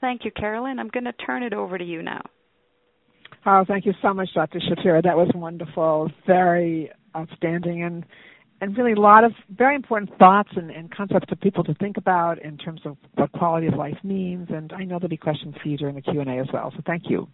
Thank 0.00 0.24
you, 0.24 0.30
Carolyn. 0.30 0.78
I'm 0.78 0.88
going 0.88 1.04
to 1.04 1.12
turn 1.12 1.42
it 1.42 1.52
over 1.52 1.78
to 1.78 1.84
you 1.84 2.02
now. 2.02 2.22
Oh, 3.44 3.64
thank 3.66 3.86
you 3.86 3.94
so 4.02 4.12
much, 4.12 4.28
Dr. 4.34 4.60
Shapiro. 4.68 5.00
That 5.02 5.16
was 5.16 5.30
wonderful, 5.34 6.10
very 6.26 6.90
outstanding, 7.16 7.82
and 7.84 8.04
and 8.60 8.76
really 8.76 8.92
a 8.92 9.00
lot 9.00 9.24
of 9.24 9.32
very 9.50 9.74
important 9.74 10.16
thoughts 10.18 10.50
and, 10.56 10.70
and, 10.70 10.90
concepts 10.90 11.28
for 11.28 11.36
people 11.36 11.62
to 11.64 11.74
think 11.74 11.96
about 11.96 12.40
in 12.42 12.56
terms 12.56 12.80
of 12.84 12.96
what 13.14 13.30
quality 13.32 13.66
of 13.66 13.74
life 13.74 13.98
means. 14.02 14.48
And 14.50 14.72
I 14.72 14.84
know 14.84 14.98
there'll 14.98 15.08
be 15.08 15.16
questions 15.16 15.54
for 15.62 15.68
you 15.68 15.76
during 15.76 15.94
the 15.94 16.00
Q 16.00 16.20
and 16.20 16.30
A 16.30 16.38
as 16.38 16.46
well. 16.52 16.72
So 16.74 16.82
thank 16.86 17.04
you. 17.10 17.28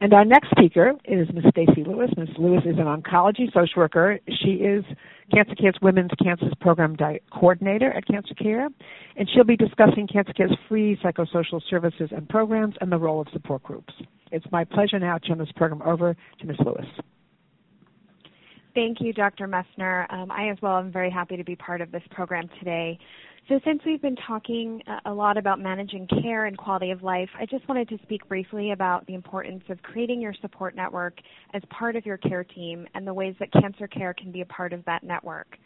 And 0.00 0.12
our 0.14 0.24
next 0.24 0.50
speaker 0.50 0.94
is 1.04 1.28
Ms. 1.32 1.44
Stacy 1.50 1.84
Lewis. 1.84 2.10
Ms. 2.16 2.30
Lewis 2.36 2.62
is 2.64 2.76
an 2.76 2.86
oncology 2.86 3.46
social 3.52 3.74
worker. 3.76 4.18
She 4.42 4.54
is 4.54 4.84
Cancer 5.32 5.54
Care's 5.54 5.78
Women's 5.80 6.10
Cancers 6.20 6.52
Program 6.60 6.96
Di- 6.96 7.20
Coordinator 7.32 7.92
at 7.92 8.04
Cancer 8.08 8.34
Care, 8.34 8.68
and 9.16 9.30
she'll 9.32 9.44
be 9.44 9.56
discussing 9.56 10.08
Cancer 10.08 10.32
Care's 10.32 10.56
free 10.68 10.98
psychosocial 11.04 11.60
services 11.70 12.10
and 12.10 12.28
programs 12.28 12.74
and 12.80 12.90
the 12.90 12.98
role 12.98 13.20
of 13.20 13.28
support 13.32 13.62
groups. 13.62 13.94
It's 14.32 14.46
my 14.50 14.64
pleasure 14.64 14.98
now 14.98 15.18
to 15.18 15.28
turn 15.28 15.38
this 15.38 15.52
program 15.54 15.82
over 15.82 16.16
to 16.40 16.46
Ms. 16.46 16.56
Lewis. 16.64 16.86
Thank 18.74 19.00
you, 19.00 19.12
Dr. 19.12 19.46
Messner. 19.46 20.10
Um, 20.12 20.30
I 20.30 20.48
as 20.48 20.56
well 20.62 20.78
am 20.78 20.90
very 20.90 21.10
happy 21.10 21.36
to 21.36 21.44
be 21.44 21.56
part 21.56 21.80
of 21.80 21.92
this 21.92 22.02
program 22.10 22.48
today. 22.58 22.98
So 23.48 23.60
since 23.64 23.82
we've 23.84 24.00
been 24.00 24.16
talking 24.26 24.80
a 25.04 25.12
lot 25.12 25.36
about 25.36 25.60
managing 25.60 26.06
care 26.22 26.46
and 26.46 26.56
quality 26.56 26.90
of 26.90 27.02
life, 27.02 27.28
I 27.38 27.44
just 27.44 27.68
wanted 27.68 27.88
to 27.88 27.98
speak 28.04 28.26
briefly 28.28 28.70
about 28.70 29.04
the 29.06 29.14
importance 29.14 29.64
of 29.68 29.82
creating 29.82 30.20
your 30.20 30.32
support 30.40 30.76
network 30.76 31.18
as 31.52 31.60
part 31.68 31.96
of 31.96 32.06
your 32.06 32.16
care 32.16 32.44
team 32.44 32.86
and 32.94 33.06
the 33.06 33.12
ways 33.12 33.34
that 33.40 33.52
cancer 33.52 33.88
care 33.88 34.14
can 34.14 34.30
be 34.30 34.42
a 34.42 34.46
part 34.46 34.72
of 34.72 34.84
that 34.84 35.02
network. 35.02 35.58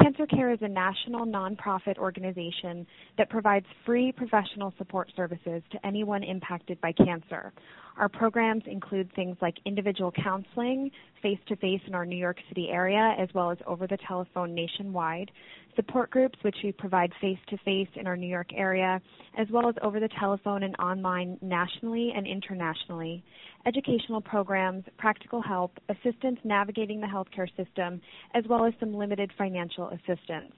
Cancer 0.00 0.26
Care 0.26 0.50
is 0.50 0.58
a 0.60 0.68
national 0.68 1.24
nonprofit 1.24 1.98
organization 1.98 2.86
that 3.16 3.30
provides 3.30 3.66
free 3.86 4.12
professional 4.12 4.74
support 4.76 5.08
services 5.14 5.62
to 5.70 5.86
anyone 5.86 6.24
impacted 6.24 6.80
by 6.80 6.92
cancer. 6.92 7.52
Our 7.96 8.08
programs 8.08 8.64
include 8.66 9.12
things 9.14 9.36
like 9.40 9.54
individual 9.64 10.10
counseling, 10.10 10.90
face 11.22 11.38
to 11.46 11.56
face 11.56 11.80
in 11.86 11.94
our 11.94 12.04
New 12.04 12.16
York 12.16 12.38
City 12.48 12.68
area, 12.70 13.14
as 13.18 13.28
well 13.34 13.52
as 13.52 13.58
over 13.66 13.86
the 13.86 13.98
telephone 14.08 14.52
nationwide, 14.52 15.30
support 15.76 16.10
groups, 16.10 16.36
which 16.42 16.56
we 16.64 16.72
provide 16.72 17.12
face 17.20 17.38
to 17.50 17.56
face 17.58 17.88
in 17.94 18.08
our 18.08 18.16
New 18.16 18.26
York 18.26 18.50
area, 18.52 19.00
as 19.38 19.46
well 19.50 19.68
as 19.68 19.76
over 19.80 20.00
the 20.00 20.08
telephone 20.18 20.64
and 20.64 20.74
online 20.76 21.38
nationally 21.40 22.12
and 22.16 22.26
internationally, 22.26 23.22
educational 23.64 24.20
programs, 24.20 24.84
practical 24.98 25.40
help, 25.40 25.78
assistance 25.88 26.40
navigating 26.42 27.00
the 27.00 27.06
healthcare 27.06 27.48
system, 27.56 28.00
as 28.34 28.44
well 28.48 28.64
as 28.64 28.74
some 28.80 28.92
limited 28.92 29.30
financial 29.38 29.90
assistance 29.90 30.52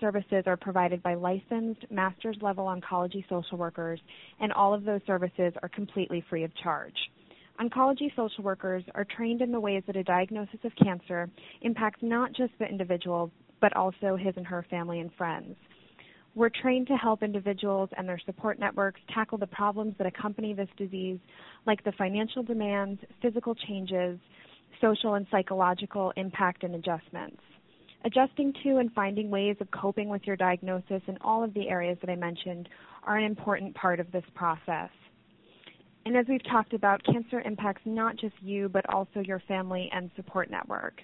services 0.00 0.44
are 0.46 0.56
provided 0.56 1.02
by 1.02 1.14
licensed 1.14 1.84
master's 1.90 2.36
level 2.40 2.66
oncology 2.66 3.28
social 3.28 3.58
workers, 3.58 4.00
and 4.40 4.52
all 4.52 4.74
of 4.74 4.84
those 4.84 5.00
services 5.06 5.52
are 5.62 5.68
completely 5.68 6.24
free 6.28 6.44
of 6.44 6.50
charge. 6.56 6.96
Oncology 7.60 8.14
social 8.16 8.42
workers 8.42 8.82
are 8.94 9.06
trained 9.16 9.40
in 9.40 9.52
the 9.52 9.60
ways 9.60 9.82
that 9.86 9.96
a 9.96 10.02
diagnosis 10.02 10.58
of 10.64 10.72
cancer 10.82 11.28
impacts 11.62 12.00
not 12.02 12.32
just 12.32 12.52
the 12.58 12.66
individual, 12.66 13.30
but 13.60 13.74
also 13.76 14.16
his 14.16 14.34
and 14.36 14.46
her 14.46 14.66
family 14.68 15.00
and 15.00 15.10
friends. 15.14 15.56
We're 16.34 16.50
trained 16.50 16.88
to 16.88 16.96
help 16.96 17.22
individuals 17.22 17.90
and 17.96 18.08
their 18.08 18.20
support 18.26 18.58
networks 18.58 19.00
tackle 19.14 19.38
the 19.38 19.46
problems 19.46 19.94
that 19.98 20.06
accompany 20.06 20.52
this 20.52 20.68
disease, 20.76 21.20
like 21.64 21.84
the 21.84 21.92
financial 21.92 22.42
demands, 22.42 23.00
physical 23.22 23.54
changes, 23.54 24.18
social 24.80 25.14
and 25.14 25.26
psychological 25.30 26.12
impact 26.16 26.64
and 26.64 26.74
adjustments. 26.74 27.40
Adjusting 28.04 28.52
to 28.62 28.76
and 28.76 28.92
finding 28.92 29.30
ways 29.30 29.56
of 29.60 29.70
coping 29.70 30.10
with 30.10 30.22
your 30.26 30.36
diagnosis 30.36 31.00
in 31.06 31.16
all 31.22 31.42
of 31.42 31.54
the 31.54 31.70
areas 31.70 31.96
that 32.02 32.10
I 32.10 32.16
mentioned 32.16 32.68
are 33.04 33.16
an 33.16 33.24
important 33.24 33.74
part 33.74 33.98
of 33.98 34.12
this 34.12 34.24
process. 34.34 34.90
And 36.04 36.14
as 36.14 36.26
we've 36.28 36.44
talked 36.44 36.74
about, 36.74 37.02
cancer 37.04 37.40
impacts 37.40 37.80
not 37.86 38.16
just 38.16 38.34
you, 38.42 38.68
but 38.68 38.86
also 38.92 39.20
your 39.20 39.40
family 39.48 39.88
and 39.90 40.10
support 40.16 40.50
network. 40.50 41.00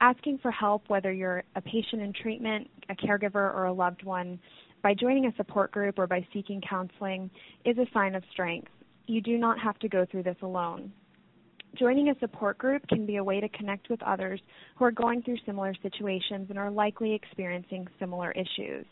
Asking 0.00 0.38
for 0.38 0.52
help, 0.52 0.84
whether 0.86 1.12
you're 1.12 1.42
a 1.56 1.60
patient 1.60 2.02
in 2.02 2.12
treatment, 2.12 2.70
a 2.88 2.94
caregiver, 2.94 3.34
or 3.34 3.64
a 3.64 3.72
loved 3.72 4.04
one, 4.04 4.38
by 4.80 4.94
joining 4.94 5.26
a 5.26 5.34
support 5.34 5.72
group 5.72 5.98
or 5.98 6.06
by 6.06 6.24
seeking 6.32 6.60
counseling 6.60 7.28
is 7.64 7.76
a 7.78 7.86
sign 7.92 8.14
of 8.14 8.22
strength. 8.30 8.70
You 9.08 9.20
do 9.20 9.38
not 9.38 9.58
have 9.58 9.76
to 9.80 9.88
go 9.88 10.06
through 10.08 10.22
this 10.22 10.36
alone. 10.42 10.92
Joining 11.76 12.08
a 12.08 12.18
support 12.18 12.58
group 12.58 12.86
can 12.88 13.06
be 13.06 13.16
a 13.16 13.24
way 13.24 13.40
to 13.40 13.48
connect 13.50 13.88
with 13.90 14.02
others 14.02 14.40
who 14.76 14.84
are 14.84 14.90
going 14.90 15.22
through 15.22 15.36
similar 15.46 15.74
situations 15.82 16.46
and 16.50 16.58
are 16.58 16.70
likely 16.70 17.14
experiencing 17.14 17.86
similar 18.00 18.32
issues. 18.32 18.84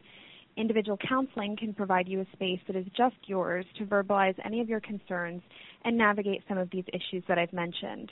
Individual 0.57 0.99
counseling 1.09 1.57
can 1.57 1.75
provide 1.75 2.09
you 2.09 2.21
a 2.21 2.27
space 2.33 2.61
that 2.67 2.77
is 2.77 2.87
just 2.97 3.17
yours 3.27 3.65
to 3.79 3.85
verbalize 3.85 4.35
any 4.45 4.61
of 4.61 4.69
your 4.69 4.81
concerns 4.81 5.43
and 5.85 5.97
navigate 5.97 6.43
some 6.49 6.59
of 6.59 6.71
these 6.71 6.85
issues 6.93 7.25
that 7.29 7.39
I've 7.39 7.53
mentioned. 7.53 8.11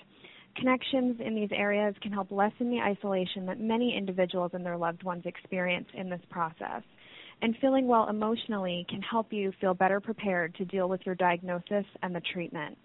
Connections 0.57 1.21
in 1.25 1.35
these 1.35 1.51
areas 1.53 1.95
can 2.03 2.13
help 2.13 2.31
lessen 2.31 2.71
the 2.71 2.81
isolation 2.81 3.47
that 3.47 3.61
many 3.61 3.97
individuals 3.97 4.51
and 4.55 4.65
their 4.65 4.77
loved 4.77 5.03
ones 5.03 5.25
experience 5.27 5.89
in 5.95 6.09
this 6.09 6.21
process. 6.31 6.83
And 7.43 7.57
feeling 7.61 7.87
well 7.87 8.09
emotionally 8.09 8.87
can 8.89 9.03
help 9.03 9.33
you 9.33 9.53
feel 9.61 9.75
better 9.75 10.01
prepared 10.01 10.55
to 10.57 10.65
deal 10.65 10.89
with 10.89 11.01
your 11.05 11.15
diagnosis 11.15 11.85
and 12.03 12.15
the 12.15 12.23
treatment. 12.33 12.79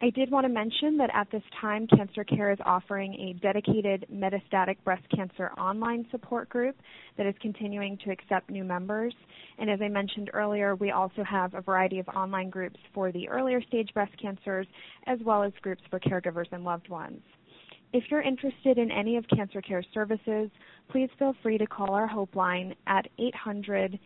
I 0.00 0.10
did 0.10 0.30
want 0.30 0.44
to 0.44 0.48
mention 0.48 0.96
that 0.98 1.10
at 1.12 1.28
this 1.32 1.42
time, 1.60 1.88
Cancer 1.88 2.22
Care 2.22 2.52
is 2.52 2.58
offering 2.64 3.14
a 3.14 3.32
dedicated 3.40 4.06
metastatic 4.12 4.76
breast 4.84 5.02
cancer 5.14 5.50
online 5.58 6.06
support 6.12 6.48
group 6.48 6.76
that 7.16 7.26
is 7.26 7.34
continuing 7.40 7.98
to 8.04 8.12
accept 8.12 8.48
new 8.48 8.62
members. 8.62 9.12
And 9.58 9.68
as 9.68 9.80
I 9.82 9.88
mentioned 9.88 10.30
earlier, 10.32 10.76
we 10.76 10.92
also 10.92 11.24
have 11.24 11.54
a 11.54 11.60
variety 11.62 11.98
of 11.98 12.06
online 12.10 12.48
groups 12.48 12.78
for 12.94 13.10
the 13.10 13.28
earlier 13.28 13.60
stage 13.60 13.90
breast 13.92 14.12
cancers, 14.22 14.68
as 15.08 15.18
well 15.24 15.42
as 15.42 15.52
groups 15.62 15.82
for 15.90 15.98
caregivers 15.98 16.46
and 16.52 16.62
loved 16.62 16.88
ones. 16.88 17.20
If 17.92 18.04
you're 18.08 18.22
interested 18.22 18.78
in 18.78 18.92
any 18.92 19.16
of 19.16 19.24
Cancer 19.34 19.60
Care 19.60 19.82
services, 19.92 20.48
please 20.90 21.10
feel 21.18 21.34
free 21.42 21.58
to 21.58 21.66
call 21.66 21.92
our 21.92 22.06
Hope 22.06 22.36
line 22.36 22.76
at 22.86 23.08
800 23.18 23.98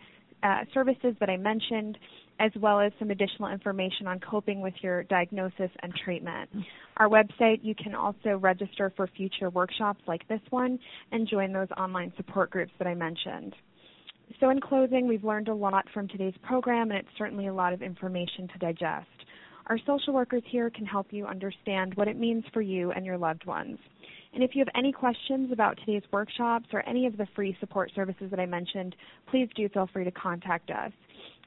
uh, 0.43 0.61
services 0.73 1.15
that 1.21 1.29
I 1.29 1.37
mentioned, 1.37 1.99
as 2.39 2.51
well 2.59 2.81
as 2.81 2.91
some 2.99 3.11
additional 3.11 3.51
information 3.51 4.07
on 4.07 4.19
coping 4.19 4.63
with 4.63 4.73
your 4.81 5.03
diagnosis 5.03 5.71
and 5.83 5.93
treatment. 6.03 6.49
Our 6.97 7.11
website, 7.11 7.59
you 7.63 7.75
can 7.75 7.95
also 7.95 8.39
register 8.39 8.91
for 8.97 9.09
future 9.09 9.51
workshops 9.51 10.01
like 10.07 10.27
this 10.29 10.41
one 10.49 10.79
and 11.13 11.29
join 11.29 11.53
those 11.53 11.69
online 11.77 12.15
support 12.17 12.51
groups 12.51 12.73
that 12.79 12.89
I 12.89 12.95
mentioned. 12.95 13.55
So, 14.39 14.51
in 14.51 14.61
closing, 14.61 15.09
we've 15.09 15.25
learned 15.25 15.49
a 15.49 15.55
lot 15.55 15.87
from 15.93 16.07
today's 16.07 16.35
program, 16.43 16.91
and 16.91 17.01
it's 17.01 17.19
certainly 17.19 17.49
a 17.49 17.55
lot 17.55 17.73
of 17.73 17.83
information 17.83 18.49
to 18.49 18.59
digest. 18.59 19.09
Our 19.67 19.79
social 19.87 20.15
workers 20.15 20.43
here 20.51 20.71
can 20.71 20.87
help 20.87 21.09
you 21.11 21.27
understand 21.27 21.95
what 21.95 22.09
it 22.09 22.19
means 22.19 22.45
for 22.53 22.61
you 22.61 22.93
and 22.93 23.05
your 23.05 23.19
loved 23.19 23.45
ones. 23.45 23.79
And 24.33 24.45
if 24.45 24.55
you 24.55 24.61
have 24.61 24.75
any 24.77 24.93
questions 24.93 25.51
about 25.53 25.79
today's 25.79 26.03
workshops 26.13 26.67
or 26.73 26.89
any 26.89 27.07
of 27.07 27.17
the 27.17 27.27
free 27.35 27.57
support 27.59 27.91
services 27.95 28.31
that 28.31 28.39
I 28.39 28.47
mentioned, 28.47 28.95
please 29.29 29.49
do 29.57 29.69
feel 29.69 29.89
free 29.93 30.05
to 30.05 30.11
contact 30.13 30.71
us. 30.71 30.93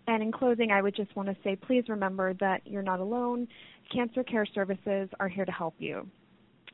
And 0.08 0.22
in 0.22 0.32
closing, 0.32 0.72
I 0.72 0.82
would 0.82 0.96
just 0.96 1.16
want 1.16 1.30
to 1.30 1.36
say 1.44 1.56
please 1.56 1.86
remember 1.88 2.34
that 2.36 2.62
you're 2.66 2.82
not 2.82 3.00
alone. 3.00 3.48
Cancer 3.94 4.24
Care 4.24 4.46
Services 4.46 5.10
are 5.20 5.30
here 5.30 5.46
to 5.46 5.52
help 5.52 5.76
you. 5.80 6.08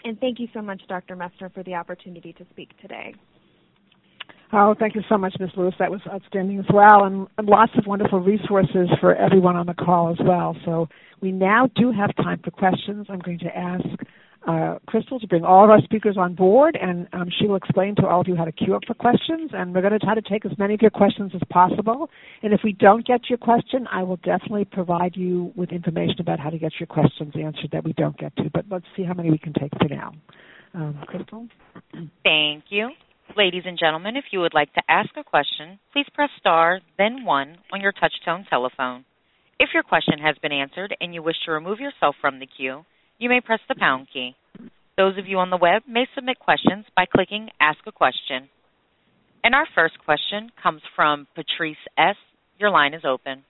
And 0.03 0.20
thank 0.20 0.39
you 0.39 0.47
so 0.53 0.62
much, 0.62 0.82
Dr. 0.88 1.16
Messner, 1.16 1.53
for 1.53 1.64
the 1.64 1.76
opportunity 1.76 2.34
to 2.34 2.45
speak 2.51 2.70
today. 2.82 3.14
Oh, 4.52 4.74
thank 4.80 4.95
you 4.95 5.02
so 5.08 5.18
much, 5.18 5.36
Ms. 5.39 5.52
Lewis. 5.56 5.76
That 5.78 5.91
was 5.91 6.02
outstanding 6.12 6.58
as 6.60 6.66
well, 6.74 7.04
and, 7.04 7.28
and, 7.38 7.47
lots 7.47 7.72
of 7.78 7.86
wonderful 7.86 8.20
resources 8.20 8.89
for 9.00 9.16
everyone 9.16 9.56
on 9.56 9.68
the 9.68 9.76
call 9.76 10.10
as 10.10 10.18
well. 10.26 10.58
So 10.66 10.88
we 11.22 11.32
now 11.32 11.70
do 11.76 11.91
have 11.91 12.16
time 12.16 12.41
for 12.43 12.50
questions. 12.50 13.06
I'm 13.10 13.20
going 13.20 13.38
to 13.39 13.56
ask 13.56 13.86
uh, 14.47 14.80
Crystal 14.88 15.20
to 15.20 15.28
bring 15.28 15.43
all 15.43 15.66
of 15.66 15.70
our 15.70 15.82
speakers 15.82 16.18
on 16.18 16.34
board, 16.34 16.76
and 16.82 17.08
um, 17.14 17.28
she 17.38 17.45
will 17.45 17.58
explain 17.58 17.95
to 17.97 18.08
all 18.08 18.22
of 18.22 18.28
you 18.28 18.36
how 18.36 18.45
to 18.45 18.52
queue 18.52 18.74
up 18.74 18.82
for 18.88 18.95
questions. 18.95 19.52
And 19.54 19.76
we're 19.76 19.82
going 19.82 19.93
to 19.93 20.00
try 20.00 20.16
to 20.16 20.22
take 20.22 20.45
as 20.45 20.58
many 20.58 20.74
of 20.74 20.82
your 20.82 20.91
questions 20.91 21.32
as 21.36 21.41
possible. 21.52 22.10
And 22.41 22.52
if 22.52 22.62
we 22.64 22.74
don't 22.74 23.06
get 23.06 23.30
your 23.30 23.38
question, 23.38 23.88
I 23.91 24.02
will 24.02 24.18
definitely 24.18 24.66
provide 24.66 25.16
you 25.16 25.52
with 25.56 25.72
information 25.72 26.22
about 26.22 26.39
how 26.39 26.50
to 26.50 26.58
get 26.58 26.72
your 26.80 26.88
questions 26.88 27.34
answered 27.36 27.70
that 27.72 27.84
we 27.84 27.93
don't 27.93 28.18
get 28.18 28.36
to. 28.38 28.50
But 28.52 28.66
let's 28.72 28.86
see 28.97 29.04
how 29.04 29.14
many 29.14 29.30
we 29.30 29.38
can 29.38 29.54
take 29.54 29.72
for 29.80 29.89
now. 29.89 30.14
Um, 30.74 31.04
Crystal? 31.08 31.47
Thank 32.24 32.64
you. 32.70 32.89
Ladies 33.38 33.64
and 33.66 33.78
gentlemen, 33.78 34.18
if 34.18 34.26
you 34.32 34.40
would 34.40 34.54
like 34.54 34.74
to 34.74 34.82
ask 34.90 35.10
a 35.16 35.24
question, 35.24 35.80
please 35.94 36.06
press 36.14 36.30
star, 36.40 36.82
then 36.98 37.24
one 37.24 37.58
on 37.72 37.80
your 37.80 37.92
touch-tone 37.92 38.46
telephone. 38.50 39.06
If 39.60 39.70
your 39.74 39.84
question 39.84 40.20
has 40.20 40.36
been 40.42 40.52
answered 40.52 40.96
and 41.00 41.14
you 41.14 41.22
wish 41.22 41.36
to 41.46 41.52
remove 41.52 41.80
yourself 41.80 42.16
from 42.20 42.40
the 42.40 42.48
queue, 42.48 42.86
you 43.20 43.30
may 43.30 43.40
press 43.40 43.60
the 43.70 43.76
pound 43.76 44.08
key. 44.12 44.36
Those 44.98 45.18
of 45.18 45.28
you 45.28 45.38
on 45.38 45.52
the 45.52 45.58
web 45.58 45.84
may 45.88 46.06
submit 46.16 46.40
questions 46.40 46.86
by 46.96 47.06
clicking 47.06 47.50
Ask 47.62 47.80
a 47.86 47.92
Question. 47.92 48.50
And 49.44 49.54
our 49.54 49.68
first 49.76 50.00
question 50.04 50.50
comes 50.62 50.82
from 50.96 51.28
Patrice 51.36 51.78
S. 51.98 52.16
Your 52.58 52.72
line 52.72 52.94
is 52.94 53.04
open. 53.06 53.44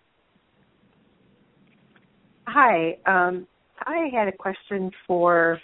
Hi. 2.47 2.97
Um, 3.05 3.47
I 3.79 4.09
had 4.13 4.27
a 4.27 4.31
question 4.31 4.91
for 5.07 5.59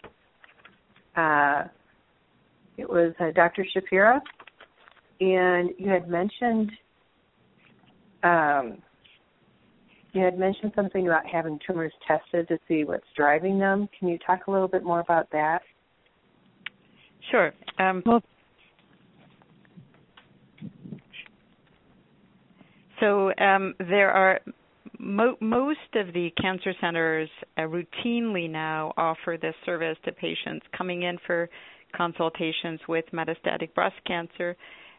uh, 1.16 1.64
it 2.78 2.90
was 2.90 3.14
uh, 3.20 3.32
Dr. 3.34 3.66
Schapira, 3.76 4.20
and 5.20 5.70
you 5.78 5.90
had 5.90 6.10
mentioned 6.10 6.72
um, 8.24 8.78
you 10.14 10.24
had 10.24 10.40
mentioned 10.40 10.72
something 10.76 11.08
about 11.08 11.26
having 11.26 11.60
tumors 11.68 11.92
tested 12.08 12.48
to 12.48 12.58
see 12.68 12.86
what's 12.86 13.06
driving 13.18 13.60
them. 13.60 13.90
Can 14.00 14.08
you 14.08 14.18
talk 14.26 14.48
a 14.48 14.52
little 14.52 14.68
bit 14.68 14.84
more 14.84 15.02
about 15.02 15.30
that? 15.32 15.60
Sure. 17.32 17.52
Um, 17.80 18.02
so 23.02 23.32
um, 23.40 23.76
there 23.80 24.10
are 24.12 24.40
mo- 25.00 25.38
most 25.42 25.80
of 25.96 26.14
the 26.14 26.30
cancer 26.42 26.74
centers 26.80 27.30
uh, 27.58 27.62
routinely 27.64 28.50
now 28.50 28.94
offer 28.96 29.38
this 29.42 29.56
service 29.66 29.98
to 30.06 30.14
patients 30.14 30.66
coming 30.78 31.04
in 31.04 31.18
for 31.28 31.50
consultations 31.96 32.80
with 32.88 33.06
metastatic 33.14 33.74
breast 33.74 33.96
cancer. 34.06 34.56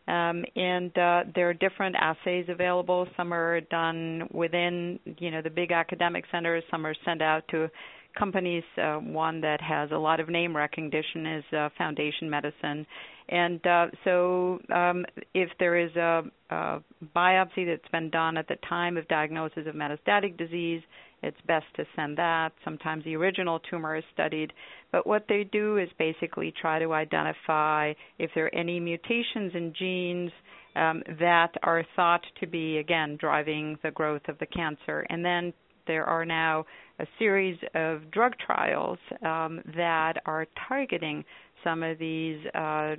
Um, 0.09 0.44
and 0.55 0.97
uh, 0.97 1.24
there 1.34 1.49
are 1.51 1.55
different 1.55 1.97
assays 1.97 2.47
available. 2.49 3.09
Some 3.16 3.34
are 3.34 3.61
done 3.62 4.28
within, 4.32 5.01
you 5.18 5.30
know, 5.32 5.42
the 5.42 5.51
big 5.51 5.72
academic 5.72 6.24
centers. 6.30 6.62
Some 6.70 6.86
are 6.86 6.94
sent 7.05 7.22
out 7.22 7.42
to 7.51 7.68
companies. 8.16 8.62
Uh, 8.80 8.97
one 8.97 9.40
that 9.40 9.61
has 9.61 9.90
a 9.90 9.97
lot 9.97 10.20
of 10.20 10.28
name 10.28 10.57
recognition 10.57 11.26
is 11.26 11.44
uh, 11.53 11.68
Foundation 11.76 12.30
Medicine. 12.30 12.86
And 13.28 13.66
uh, 13.66 13.86
so, 14.05 14.61
um, 14.72 15.05
if 15.34 15.51
there 15.59 15.76
is 15.76 15.94
a, 15.97 16.22
a 16.51 16.78
biopsy 17.14 17.66
that's 17.66 17.90
been 17.90 18.11
done 18.11 18.36
at 18.36 18.47
the 18.47 18.57
time 18.68 18.97
of 18.97 19.09
diagnosis 19.09 19.66
of 19.66 19.74
metastatic 19.74 20.36
disease, 20.36 20.82
it's 21.27 21.41
best 21.47 21.66
to 21.77 21.85
send 21.97 22.16
that. 22.18 22.53
Sometimes 22.64 23.05
the 23.05 23.16
original 23.16 23.61
tumor 23.70 23.97
is 23.97 24.05
studied. 24.14 24.53
But 24.93 25.07
what 25.07 25.27
they 25.29 25.45
do 25.45 25.79
is 25.79 25.89
basically 25.99 26.53
try 26.61 26.79
to 26.79 26.93
identify 26.93 27.93
if 28.18 28.31
there 28.35 28.47
are 28.47 28.55
any 28.55 28.79
mutations 28.79 29.53
in 29.55 29.74
genes 29.79 30.31
um, 30.77 31.03
that 31.18 31.51
are 31.62 31.85
thought 31.97 32.22
to 32.41 32.47
be, 32.47 32.79
again, 32.79 33.16
driving 33.20 33.77
the 33.83 33.91
growth 33.91 34.22
of 34.29 34.39
the 34.39 34.47
cancer. 34.47 35.05
And 35.11 35.24
then 35.24 35.53
there 35.87 36.05
are 36.05 36.24
now 36.24 36.64
a 37.01 37.07
series 37.18 37.59
of 37.74 38.11
drug 38.11 38.33
trials 38.45 38.99
um, 39.22 39.61
that 39.77 40.14
are 40.27 40.47
targeting 40.68 41.24
some 41.64 41.83
of 41.83 41.99
these 41.99 42.39
uh, 42.55 42.97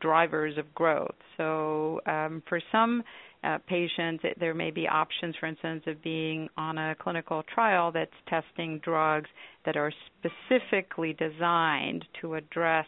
drivers 0.00 0.56
of 0.58 0.72
growth. 0.74 1.14
So, 1.36 2.00
um, 2.06 2.42
for 2.48 2.60
some 2.70 3.02
uh, 3.44 3.58
patients, 3.66 4.22
it, 4.24 4.38
there 4.40 4.54
may 4.54 4.70
be 4.70 4.88
options, 4.88 5.34
for 5.38 5.46
instance, 5.46 5.82
of 5.86 6.02
being 6.02 6.48
on 6.56 6.78
a 6.78 6.94
clinical 6.98 7.42
trial 7.54 7.92
that's 7.92 8.10
testing 8.28 8.80
drugs 8.82 9.28
that 9.64 9.76
are 9.76 9.92
specifically 10.18 11.12
designed 11.14 12.04
to 12.20 12.34
address 12.34 12.86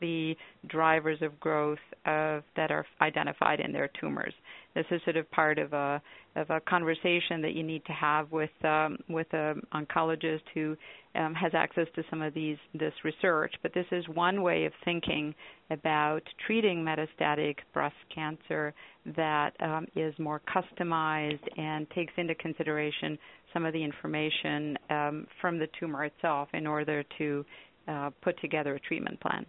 the 0.00 0.34
drivers 0.66 1.18
of 1.20 1.38
growth 1.40 1.78
of, 2.06 2.42
that 2.56 2.70
are 2.70 2.86
identified 3.02 3.60
in 3.60 3.72
their 3.72 3.90
tumors. 4.00 4.32
This 4.74 4.86
is 4.90 5.00
sort 5.04 5.16
of 5.16 5.30
part 5.30 5.58
of 5.58 5.72
a 5.72 6.00
of 6.36 6.48
a 6.50 6.60
conversation 6.60 7.42
that 7.42 7.54
you 7.54 7.62
need 7.64 7.84
to 7.86 7.92
have 7.92 8.30
with 8.30 8.50
um, 8.64 8.98
with 9.08 9.26
an 9.32 9.60
oncologist 9.74 10.42
who 10.54 10.76
um, 11.16 11.34
has 11.34 11.52
access 11.54 11.86
to 11.96 12.04
some 12.08 12.22
of 12.22 12.34
these 12.34 12.56
this 12.72 12.92
research. 13.04 13.52
But 13.62 13.74
this 13.74 13.86
is 13.90 14.04
one 14.08 14.42
way 14.42 14.64
of 14.64 14.72
thinking 14.84 15.34
about 15.70 16.22
treating 16.46 16.84
metastatic 16.84 17.56
breast 17.74 17.96
cancer 18.14 18.72
that 19.16 19.50
um, 19.60 19.86
is 19.96 20.14
more 20.18 20.40
customized 20.54 21.42
and 21.56 21.88
takes 21.90 22.12
into 22.16 22.34
consideration 22.36 23.18
some 23.52 23.64
of 23.64 23.72
the 23.72 23.82
information 23.82 24.78
um, 24.88 25.26
from 25.40 25.58
the 25.58 25.68
tumor 25.78 26.04
itself 26.04 26.48
in 26.54 26.66
order 26.66 27.02
to 27.18 27.44
uh, 27.88 28.10
put 28.22 28.40
together 28.40 28.76
a 28.76 28.80
treatment 28.80 29.20
plan. 29.20 29.44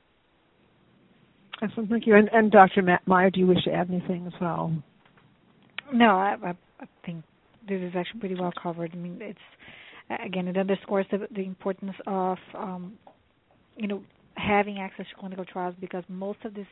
Excellent, 1.62 1.90
thank 1.92 2.08
you. 2.08 2.16
And, 2.16 2.28
and 2.34 2.52
Dr. 2.52 2.82
Matt 2.82 3.08
Mayer, 3.08 3.30
do 3.30 3.40
you 3.40 3.46
wish 3.46 3.64
to 3.66 3.72
add 3.72 3.90
anything 3.90 4.26
as 4.26 4.34
well? 4.42 4.74
No, 5.92 6.12
I, 6.12 6.36
I, 6.80 6.86
think 7.06 7.24
this 7.68 7.82
is 7.82 7.94
actually 7.96 8.20
pretty 8.22 8.36
well 8.36 8.54
covered. 8.62 8.92
I 8.94 8.98
mean, 8.98 9.20
it's 9.22 9.40
again, 10.26 10.48
it 10.48 10.58
underscores 10.58 11.06
the, 11.12 11.28
the 11.34 11.42
importance 11.42 11.96
of 12.08 12.38
um, 12.56 12.94
you 13.76 13.88
know 13.88 14.04
having 14.36 14.80
access 14.80 15.06
to 15.10 15.20
clinical 15.20 15.46
trials 15.46 15.76
because 15.80 16.04
most 16.08 16.40
of 16.46 16.54
this 16.54 16.68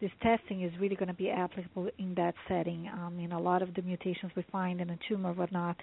this 0.00 0.10
testing 0.22 0.62
is 0.62 0.72
really 0.80 0.94
going 0.94 1.08
to 1.08 1.14
be 1.14 1.28
applicable 1.28 1.88
in 1.98 2.14
that 2.14 2.34
setting. 2.48 2.88
Um, 2.92 3.18
know, 3.28 3.38
a 3.38 3.40
lot 3.40 3.62
of 3.62 3.74
the 3.74 3.82
mutations 3.82 4.30
we 4.36 4.44
find 4.52 4.80
in 4.80 4.90
a 4.90 4.98
tumor, 5.08 5.32
whatnot, 5.32 5.76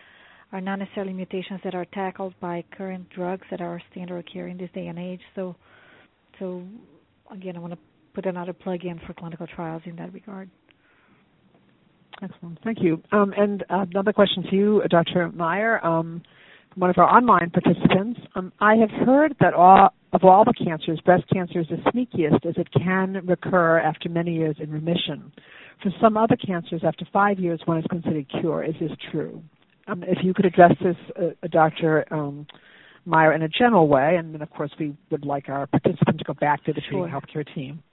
are 0.54 0.62
not 0.62 0.80
necessarily 0.80 1.14
mutations 1.14 1.60
that 1.64 1.76
are 1.76 1.86
tackled 1.86 2.34
by 2.40 2.64
current 2.78 3.10
drugs 3.10 3.46
that 3.52 3.62
are 3.62 3.82
standard 3.92 4.18
of 4.20 4.26
care 4.32 4.48
in 4.48 4.58
this 4.58 4.70
day 4.74 4.88
and 4.88 4.98
age. 4.98 5.20
So, 5.36 5.56
so 6.40 6.64
again, 7.30 7.58
I 7.58 7.60
want 7.60 7.74
to 7.74 7.80
put 8.14 8.26
another 8.26 8.54
plug 8.54 8.86
in 8.86 9.00
for 9.06 9.14
clinical 9.14 9.48
trials 9.48 9.82
in 9.86 9.98
that 9.98 10.14
regard. 10.14 10.50
Excellent. 12.22 12.60
Thank 12.64 12.82
you. 12.82 13.02
Um, 13.12 13.34
and 13.38 13.64
uh, 13.64 13.86
another 13.90 14.14
question 14.14 14.44
to 14.50 14.56
you, 14.56 14.82
Dr. 14.90 15.32
Mayer, 15.32 15.86
um, 15.86 16.22
one 16.76 16.90
of 16.90 16.98
our 16.98 17.06
online 17.10 17.50
participants. 17.50 18.20
Um, 18.36 18.52
I 18.60 18.76
have 18.76 18.90
heard 18.90 19.36
that 19.40 19.54
all, 19.54 19.94
of 20.14 20.24
all 20.24 20.46
the 20.46 20.54
cancers, 20.54 21.00
breast 21.02 21.24
cancer 21.32 21.60
is 21.60 21.68
the 21.68 21.78
sneakiest 21.92 22.46
as 22.46 22.56
it 22.58 22.68
can 22.72 23.26
recur 23.26 23.80
after 23.80 24.10
many 24.10 24.34
years 24.34 24.56
in 24.60 24.72
remission. 24.72 25.32
For 25.84 25.92
some 26.02 26.16
other 26.16 26.38
cancers, 26.38 26.82
after 26.86 27.06
five 27.12 27.40
years, 27.40 27.62
one 27.66 27.80
is 27.80 27.86
considered 27.90 28.28
cure. 28.40 28.64
Is 28.64 28.76
this 28.80 28.92
true? 29.12 29.44
Um, 29.88 30.04
if 30.04 30.20
you 30.24 30.34
could 30.34 30.46
address 30.46 30.74
this, 30.82 30.96
uh, 31.18 31.48
Dr. 31.52 32.06
Um, 32.12 32.48
Mayer, 33.06 33.34
in 33.34 33.44
a 33.44 33.50
general 33.50 33.88
way, 33.88 34.16
and 34.18 34.34
then, 34.34 34.42
of 34.42 34.50
course, 34.50 34.72
we 34.80 34.96
would 35.12 35.26
like 35.26 35.48
our 35.48 35.68
participant 35.68 36.18
to 36.18 36.24
go 36.24 36.34
back 36.34 36.64
to 36.66 36.74
the 36.74 36.82
sure. 36.90 37.08
treating 37.08 37.14
healthcare 37.14 37.56
team. 37.56 37.84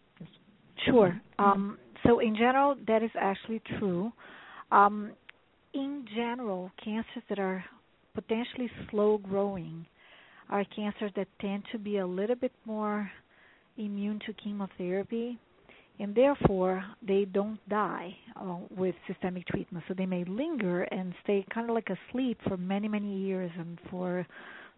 Sure. 0.87 1.21
Um, 1.39 1.79
so 2.05 2.19
in 2.19 2.35
general, 2.35 2.77
that 2.87 3.03
is 3.03 3.11
actually 3.19 3.61
true. 3.79 4.13
Um, 4.71 5.13
in 5.75 6.05
general, 6.15 6.71
cancers 6.83 7.23
that 7.29 7.39
are 7.39 7.65
potentially 8.15 8.71
slow 8.91 9.19
growing 9.19 9.87
are 10.51 10.65
cancers 10.77 11.11
that 11.17 11.29
tend 11.41 11.63
to 11.73 11.79
be 11.79 11.99
a 11.99 12.07
little 12.07 12.37
bit 12.37 12.53
more 12.65 13.11
immune 13.79 14.21
to 14.27 14.35
chemotherapy 14.35 15.39
and 15.99 16.15
therefore 16.15 16.85
they 17.07 17.25
don't 17.25 17.59
die 17.69 18.15
uh, 18.37 18.57
with 18.77 18.95
systemic 19.07 19.47
treatment 19.47 19.85
so 19.89 19.95
they 19.95 20.07
may 20.07 20.25
linger 20.25 20.83
and 20.85 21.15
stay 21.23 21.45
kind 21.53 21.71
of 21.71 21.75
like 21.75 21.89
asleep 21.89 22.39
for 22.47 22.57
many 22.57 22.87
many 22.87 23.17
years 23.17 23.51
and 23.59 23.79
for 23.91 24.27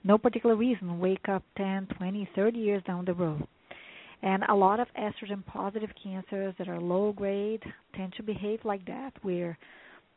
no 0.05 0.17
particular 0.17 0.55
reason 0.55 0.99
wake 1.01 1.29
up 1.29 1.43
10 1.57 1.89
20 1.99 2.29
30 2.37 2.59
years 2.59 2.83
down 2.87 3.05
the 3.05 3.15
road 3.15 3.47
and 4.25 4.43
a 4.49 4.55
lot 4.55 4.81
of 4.81 4.89
estrogen 4.99 5.45
positive 5.45 5.91
cancers 6.03 6.55
that 6.59 6.67
are 6.67 6.81
low 6.81 7.13
grade 7.13 7.63
tend 7.95 8.15
to 8.17 8.23
behave 8.23 8.59
like 8.65 8.85
that, 8.87 9.13
where 9.21 9.59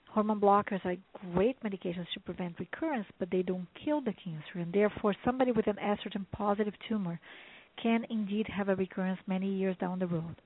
hormone 0.09 0.39
blockers 0.39 0.83
are 0.85 0.95
great 1.33 1.61
medications 1.61 2.07
to 2.13 2.21
prevent 2.21 2.57
recurrence, 2.57 3.05
but 3.19 3.29
they 3.29 3.41
don't 3.41 3.67
kill 3.83 3.99
the 3.99 4.13
cancer. 4.23 4.59
And 4.59 4.71
therefore, 4.71 5.13
somebody 5.25 5.51
with 5.51 5.67
an 5.67 5.75
estrogen 5.83 6.25
positive 6.31 6.73
tumor 6.87 7.19
can 7.83 8.05
indeed 8.09 8.47
have 8.47 8.69
a 8.69 8.75
recurrence 8.77 9.19
many 9.27 9.53
years 9.53 9.75
down 9.77 9.99
the 9.99 10.07
road. 10.07 10.37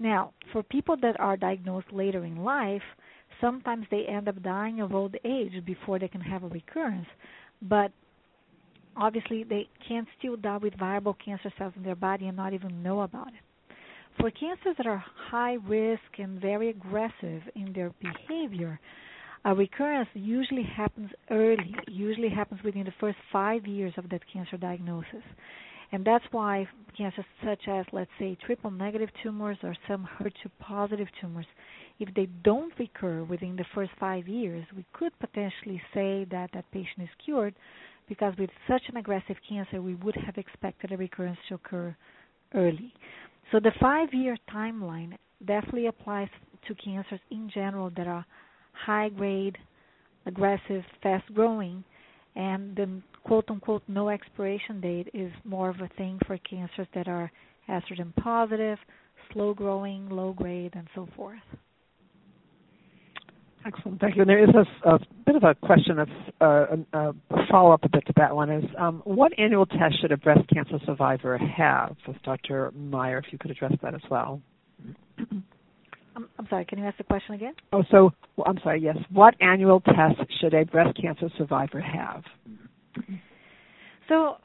Now, 0.00 0.32
for 0.52 0.64
people 0.64 0.96
that 1.00 1.18
are 1.20 1.36
diagnosed 1.36 1.92
later 1.92 2.24
in 2.24 2.42
life, 2.42 2.82
sometimes 3.40 3.86
they 3.92 4.06
end 4.06 4.28
up 4.28 4.42
dying 4.42 4.80
of 4.80 4.92
old 4.92 5.14
age 5.24 5.64
before 5.64 6.00
they 6.00 6.08
can 6.08 6.20
have 6.20 6.42
a 6.42 6.48
recurrence. 6.48 7.06
But 7.62 7.92
obviously 8.98 9.44
they 9.44 9.68
can 9.86 10.06
still 10.18 10.36
die 10.36 10.58
with 10.58 10.74
viable 10.78 11.16
cancer 11.24 11.52
cells 11.56 11.72
in 11.76 11.82
their 11.82 11.94
body 11.94 12.26
and 12.26 12.36
not 12.36 12.52
even 12.52 12.82
know 12.82 13.02
about 13.02 13.28
it. 13.28 13.34
For 14.20 14.30
cancers 14.32 14.74
that 14.76 14.86
are 14.86 15.02
high 15.30 15.54
risk 15.66 16.18
and 16.18 16.40
very 16.40 16.70
aggressive 16.70 17.42
in 17.54 17.72
their 17.72 17.92
behavior, 18.00 18.80
a 19.44 19.54
recurrence 19.54 20.08
usually 20.14 20.64
happens 20.64 21.10
early, 21.30 21.74
usually 21.86 22.28
happens 22.28 22.60
within 22.64 22.84
the 22.84 22.94
first 22.98 23.16
five 23.32 23.66
years 23.66 23.92
of 23.96 24.08
that 24.10 24.22
cancer 24.32 24.56
diagnosis. 24.56 25.22
And 25.92 26.04
that's 26.04 26.24
why 26.32 26.68
cancers 26.96 27.24
such 27.44 27.68
as, 27.68 27.86
let's 27.92 28.10
say, 28.18 28.36
triple 28.44 28.70
negative 28.70 29.08
tumors 29.22 29.56
or 29.62 29.74
some 29.86 30.06
HER2 30.18 30.50
positive 30.58 31.08
tumors, 31.20 31.46
if 31.98 32.12
they 32.14 32.26
don't 32.42 32.72
recur 32.78 33.24
within 33.24 33.56
the 33.56 33.64
first 33.74 33.92
five 33.98 34.28
years, 34.28 34.64
we 34.76 34.84
could 34.92 35.12
potentially 35.18 35.80
say 35.94 36.26
that 36.30 36.50
that 36.52 36.70
patient 36.72 37.02
is 37.02 37.08
cured 37.24 37.54
because 38.08 38.34
with 38.38 38.50
such 38.68 38.82
an 38.88 38.96
aggressive 38.96 39.36
cancer, 39.48 39.82
we 39.82 39.94
would 39.96 40.16
have 40.16 40.36
expected 40.36 40.92
a 40.92 40.96
recurrence 40.96 41.38
to 41.48 41.54
occur 41.54 41.96
early. 42.54 42.92
So 43.52 43.60
the 43.60 43.72
five 43.80 44.08
year 44.12 44.36
timeline 44.52 45.16
definitely 45.44 45.86
applies 45.86 46.28
to 46.66 46.74
cancers 46.74 47.20
in 47.30 47.50
general 47.52 47.90
that 47.96 48.06
are 48.06 48.24
high 48.72 49.08
grade, 49.08 49.56
aggressive, 50.26 50.82
fast 51.02 51.32
growing, 51.34 51.84
and 52.36 52.76
the 52.76 53.00
quote 53.24 53.44
unquote 53.50 53.82
no 53.88 54.08
expiration 54.08 54.80
date 54.80 55.08
is 55.14 55.32
more 55.44 55.70
of 55.70 55.80
a 55.80 55.88
thing 55.96 56.18
for 56.26 56.38
cancers 56.38 56.86
that 56.94 57.08
are 57.08 57.30
estrogen 57.68 58.14
positive, 58.16 58.78
slow 59.32 59.54
growing, 59.54 60.08
low 60.08 60.32
grade, 60.32 60.72
and 60.74 60.86
so 60.94 61.08
forth. 61.16 61.38
Excellent, 63.68 64.00
thank 64.00 64.16
you. 64.16 64.22
And 64.22 64.30
there 64.30 64.42
is 64.42 64.48
a, 64.54 64.88
a 64.88 64.98
bit 65.26 65.36
of 65.36 65.44
a 65.44 65.54
question 65.54 65.96
that's 65.96 66.10
uh, 66.40 66.76
a, 66.94 66.98
a 67.10 67.46
follow-up 67.50 67.84
a 67.84 67.88
bit 67.90 68.06
to 68.06 68.14
that 68.16 68.34
one 68.34 68.50
is 68.50 68.64
um, 68.78 69.02
what 69.04 69.38
annual 69.38 69.66
test 69.66 70.00
should 70.00 70.10
a 70.10 70.16
breast 70.16 70.48
cancer 70.52 70.78
survivor 70.86 71.36
have? 71.36 71.94
With 72.06 72.16
Dr. 72.22 72.72
Mayer, 72.74 73.18
if 73.18 73.26
you 73.30 73.36
could 73.38 73.50
address 73.50 73.72
that 73.82 73.94
as 73.94 74.00
well. 74.10 74.40
I'm, 75.18 76.28
I'm 76.38 76.46
sorry, 76.48 76.64
can 76.64 76.78
you 76.78 76.86
ask 76.86 76.96
the 76.96 77.04
question 77.04 77.34
again? 77.34 77.52
Oh, 77.72 77.84
so 77.90 78.10
well, 78.36 78.46
I'm 78.48 78.58
sorry. 78.62 78.80
Yes, 78.80 78.96
what 79.12 79.34
annual 79.42 79.80
test 79.80 80.18
should 80.40 80.54
a 80.54 80.64
breast 80.64 80.98
cancer 81.00 81.28
survivor 81.36 81.80
have? 81.80 82.22
So, 84.08 84.36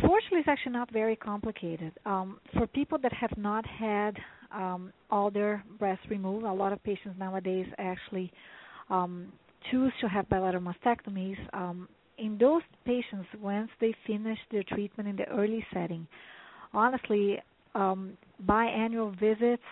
fortunately, 0.00 0.38
it's 0.38 0.48
actually 0.48 0.72
not 0.72 0.92
very 0.92 1.16
complicated. 1.16 1.92
Um, 2.06 2.38
for 2.54 2.68
people 2.68 2.98
that 3.02 3.12
have 3.12 3.36
not 3.36 3.66
had 3.66 4.16
um, 4.54 4.92
all 5.10 5.30
their 5.30 5.64
breasts 5.78 6.04
removed, 6.08 6.44
a 6.44 6.52
lot 6.52 6.72
of 6.72 6.82
patients 6.84 7.16
nowadays 7.18 7.66
actually 7.78 8.32
um, 8.90 9.32
choose 9.70 9.92
to 10.00 10.08
have 10.08 10.28
bilateral 10.28 10.62
mastectomies. 10.62 11.36
Um, 11.52 11.88
in 12.18 12.36
those 12.38 12.62
patients, 12.84 13.28
once 13.40 13.70
they 13.80 13.94
finish 14.06 14.38
their 14.50 14.62
treatment 14.62 15.08
in 15.08 15.16
the 15.16 15.26
early 15.28 15.64
setting, 15.72 16.06
honestly, 16.74 17.38
um, 17.74 18.16
biannual 18.46 19.18
visits 19.18 19.62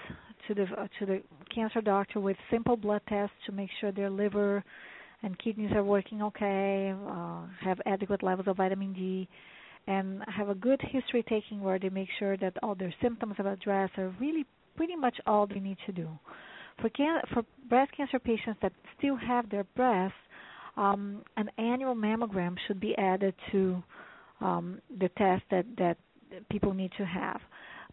to 0.46 0.54
the 0.54 0.62
uh, 0.62 0.86
to 0.98 1.06
the 1.06 1.22
cancer 1.54 1.80
doctor 1.80 2.20
with 2.20 2.36
simple 2.50 2.76
blood 2.76 3.02
tests 3.08 3.34
to 3.46 3.52
make 3.52 3.68
sure 3.80 3.92
their 3.92 4.10
liver 4.10 4.64
and 5.22 5.38
kidneys 5.40 5.72
are 5.72 5.82
working 5.82 6.22
okay, 6.22 6.94
uh, 7.08 7.40
have 7.60 7.80
adequate 7.86 8.22
levels 8.22 8.46
of 8.46 8.56
vitamin 8.56 8.92
D, 8.92 9.28
and 9.88 10.22
have 10.28 10.48
a 10.48 10.54
good 10.54 10.80
history 10.90 11.24
taking 11.28 11.60
where 11.60 11.78
they 11.78 11.88
make 11.88 12.08
sure 12.18 12.36
that 12.36 12.52
all 12.62 12.74
their 12.74 12.94
symptoms 13.02 13.34
of 13.38 13.46
address 13.46 13.90
are 13.98 14.14
really 14.20 14.46
pretty 14.76 14.94
much 14.94 15.16
all 15.26 15.46
they 15.46 15.58
need 15.58 15.76
to 15.86 15.92
do. 15.92 16.08
For, 16.80 16.88
can- 16.90 17.22
for 17.32 17.42
breast 17.68 17.92
cancer 17.96 18.18
patients 18.18 18.58
that 18.62 18.72
still 18.96 19.16
have 19.16 19.50
their 19.50 19.64
breasts, 19.76 20.16
um, 20.76 21.22
an 21.36 21.50
annual 21.58 21.94
mammogram 21.94 22.56
should 22.66 22.80
be 22.80 22.96
added 22.96 23.34
to 23.52 23.82
um, 24.40 24.80
the 25.00 25.08
test 25.18 25.42
that, 25.50 25.66
that 25.76 25.98
people 26.50 26.72
need 26.72 26.92
to 26.98 27.04
have. 27.04 27.40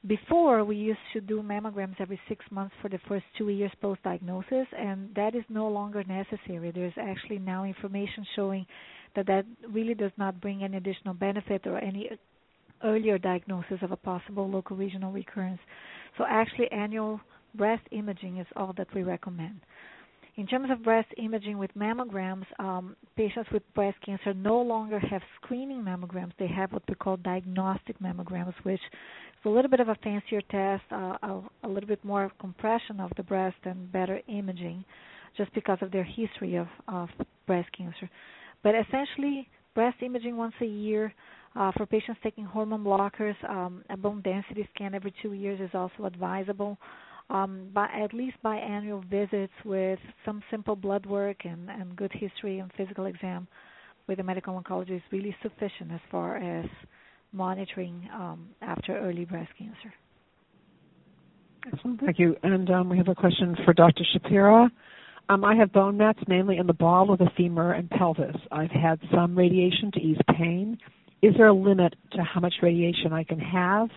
Before, 0.08 0.64
we 0.64 0.76
used 0.76 1.00
to 1.14 1.22
do 1.22 1.42
mammograms 1.42 1.96
every 2.00 2.20
six 2.30 2.46
months 2.52 2.76
for 2.80 2.90
the 2.90 3.00
first 3.08 3.26
two 3.38 3.50
years 3.50 3.72
post 3.82 4.04
diagnosis, 4.04 4.68
and 4.78 5.10
that 5.16 5.34
is 5.34 5.44
no 5.50 5.68
longer 5.68 6.04
necessary. 6.04 6.72
There's 6.72 6.94
actually 6.98 7.40
now 7.40 7.64
information 7.64 8.24
showing 8.36 8.68
that 9.16 9.26
that 9.26 9.46
really 9.68 9.96
does 9.96 10.12
not 10.18 10.40
bring 10.40 10.64
any 10.64 10.78
additional 10.78 11.16
benefit 11.16 11.66
or 11.66 11.80
any 11.80 12.12
earlier 12.84 13.18
diagnosis 13.18 13.80
of 13.82 13.92
a 13.92 13.98
possible 13.98 14.48
local 14.48 14.78
regional 14.78 15.12
recurrence. 15.12 15.60
So, 16.20 16.26
actually, 16.30 16.72
annual 16.72 17.20
breast 17.58 17.84
imaging 17.92 18.38
is 18.38 18.48
all 18.56 18.74
that 18.78 18.94
we 18.94 19.04
recommend. 19.04 19.62
In 20.38 20.46
terms 20.46 20.70
of 20.70 20.84
breast 20.84 21.08
imaging 21.18 21.58
with 21.58 21.72
mammograms, 21.78 22.46
um, 22.60 22.98
patients 23.16 23.50
with 23.54 23.64
breast 23.74 23.98
cancer 24.06 24.34
no 24.34 24.60
longer 24.62 25.00
have 25.00 25.22
screening 25.42 25.82
mammograms. 25.82 26.34
They 26.38 26.48
have 26.48 26.74
what 26.74 26.84
we 26.90 26.96
call 26.96 27.16
diagnostic 27.18 27.98
mammograms, 28.00 28.54
which 28.64 28.82
is 28.82 29.46
a 29.46 29.50
little 29.50 29.72
bit 29.72 29.80
of 29.80 29.88
a 29.88 29.96
fancier 30.04 30.42
test, 30.52 30.84
uh, 30.92 31.16
a, 31.24 31.42
a, 31.64 31.70
little 31.70 31.88
bit 31.88 32.04
more 32.04 32.30
compression 32.42 33.00
of 33.00 33.12
the 33.16 33.24
breast 33.24 33.56
and 33.64 33.90
better 33.94 34.20
imaging, 34.28 34.84
just 35.38 35.54
because 35.54 35.78
of 35.82 35.92
their 35.92 36.04
history 36.04 36.56
of, 36.56 36.68
of 36.90 37.08
breast 37.48 37.70
cancer. 37.72 38.10
But 38.62 38.76
essentially, 38.76 39.48
breast 39.74 39.98
imaging 40.02 40.36
once 40.36 40.56
a 40.62 40.66
year. 40.66 41.14
Uh, 41.56 41.72
for 41.78 41.86
patients 41.86 42.20
taking 42.22 42.44
hormone 42.44 42.84
blockers, 42.84 43.36
um, 43.50 43.82
a 43.90 43.96
bone 43.96 44.22
density 44.22 44.68
scan 44.76 44.94
every 44.94 45.14
two 45.22 45.32
years 45.32 45.62
is 45.62 45.70
also 45.74 46.04
advisable 46.04 46.78
um, 47.30 47.70
by 47.74 47.88
at 47.88 48.14
least 48.14 48.38
biannual 48.44 49.04
visits 49.06 49.54
with 49.64 50.00
some 50.24 50.44
simple 50.52 50.76
blood 50.76 51.06
work 51.06 51.38
and, 51.44 51.70
and 51.70 51.96
good 51.96 52.12
history 52.14 52.60
and 52.60 52.72
physical 52.78 53.06
exam 53.06 53.48
with 54.08 54.20
a 54.20 54.24
medical 54.24 54.60
oncologist 54.62 54.98
is 54.98 55.02
really 55.12 55.36
sufficient 55.42 55.92
as 55.92 56.00
far 56.12 56.38
as 56.38 56.66
monitoring 57.32 58.08
um, 58.14 58.48
after 58.62 58.98
early 58.98 59.26
breast 59.26 59.50
cancer. 59.58 59.94
Excellent, 61.72 62.00
thank 62.00 62.20
you. 62.20 62.36
And 62.44 62.70
um, 62.70 62.90
we 62.90 62.98
have 62.98 63.08
a 63.08 63.16
question 63.16 63.56
for 63.66 63.74
Dr. 63.74 64.04
Schapira. 64.14 64.70
Um, 65.30 65.44
I 65.44 65.56
have 65.56 65.74
bone 65.74 65.98
mets 65.98 66.20
mainly 66.28 66.58
in 66.58 66.68
the 66.68 66.74
ball 66.74 67.12
of 67.12 67.18
the 67.18 67.30
femur 67.36 67.74
and 67.74 67.90
pelvis. 67.90 68.36
I've 68.52 68.70
had 68.70 69.00
some 69.12 69.36
radiation 69.36 69.92
to 69.94 70.00
ease 70.00 70.20
pain. 70.38 70.78
Is 71.24 71.34
there 71.38 71.48
a 71.48 71.54
limit 71.54 71.96
to 72.12 72.22
how 72.22 72.40
much 72.40 72.54
radiation 72.62 73.12
I 73.12 73.24
can 73.24 73.40
have? 73.40 73.90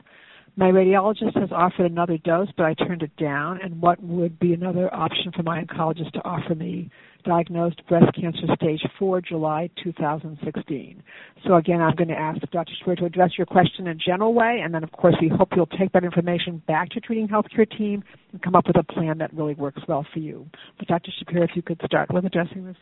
My 0.58 0.72
radiologist 0.72 1.38
has 1.40 1.50
offered 1.52 1.88
another 1.88 2.18
dose, 2.18 2.48
but 2.56 2.66
I 2.66 2.74
turned 2.74 3.04
it 3.04 3.16
down. 3.16 3.60
And 3.62 3.80
what 3.80 4.02
would 4.02 4.40
be 4.40 4.54
another 4.54 4.92
option 4.92 5.30
for 5.30 5.44
my 5.44 5.62
oncologist 5.62 6.10
to 6.14 6.24
offer 6.24 6.56
me? 6.56 6.90
Diagnosed 7.24 7.80
breast 7.88 8.12
cancer 8.20 8.42
stage 8.56 8.80
4, 8.98 9.20
July 9.20 9.70
2016. 9.84 11.00
So 11.46 11.54
again, 11.54 11.80
I'm 11.80 11.94
going 11.94 12.08
to 12.08 12.18
ask 12.18 12.40
Dr. 12.50 12.72
Schapira 12.84 12.98
to 12.98 13.04
address 13.04 13.38
your 13.38 13.46
question 13.46 13.86
in 13.86 13.92
a 13.92 13.94
general 13.94 14.34
way, 14.34 14.60
and 14.64 14.74
then 14.74 14.82
of 14.82 14.90
course 14.90 15.14
we 15.20 15.28
hope 15.28 15.50
you'll 15.54 15.66
take 15.66 15.92
that 15.92 16.02
information 16.02 16.60
back 16.66 16.88
to 16.88 17.00
treating 17.00 17.28
healthcare 17.28 17.70
team 17.78 18.02
and 18.32 18.42
come 18.42 18.56
up 18.56 18.66
with 18.66 18.78
a 18.78 18.92
plan 18.92 19.18
that 19.18 19.32
really 19.32 19.54
works 19.54 19.82
well 19.86 20.04
for 20.12 20.18
you. 20.18 20.44
But 20.76 20.88
Dr. 20.88 21.12
Shapiro, 21.20 21.44
if 21.44 21.50
you 21.54 21.62
could 21.62 21.80
start 21.84 22.12
with 22.12 22.24
addressing 22.24 22.64
this. 22.64 22.76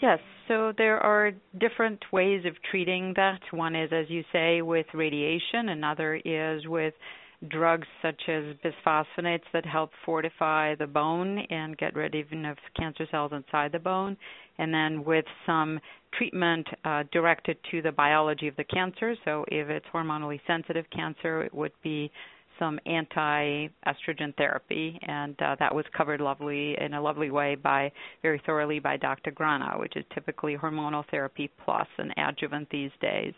Yes, 0.00 0.20
so 0.46 0.72
there 0.78 1.00
are 1.00 1.32
different 1.58 2.00
ways 2.12 2.44
of 2.46 2.54
treating 2.70 3.14
that. 3.16 3.40
One 3.50 3.74
is, 3.74 3.90
as 3.92 4.08
you 4.08 4.22
say, 4.32 4.62
with 4.62 4.86
radiation, 4.94 5.70
another 5.70 6.20
is 6.24 6.66
with 6.66 6.94
drugs 7.48 7.86
such 8.02 8.20
as 8.28 8.44
bisphosphonates 8.64 9.42
that 9.52 9.64
help 9.64 9.90
fortify 10.04 10.74
the 10.74 10.86
bone 10.86 11.38
and 11.50 11.76
get 11.78 11.94
rid 11.94 12.14
even 12.14 12.44
of 12.44 12.56
cancer 12.76 13.06
cells 13.10 13.32
inside 13.32 13.72
the 13.72 13.78
bone, 13.78 14.16
and 14.58 14.72
then 14.72 15.04
with 15.04 15.24
some 15.46 15.80
treatment 16.16 16.66
uh, 16.84 17.02
directed 17.12 17.56
to 17.70 17.82
the 17.82 17.92
biology 17.92 18.48
of 18.48 18.56
the 18.56 18.64
cancer. 18.64 19.14
So 19.24 19.44
if 19.48 19.68
it's 19.68 19.86
hormonally 19.92 20.40
sensitive 20.46 20.86
cancer, 20.94 21.42
it 21.42 21.54
would 21.54 21.72
be 21.82 22.10
some 22.58 22.78
anti-estrogen 22.86 24.36
therapy, 24.36 24.98
and 25.02 25.34
uh, 25.40 25.56
that 25.58 25.74
was 25.74 25.84
covered 25.96 26.20
lovely 26.20 26.76
in 26.80 26.94
a 26.94 27.00
lovely 27.00 27.30
way 27.30 27.54
by 27.54 27.90
very 28.22 28.40
thoroughly 28.44 28.78
by 28.78 28.96
Dr. 28.96 29.30
Grana, 29.30 29.78
which 29.78 29.96
is 29.96 30.04
typically 30.14 30.56
hormonal 30.56 31.04
therapy 31.10 31.50
plus 31.64 31.86
an 31.98 32.12
adjuvant 32.16 32.68
these 32.70 32.90
days. 33.00 33.34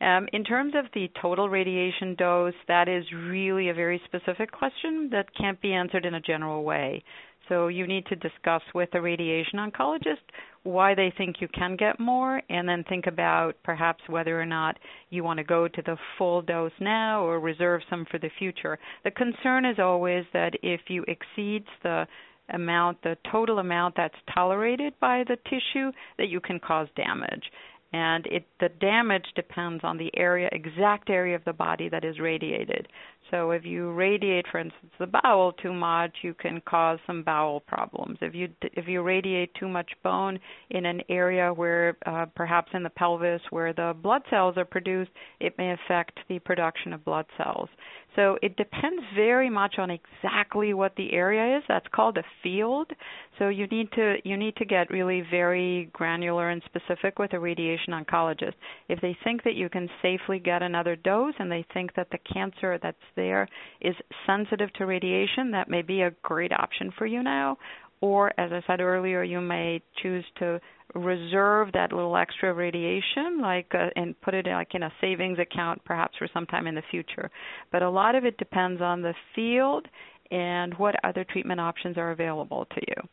Um, 0.00 0.26
in 0.32 0.42
terms 0.42 0.74
of 0.76 0.86
the 0.94 1.08
total 1.20 1.48
radiation 1.48 2.16
dose, 2.16 2.54
that 2.66 2.88
is 2.88 3.04
really 3.12 3.68
a 3.68 3.74
very 3.74 4.00
specific 4.04 4.50
question 4.50 5.08
that 5.12 5.26
can't 5.38 5.60
be 5.60 5.72
answered 5.72 6.04
in 6.04 6.14
a 6.14 6.20
general 6.20 6.64
way. 6.64 7.04
So 7.48 7.68
you 7.68 7.86
need 7.86 8.06
to 8.06 8.16
discuss 8.16 8.62
with 8.74 8.88
a 8.94 9.00
radiation 9.00 9.58
oncologist 9.58 10.22
why 10.62 10.94
they 10.94 11.12
think 11.16 11.36
you 11.40 11.48
can 11.48 11.76
get 11.76 11.98
more, 11.98 12.40
and 12.48 12.68
then 12.68 12.84
think 12.88 13.06
about 13.06 13.56
perhaps 13.64 14.02
whether 14.08 14.40
or 14.40 14.46
not 14.46 14.78
you 15.10 15.24
want 15.24 15.38
to 15.38 15.44
go 15.44 15.66
to 15.66 15.82
the 15.82 15.96
full 16.16 16.40
dose 16.40 16.72
now 16.80 17.24
or 17.24 17.40
reserve 17.40 17.80
some 17.90 18.06
for 18.10 18.18
the 18.18 18.30
future. 18.38 18.78
The 19.04 19.10
concern 19.10 19.64
is 19.64 19.78
always 19.80 20.24
that 20.32 20.52
if 20.62 20.82
you 20.88 21.04
exceed 21.08 21.64
the 21.82 22.06
amount, 22.50 23.02
the 23.02 23.16
total 23.30 23.58
amount 23.58 23.96
that's 23.96 24.14
tolerated 24.32 24.94
by 25.00 25.24
the 25.26 25.36
tissue, 25.48 25.90
that 26.18 26.28
you 26.28 26.40
can 26.40 26.60
cause 26.60 26.88
damage. 26.96 27.44
And 27.92 28.24
it, 28.26 28.46
the 28.58 28.70
damage 28.80 29.26
depends 29.34 29.84
on 29.84 29.98
the 29.98 30.10
area, 30.16 30.48
exact 30.52 31.10
area 31.10 31.36
of 31.36 31.44
the 31.44 31.52
body 31.52 31.88
that 31.90 32.04
is 32.04 32.18
radiated. 32.18 32.88
So 33.32 33.52
if 33.52 33.64
you 33.64 33.90
radiate, 33.92 34.44
for 34.52 34.60
instance, 34.60 34.92
the 34.98 35.06
bowel 35.06 35.52
too 35.54 35.72
much, 35.72 36.12
you 36.20 36.34
can 36.34 36.60
cause 36.66 36.98
some 37.06 37.22
bowel 37.22 37.60
problems. 37.60 38.18
If 38.20 38.34
you 38.34 38.48
if 38.60 38.86
you 38.86 39.00
radiate 39.02 39.54
too 39.54 39.68
much 39.68 39.90
bone 40.04 40.38
in 40.68 40.84
an 40.84 41.00
area 41.08 41.50
where 41.50 41.96
uh, 42.04 42.26
perhaps 42.34 42.70
in 42.74 42.82
the 42.82 42.90
pelvis 42.90 43.40
where 43.48 43.72
the 43.72 43.96
blood 44.02 44.20
cells 44.28 44.58
are 44.58 44.66
produced, 44.66 45.10
it 45.40 45.56
may 45.56 45.72
affect 45.72 46.20
the 46.28 46.40
production 46.40 46.92
of 46.92 47.06
blood 47.06 47.24
cells. 47.38 47.70
So 48.16 48.38
it 48.42 48.56
depends 48.56 49.02
very 49.14 49.48
much 49.48 49.76
on 49.78 49.90
exactly 49.90 50.74
what 50.74 50.94
the 50.96 51.12
area 51.12 51.56
is. 51.56 51.64
That's 51.66 51.86
called 51.94 52.18
a 52.18 52.24
field. 52.42 52.90
So 53.38 53.48
you 53.48 53.66
need 53.68 53.90
to 53.92 54.16
you 54.24 54.36
need 54.36 54.56
to 54.56 54.66
get 54.66 54.90
really 54.90 55.24
very 55.30 55.88
granular 55.92 56.50
and 56.50 56.62
specific 56.66 57.18
with 57.18 57.32
a 57.32 57.38
radiation 57.38 57.94
oncologist. 57.94 58.54
If 58.88 59.00
they 59.00 59.16
think 59.24 59.44
that 59.44 59.54
you 59.54 59.70
can 59.70 59.88
safely 60.02 60.38
get 60.38 60.62
another 60.62 60.96
dose 60.96 61.34
and 61.38 61.50
they 61.50 61.64
think 61.72 61.94
that 61.94 62.08
the 62.10 62.18
cancer 62.18 62.78
that's 62.82 62.98
there 63.22 63.48
is 63.80 63.94
sensitive 64.26 64.72
to 64.74 64.86
radiation, 64.86 65.52
that 65.52 65.68
may 65.68 65.82
be 65.82 66.02
a 66.02 66.10
great 66.22 66.52
option 66.52 66.92
for 66.98 67.06
you 67.06 67.22
now. 67.22 67.56
Or 68.00 68.28
as 68.38 68.50
I 68.52 68.60
said 68.66 68.80
earlier, 68.80 69.22
you 69.22 69.40
may 69.40 69.80
choose 70.02 70.24
to 70.40 70.60
reserve 70.94 71.68
that 71.72 71.92
little 71.92 72.16
extra 72.16 72.52
radiation 72.52 73.40
like 73.40 73.66
uh, 73.72 73.88
and 73.96 74.20
put 74.20 74.34
it 74.34 74.46
in, 74.46 74.52
like 74.52 74.74
in 74.74 74.82
a 74.82 74.92
savings 75.00 75.38
account 75.38 75.82
perhaps 75.84 76.14
for 76.18 76.28
some 76.34 76.44
time 76.46 76.66
in 76.66 76.74
the 76.74 76.82
future. 76.90 77.30
But 77.70 77.82
a 77.82 77.88
lot 77.88 78.14
of 78.14 78.24
it 78.24 78.36
depends 78.36 78.82
on 78.82 79.02
the 79.02 79.14
field 79.34 79.86
and 80.30 80.74
what 80.74 80.96
other 81.04 81.24
treatment 81.24 81.60
options 81.60 81.96
are 81.96 82.10
available 82.10 82.66
to 82.74 82.80
you. 82.88 83.08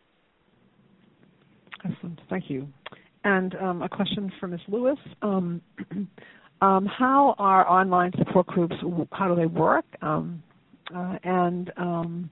Excellent. 1.86 2.20
Thank 2.30 2.49
you. 2.49 2.68
And 3.24 3.55
um, 3.55 3.82
a 3.82 3.89
question 3.89 4.32
for 4.39 4.47
ms 4.47 4.62
lewis. 4.68 4.97
Um, 5.22 5.62
um, 6.62 6.86
how 6.86 7.36
are 7.38 7.68
online 7.70 8.12
support 8.18 8.47
groups 8.47 8.76
how 9.12 9.28
do 9.28 9.36
they 9.36 9.45
work 9.45 9.86
um, 10.01 10.41
uh, 10.95 11.18
and 11.24 11.72
um, 11.78 12.30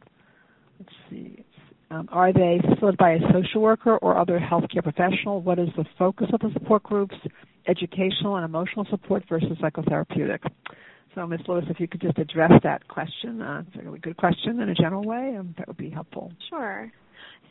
let's 0.80 0.94
see 1.10 1.44
um, 1.90 2.10
are 2.12 2.34
they 2.34 2.60
facilitated 2.62 2.98
by 2.98 3.12
a 3.12 3.20
social 3.32 3.62
worker 3.62 3.98
or 3.98 4.18
other 4.18 4.40
healthcare 4.40 4.84
professional? 4.84 5.42
What 5.42 5.58
is 5.58 5.70
the 5.78 5.86
focus 5.98 6.28
of 6.34 6.42
the 6.42 6.52
support 6.54 6.84
groups? 6.84 7.16
Educational 7.68 8.36
and 8.36 8.46
emotional 8.46 8.86
support 8.90 9.24
versus 9.30 9.58
psychotherapeutic. 9.62 10.40
So, 11.16 11.26
Ms. 11.26 11.42
Lewis, 11.48 11.66
if 11.70 11.80
you 11.80 11.88
could 11.88 12.02
just 12.02 12.18
address 12.18 12.52
that 12.64 12.88
question, 12.88 13.42
uh, 13.42 13.64
it's 13.68 13.76
a 13.78 13.84
really 13.84 14.00
good 14.00 14.18
question 14.18 14.60
in 14.60 14.70
a 14.70 14.76
general 14.76 15.04
way, 15.04 15.36
um, 15.38 15.56
that 15.58 15.68
would 15.68 15.78
be 15.78 15.90
helpful. 15.90 16.32
Sure. 16.50 16.92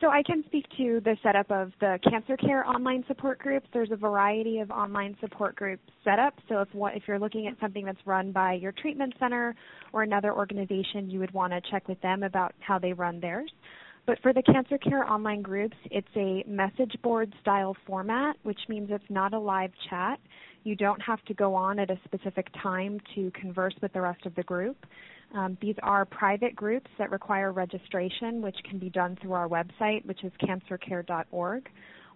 So 0.00 0.08
I 0.10 0.22
can 0.22 0.44
speak 0.46 0.66
to 0.76 1.00
the 1.00 1.16
setup 1.22 1.50
of 1.50 1.72
the 1.80 1.98
cancer 2.08 2.36
care 2.36 2.66
online 2.66 3.02
support 3.08 3.38
groups. 3.38 3.66
There's 3.72 3.90
a 3.90 3.96
variety 3.96 4.58
of 4.58 4.70
online 4.70 5.16
support 5.20 5.56
group 5.56 5.80
setup. 6.04 6.34
So 6.50 6.60
if 6.60 6.68
what, 6.74 6.94
if 6.94 7.04
you're 7.08 7.18
looking 7.18 7.46
at 7.46 7.58
something 7.60 7.86
that's 7.86 7.98
run 8.04 8.30
by 8.30 8.54
your 8.54 8.72
treatment 8.72 9.14
center 9.18 9.54
or 9.94 10.02
another 10.02 10.34
organization, 10.34 11.08
you 11.08 11.18
would 11.20 11.32
want 11.32 11.54
to 11.54 11.62
check 11.70 11.88
with 11.88 12.00
them 12.02 12.24
about 12.24 12.54
how 12.60 12.78
they 12.78 12.92
run 12.92 13.20
theirs. 13.20 13.50
But 14.06 14.20
for 14.20 14.32
the 14.34 14.42
Cancer 14.42 14.78
Care 14.78 15.10
online 15.10 15.40
groups, 15.40 15.76
it's 15.90 16.06
a 16.14 16.44
message 16.46 16.94
board 17.02 17.34
style 17.40 17.74
format, 17.86 18.36
which 18.42 18.60
means 18.68 18.88
it's 18.92 19.02
not 19.08 19.32
a 19.32 19.38
live 19.38 19.72
chat. 19.88 20.20
You 20.62 20.76
don't 20.76 21.00
have 21.00 21.24
to 21.24 21.34
go 21.34 21.54
on 21.54 21.78
at 21.78 21.90
a 21.90 21.98
specific 22.04 22.48
time 22.62 23.00
to 23.14 23.30
converse 23.32 23.74
with 23.80 23.92
the 23.94 24.02
rest 24.02 24.26
of 24.26 24.34
the 24.34 24.42
group. 24.42 24.76
Um, 25.36 25.58
these 25.60 25.76
are 25.82 26.06
private 26.06 26.56
groups 26.56 26.90
that 26.98 27.10
require 27.10 27.52
registration, 27.52 28.40
which 28.40 28.56
can 28.68 28.78
be 28.78 28.88
done 28.88 29.18
through 29.20 29.34
our 29.34 29.48
website, 29.48 30.04
which 30.06 30.24
is 30.24 30.32
cancercare.org. 30.42 31.68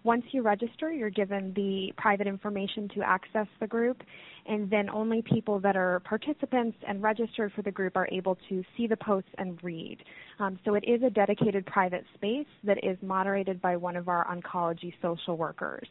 Once 0.03 0.23
you 0.31 0.41
register, 0.41 0.91
you're 0.91 1.11
given 1.11 1.53
the 1.55 1.93
private 1.95 2.25
information 2.25 2.89
to 2.95 3.03
access 3.03 3.45
the 3.59 3.67
group, 3.67 4.01
and 4.47 4.67
then 4.71 4.89
only 4.89 5.21
people 5.21 5.59
that 5.59 5.75
are 5.75 5.99
participants 5.99 6.75
and 6.87 7.03
registered 7.03 7.53
for 7.53 7.61
the 7.61 7.69
group 7.69 7.95
are 7.95 8.07
able 8.11 8.35
to 8.49 8.63
see 8.75 8.87
the 8.87 8.97
posts 8.97 9.29
and 9.37 9.63
read. 9.63 9.97
Um, 10.39 10.57
so 10.65 10.73
it 10.73 10.83
is 10.87 11.03
a 11.03 11.11
dedicated 11.11 11.67
private 11.67 12.03
space 12.15 12.47
that 12.63 12.83
is 12.83 12.97
moderated 13.03 13.61
by 13.61 13.77
one 13.77 13.95
of 13.95 14.07
our 14.07 14.25
oncology 14.25 14.91
social 15.03 15.37
workers. 15.37 15.87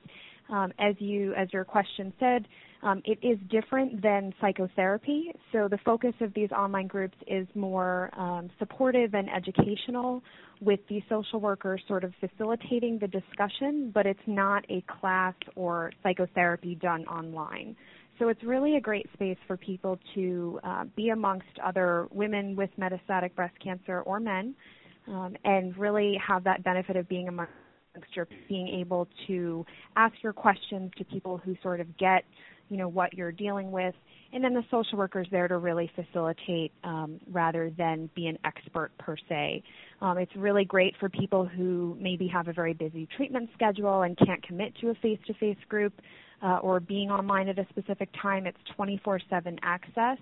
Um, 0.52 0.72
as 0.78 0.94
you, 0.98 1.32
as 1.34 1.52
your 1.52 1.64
question 1.64 2.12
said, 2.18 2.46
um, 2.82 3.02
it 3.04 3.18
is 3.22 3.38
different 3.50 4.02
than 4.02 4.32
psychotherapy. 4.40 5.32
So 5.52 5.68
the 5.68 5.78
focus 5.84 6.14
of 6.20 6.32
these 6.34 6.50
online 6.50 6.86
groups 6.86 7.16
is 7.26 7.46
more 7.54 8.10
um, 8.18 8.50
supportive 8.58 9.14
and 9.14 9.28
educational, 9.30 10.22
with 10.60 10.80
the 10.88 11.02
social 11.08 11.40
worker 11.40 11.78
sort 11.88 12.04
of 12.04 12.12
facilitating 12.20 12.98
the 12.98 13.08
discussion, 13.08 13.90
but 13.94 14.06
it's 14.06 14.20
not 14.26 14.64
a 14.68 14.84
class 15.00 15.34
or 15.56 15.90
psychotherapy 16.02 16.74
done 16.74 17.06
online. 17.06 17.74
So 18.18 18.28
it's 18.28 18.42
really 18.42 18.76
a 18.76 18.80
great 18.80 19.06
space 19.14 19.38
for 19.46 19.56
people 19.56 19.98
to 20.14 20.60
uh, 20.62 20.84
be 20.94 21.08
amongst 21.08 21.46
other 21.64 22.08
women 22.10 22.54
with 22.54 22.68
metastatic 22.78 23.34
breast 23.34 23.54
cancer 23.64 24.02
or 24.02 24.20
men, 24.20 24.54
and 25.44 25.76
really 25.78 26.18
have 26.26 26.44
that 26.44 26.62
benefit 26.62 26.96
of 26.96 27.08
being 27.08 27.28
amongst 27.28 27.52
your 28.14 28.28
being 28.48 28.68
able 28.68 29.08
to 29.26 29.64
ask 29.96 30.14
your 30.22 30.32
questions 30.32 30.90
to 30.96 31.04
people 31.04 31.38
who 31.38 31.56
sort 31.62 31.80
of 31.80 31.96
get 31.98 32.24
you 32.68 32.76
know 32.76 32.88
what 32.88 33.14
you're 33.14 33.32
dealing 33.32 33.70
with 33.70 33.94
and 34.32 34.44
then 34.44 34.54
the 34.54 34.62
social 34.70 34.96
worker 34.96 35.20
is 35.20 35.26
there 35.30 35.48
to 35.48 35.58
really 35.58 35.90
facilitate 35.96 36.72
um, 36.84 37.20
rather 37.30 37.70
than 37.76 38.08
be 38.14 38.28
an 38.28 38.38
expert 38.44 38.92
per 38.98 39.16
se. 39.28 39.62
Um, 40.00 40.18
it's 40.18 40.34
really 40.36 40.64
great 40.64 40.94
for 41.00 41.08
people 41.08 41.44
who 41.44 41.96
maybe 42.00 42.28
have 42.28 42.46
a 42.46 42.52
very 42.52 42.72
busy 42.72 43.08
treatment 43.16 43.50
schedule 43.54 44.02
and 44.02 44.16
can't 44.16 44.42
commit 44.42 44.74
to 44.80 44.90
a 44.90 44.94
face-to-face 44.94 45.58
group 45.68 45.94
uh, 46.42 46.58
or 46.58 46.78
being 46.78 47.10
online 47.10 47.48
at 47.48 47.58
a 47.58 47.66
specific 47.70 48.08
time. 48.22 48.46
It's 48.46 48.58
24-7 48.78 49.58
access 49.62 50.18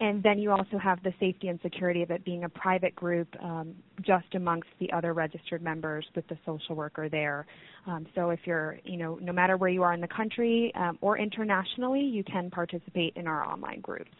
and 0.00 0.22
then 0.22 0.38
you 0.38 0.50
also 0.50 0.78
have 0.78 1.02
the 1.02 1.12
safety 1.18 1.48
and 1.48 1.58
security 1.62 2.02
of 2.02 2.10
it 2.10 2.24
being 2.24 2.44
a 2.44 2.48
private 2.48 2.94
group 2.94 3.28
um, 3.42 3.74
just 4.02 4.26
amongst 4.34 4.68
the 4.78 4.92
other 4.92 5.14
registered 5.14 5.62
members 5.62 6.04
with 6.14 6.26
the 6.28 6.36
social 6.44 6.74
worker 6.74 7.08
there. 7.08 7.46
Um, 7.86 8.06
so 8.14 8.30
if 8.30 8.40
you're, 8.44 8.78
you 8.84 8.98
know, 8.98 9.18
no 9.22 9.32
matter 9.32 9.56
where 9.56 9.70
you 9.70 9.82
are 9.82 9.94
in 9.94 10.00
the 10.02 10.08
country 10.08 10.70
um, 10.74 10.98
or 11.00 11.18
internationally, 11.18 12.02
you 12.02 12.24
can 12.24 12.50
participate 12.50 13.14
in 13.16 13.26
our 13.26 13.42
online 13.44 13.80
groups. 13.80 14.10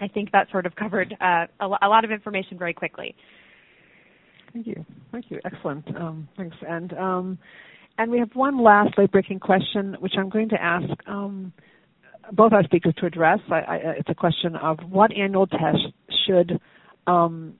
I 0.00 0.08
think 0.08 0.30
that 0.32 0.48
sort 0.52 0.66
of 0.66 0.76
covered 0.76 1.16
uh, 1.20 1.46
a, 1.60 1.66
lot 1.66 2.04
of 2.04 2.10
information 2.10 2.58
very 2.58 2.74
quickly. 2.74 3.14
Thank 4.52 4.66
you. 4.66 4.84
Thank 5.10 5.30
you. 5.30 5.40
Excellent. 5.44 5.84
Um, 5.96 6.28
thanks. 6.36 6.56
And 6.68 6.92
um, 6.92 7.38
and 7.98 8.10
we 8.10 8.18
have 8.18 8.28
one 8.34 8.62
last 8.62 8.96
late 8.98 9.10
breaking 9.10 9.40
question, 9.40 9.96
which 10.00 10.12
I'm 10.18 10.28
going 10.28 10.50
to 10.50 10.62
ask 10.62 10.86
um, 11.08 11.52
both 12.32 12.52
our 12.52 12.64
speakers 12.64 12.94
to 12.98 13.06
address. 13.06 13.38
I, 13.50 13.54
I, 13.54 13.76
it's 13.98 14.08
a 14.08 14.14
question 14.14 14.56
of 14.56 14.78
what 14.88 15.12
annual 15.12 15.46
test 15.46 15.78
should, 16.26 16.60
um, 17.06 17.54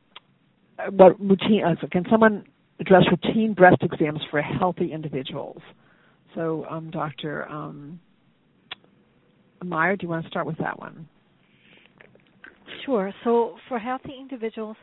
what 0.90 1.18
routine, 1.20 1.62
uh, 1.64 1.74
can 1.90 2.04
someone 2.10 2.44
address 2.80 3.04
routine 3.10 3.54
breast 3.54 3.82
exams 3.82 4.20
for 4.30 4.42
healthy 4.42 4.92
individuals? 4.92 5.60
So, 6.34 6.66
um, 6.68 6.90
Dr. 6.90 7.48
Um, 7.48 8.00
Mayer, 9.64 9.96
do 9.96 10.04
you 10.04 10.10
want 10.10 10.24
to 10.24 10.30
start 10.30 10.46
with 10.46 10.58
that 10.58 10.78
one? 10.78 11.08
Sure. 12.84 13.12
So, 13.24 13.56
for 13.68 13.78
healthy 13.78 14.12
individuals, 14.20 14.76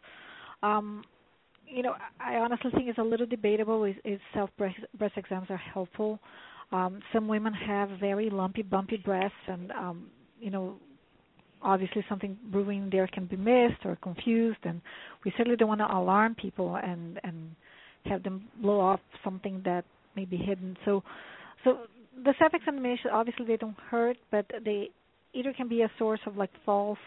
um, 0.63 1.03
you 1.67 1.83
know, 1.83 1.95
I 2.19 2.35
honestly 2.35 2.71
think 2.71 2.87
it's 2.87 2.97
a 2.97 3.03
little 3.03 3.25
debatable 3.25 3.83
if, 3.83 4.19
self 4.33 4.49
breast 4.57 5.17
exams 5.17 5.47
are 5.49 5.57
helpful. 5.57 6.19
Um, 6.73 7.01
some 7.13 7.27
women 7.27 7.53
have 7.53 7.89
very 7.99 8.31
lumpy, 8.31 8.63
bumpy 8.63 8.97
breasts, 8.97 9.37
and 9.47 9.71
um, 9.71 10.07
you 10.39 10.49
know, 10.49 10.75
obviously 11.61 12.03
something 12.09 12.35
brewing 12.51 12.89
there 12.91 13.07
can 13.07 13.27
be 13.27 13.35
missed 13.37 13.85
or 13.85 13.95
confused, 14.01 14.57
and 14.63 14.81
we 15.23 15.31
certainly 15.37 15.55
don't 15.55 15.67
want 15.67 15.81
to 15.81 15.95
alarm 15.95 16.35
people 16.35 16.75
and 16.77 17.19
and 17.23 17.55
have 18.05 18.23
them 18.23 18.45
blow 18.61 18.79
off 18.79 18.99
something 19.23 19.61
that 19.63 19.85
may 20.15 20.25
be 20.25 20.35
hidden. 20.35 20.75
So, 20.83 21.03
so 21.63 21.81
the 22.25 22.33
self-examination 22.39 23.11
obviously 23.13 23.45
they 23.45 23.57
don't 23.57 23.79
hurt, 23.89 24.17
but 24.31 24.45
they 24.65 24.89
either 25.33 25.53
can 25.53 25.69
be 25.69 25.83
a 25.83 25.91
source 25.99 26.19
of 26.25 26.37
like 26.37 26.49
false 26.65 26.99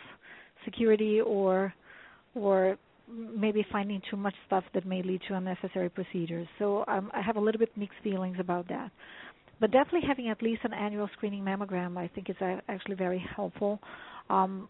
security 0.64 1.20
or 1.20 1.74
or 2.36 2.78
maybe 3.08 3.64
finding 3.70 4.00
too 4.10 4.16
much 4.16 4.34
stuff 4.46 4.64
that 4.74 4.84
may 4.84 5.02
lead 5.02 5.20
to 5.28 5.34
unnecessary 5.34 5.88
procedures. 5.88 6.48
So 6.58 6.84
um, 6.88 7.10
I 7.14 7.20
have 7.22 7.36
a 7.36 7.40
little 7.40 7.58
bit 7.58 7.70
mixed 7.76 7.98
feelings 8.02 8.36
about 8.40 8.68
that 8.68 8.90
but 9.60 9.70
definitely 9.70 10.06
having 10.06 10.28
at 10.28 10.42
least 10.42 10.62
an 10.64 10.72
annual 10.72 11.08
screening 11.16 11.42
mammogram, 11.42 11.96
I 11.96 12.08
think 12.08 12.30
is 12.30 12.36
actually 12.68 12.96
very 12.96 13.24
helpful. 13.34 13.80
Um, 14.28 14.68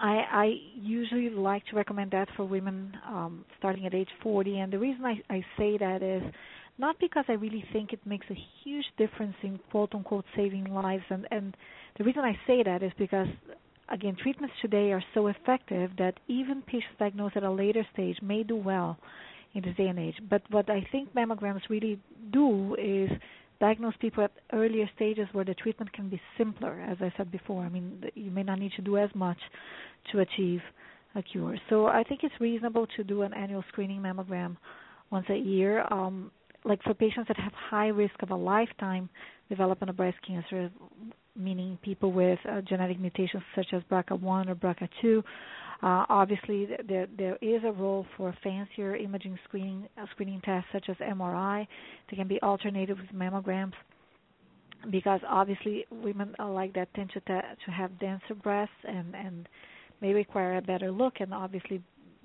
I, 0.00 0.24
I 0.32 0.54
usually 0.74 1.28
like 1.28 1.64
to 1.66 1.76
recommend 1.76 2.12
that 2.12 2.28
for 2.36 2.44
women 2.44 2.96
um, 3.06 3.44
starting 3.58 3.86
at 3.86 3.94
age 3.94 4.08
40, 4.22 4.58
and 4.60 4.72
the 4.72 4.78
reason 4.78 5.04
I, 5.04 5.20
I 5.28 5.44
say 5.58 5.76
that 5.78 6.02
is 6.02 6.22
not 6.78 6.98
because 6.98 7.26
I 7.28 7.32
really 7.32 7.62
think 7.72 7.92
it 7.92 8.00
makes 8.06 8.26
a 8.30 8.36
huge 8.64 8.86
difference 8.96 9.34
in 9.42 9.60
quote 9.70 9.94
unquote 9.94 10.24
saving 10.34 10.64
lives, 10.64 11.04
and, 11.10 11.26
and 11.30 11.54
the 11.98 12.04
reason 12.04 12.22
I 12.22 12.38
say 12.46 12.62
that 12.62 12.82
is 12.82 12.92
because 12.98 13.28
again, 13.90 14.16
treatments 14.22 14.54
today 14.62 14.92
are 14.92 15.02
so 15.14 15.26
effective 15.26 15.90
that 15.98 16.14
even 16.28 16.62
patients 16.62 16.94
diagnosed 16.98 17.36
at 17.36 17.42
a 17.42 17.50
later 17.50 17.86
stage 17.92 18.16
may 18.22 18.42
do 18.42 18.56
well 18.56 18.96
in 19.54 19.62
this 19.62 19.76
day 19.76 19.88
and 19.88 19.98
age. 19.98 20.14
But 20.28 20.42
what 20.50 20.70
I 20.70 20.86
think 20.92 21.12
mammograms 21.14 21.62
really 21.68 22.00
do 22.32 22.76
is 22.76 23.10
diagnose 23.60 23.94
people 24.00 24.24
at 24.24 24.32
earlier 24.52 24.88
stages 24.96 25.28
where 25.32 25.44
the 25.44 25.54
treatment 25.54 25.92
can 25.92 26.08
be 26.08 26.20
simpler, 26.38 26.80
as 26.80 26.96
I 27.00 27.12
said 27.16 27.30
before. 27.30 27.62
I 27.62 27.68
mean, 27.68 28.04
you 28.14 28.30
may 28.30 28.42
not 28.42 28.58
need 28.58 28.72
to 28.76 28.82
do 28.82 28.96
as 28.96 29.10
much 29.14 29.38
to 30.12 30.20
achieve 30.20 30.60
a 31.14 31.22
cure. 31.22 31.56
So 31.68 31.86
I 31.86 32.02
think 32.04 32.20
it's 32.22 32.34
reasonable 32.40 32.86
to 32.96 33.04
do 33.04 33.22
an 33.22 33.34
annual 33.34 33.64
screening 33.68 34.00
mammogram 34.00 34.56
once 35.10 35.26
a 35.28 35.36
year. 35.36 35.84
Um, 35.90 36.30
like 36.64 36.82
for 36.82 36.94
patients 36.94 37.28
that 37.28 37.38
have 37.38 37.52
high 37.52 37.88
risk 37.88 38.14
of 38.22 38.30
a 38.30 38.36
lifetime 38.36 39.08
development 39.48 39.90
of 39.90 39.96
breast 39.96 40.18
cancer, 40.26 40.70
meaning 41.36 41.78
people 41.82 42.12
with 42.12 42.38
uh, 42.48 42.60
genetic 42.62 43.00
mutations 43.00 43.42
such 43.54 43.68
as 43.72 43.82
BRCA1 43.90 44.48
or 44.48 44.54
BRCA2, 44.54 45.22
uh, 45.82 46.04
obviously, 46.10 46.68
there 46.86 47.06
there 47.16 47.36
is 47.40 47.62
a 47.64 47.72
role 47.72 48.04
for 48.16 48.34
fancier 48.42 48.96
imaging 48.96 49.38
screening 49.44 49.88
uh, 49.96 50.04
screening 50.12 50.40
tests 50.42 50.68
such 50.72 50.88
as 50.88 50.96
MRI. 50.96 51.66
They 52.10 52.16
can 52.16 52.28
be 52.28 52.40
alternated 52.42 52.98
with 52.98 53.08
mammograms 53.14 53.72
because 54.90 55.20
obviously 55.28 55.86
women 55.90 56.34
like 56.38 56.74
that 56.74 56.92
tend 56.94 57.10
to 57.14 57.20
to 57.20 57.70
have 57.70 57.98
denser 57.98 58.34
breasts 58.42 58.74
and 58.86 59.14
and 59.14 59.48
may 60.02 60.12
require 60.12 60.58
a 60.58 60.62
better 60.62 60.90
look 60.90 61.14
and 61.20 61.32
obviously 61.32 61.82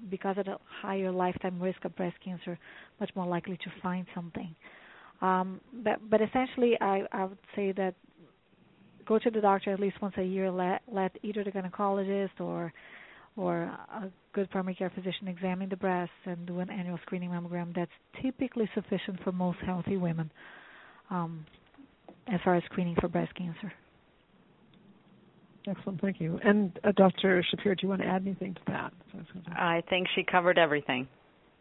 because 0.09 0.37
of 0.37 0.45
the 0.45 0.57
higher 0.81 1.11
lifetime 1.11 1.61
risk 1.61 1.83
of 1.85 1.95
breast 1.95 2.15
cancer, 2.23 2.57
much 2.99 3.09
more 3.15 3.25
likely 3.25 3.57
to 3.57 3.71
find 3.81 4.05
something. 4.13 4.53
Um, 5.21 5.61
but 5.83 5.99
but 6.09 6.21
essentially, 6.21 6.77
I 6.81 7.03
I 7.13 7.23
would 7.23 7.37
say 7.55 7.71
that 7.73 7.95
go 9.05 9.17
to 9.17 9.29
the 9.29 9.39
doctor 9.39 9.71
at 9.71 9.79
least 9.79 10.01
once 10.01 10.15
a 10.17 10.23
year. 10.23 10.51
Let 10.51 10.81
let 10.91 11.15
either 11.23 11.43
the 11.45 11.51
gynecologist 11.51 12.39
or 12.39 12.73
or 13.38 13.63
a 13.63 14.11
good 14.33 14.49
primary 14.49 14.75
care 14.75 14.89
physician 14.89 15.27
examine 15.27 15.69
the 15.69 15.75
breasts 15.75 16.13
and 16.25 16.45
do 16.45 16.59
an 16.59 16.69
annual 16.69 16.99
screening 17.03 17.29
mammogram, 17.29 17.75
that's 17.75 17.91
typically 18.21 18.69
sufficient 18.73 19.21
for 19.23 19.31
most 19.31 19.57
healthy 19.65 19.97
women 19.97 20.31
um, 21.09 21.45
as 22.27 22.39
far 22.43 22.55
as 22.55 22.63
screening 22.65 22.95
for 22.99 23.07
breast 23.07 23.33
cancer. 23.36 23.71
Excellent, 25.67 25.99
thank 25.99 26.21
you. 26.21 26.39
And 26.43 26.77
uh, 26.83 26.91
Dr. 26.95 27.43
Schapira, 27.43 27.75
do 27.77 27.83
you 27.83 27.89
want 27.89 28.01
to 28.01 28.07
add 28.07 28.21
anything 28.21 28.53
to 28.53 28.61
that? 28.67 28.93
I 29.55 29.81
think 29.89 30.07
she 30.15 30.23
covered 30.23 30.57
everything. 30.57 31.07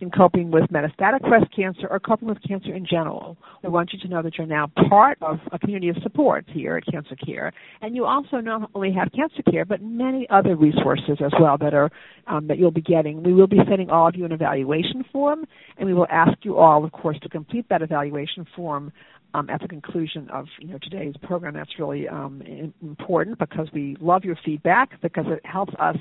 in 0.00 0.10
coping 0.10 0.50
with 0.50 0.64
metastatic 0.70 1.20
breast 1.22 1.46
cancer 1.56 1.88
or 1.90 1.98
coping 1.98 2.28
with 2.28 2.38
cancer 2.46 2.74
in 2.74 2.86
general. 2.86 3.36
We 3.64 3.70
want 3.70 3.92
you 3.92 3.98
to 4.00 4.08
know 4.08 4.22
that 4.22 4.36
you're 4.36 4.46
now 4.46 4.70
part 4.88 5.18
of 5.22 5.38
a 5.50 5.58
community 5.58 5.88
of 5.88 5.96
support 6.02 6.44
here 6.48 6.76
at 6.76 6.84
Cancer 6.86 7.16
Care, 7.16 7.52
and 7.80 7.96
you 7.96 8.04
also 8.04 8.36
not 8.36 8.70
only 8.74 8.92
have 8.92 9.08
Cancer 9.12 9.42
Care 9.50 9.64
but 9.64 9.82
many 9.82 10.28
other 10.30 10.54
resources 10.54 11.18
as 11.24 11.32
well 11.40 11.56
that 11.58 11.74
are 11.74 11.90
um, 12.26 12.46
that 12.48 12.58
you'll 12.58 12.70
be 12.70 12.82
getting. 12.82 13.22
We 13.22 13.32
will 13.32 13.46
be 13.46 13.58
sending 13.68 13.88
all 13.90 14.08
of 14.08 14.14
you 14.14 14.26
an 14.26 14.32
evaluation 14.32 15.04
form, 15.10 15.46
and 15.78 15.86
we 15.86 15.94
will 15.94 16.06
ask 16.10 16.44
you 16.44 16.58
all, 16.58 16.84
of 16.84 16.92
course, 16.92 17.18
to 17.22 17.28
complete 17.28 17.66
that 17.70 17.80
evaluation 17.80 18.46
form 18.54 18.92
um, 19.34 19.50
at 19.50 19.60
the 19.60 19.68
conclusion 19.68 20.28
of 20.30 20.46
you 20.60 20.68
know 20.68 20.78
today's 20.82 21.14
program. 21.22 21.54
That's 21.54 21.78
really 21.78 22.08
um, 22.08 22.42
important 22.82 23.38
because 23.38 23.68
we 23.72 23.96
love 24.00 24.24
your 24.24 24.36
feedback 24.44 25.00
because 25.00 25.26
it 25.28 25.44
helps 25.44 25.72
us 25.78 25.96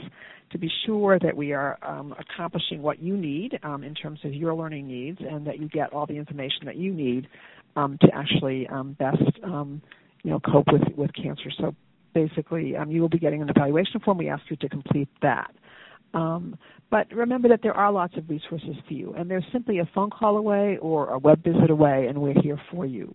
to 0.51 0.57
be 0.57 0.69
sure 0.85 1.19
that 1.19 1.35
we 1.35 1.51
are 1.53 1.77
um, 1.81 2.15
accomplishing 2.17 2.81
what 2.81 2.99
you 2.99 3.17
need 3.17 3.59
um, 3.63 3.83
in 3.83 3.93
terms 3.93 4.19
of 4.23 4.33
your 4.33 4.55
learning 4.55 4.87
needs 4.87 5.19
and 5.19 5.45
that 5.45 5.59
you 5.59 5.67
get 5.67 5.91
all 5.91 6.05
the 6.05 6.15
information 6.15 6.65
that 6.65 6.77
you 6.77 6.93
need 6.93 7.27
um, 7.75 7.97
to 8.01 8.07
actually 8.13 8.67
um, 8.67 8.95
best 8.97 9.21
you 10.23 10.31
know 10.31 10.39
cope 10.39 10.71
with 10.71 10.83
with 10.95 11.11
cancer. 11.13 11.51
So 11.57 11.75
basically, 12.13 12.75
you 12.87 13.01
will 13.01 13.09
be 13.09 13.19
getting 13.19 13.41
an 13.41 13.49
evaluation 13.49 13.99
form. 13.99 14.17
We 14.17 14.29
ask 14.29 14.43
you 14.49 14.57
to 14.57 14.69
complete 14.69 15.09
that. 15.21 15.53
Um, 16.13 16.57
but 16.89 17.11
remember 17.11 17.49
that 17.49 17.61
there 17.63 17.73
are 17.73 17.91
lots 17.91 18.15
of 18.17 18.29
resources 18.29 18.75
for 18.87 18.93
you, 18.93 19.13
and 19.17 19.29
they're 19.29 19.45
simply 19.51 19.79
a 19.79 19.89
phone 19.93 20.09
call 20.09 20.37
away 20.37 20.77
or 20.81 21.09
a 21.09 21.19
web 21.19 21.43
visit 21.43 21.69
away, 21.69 22.07
and 22.07 22.21
we're 22.21 22.41
here 22.41 22.59
for 22.71 22.85
you. 22.85 23.13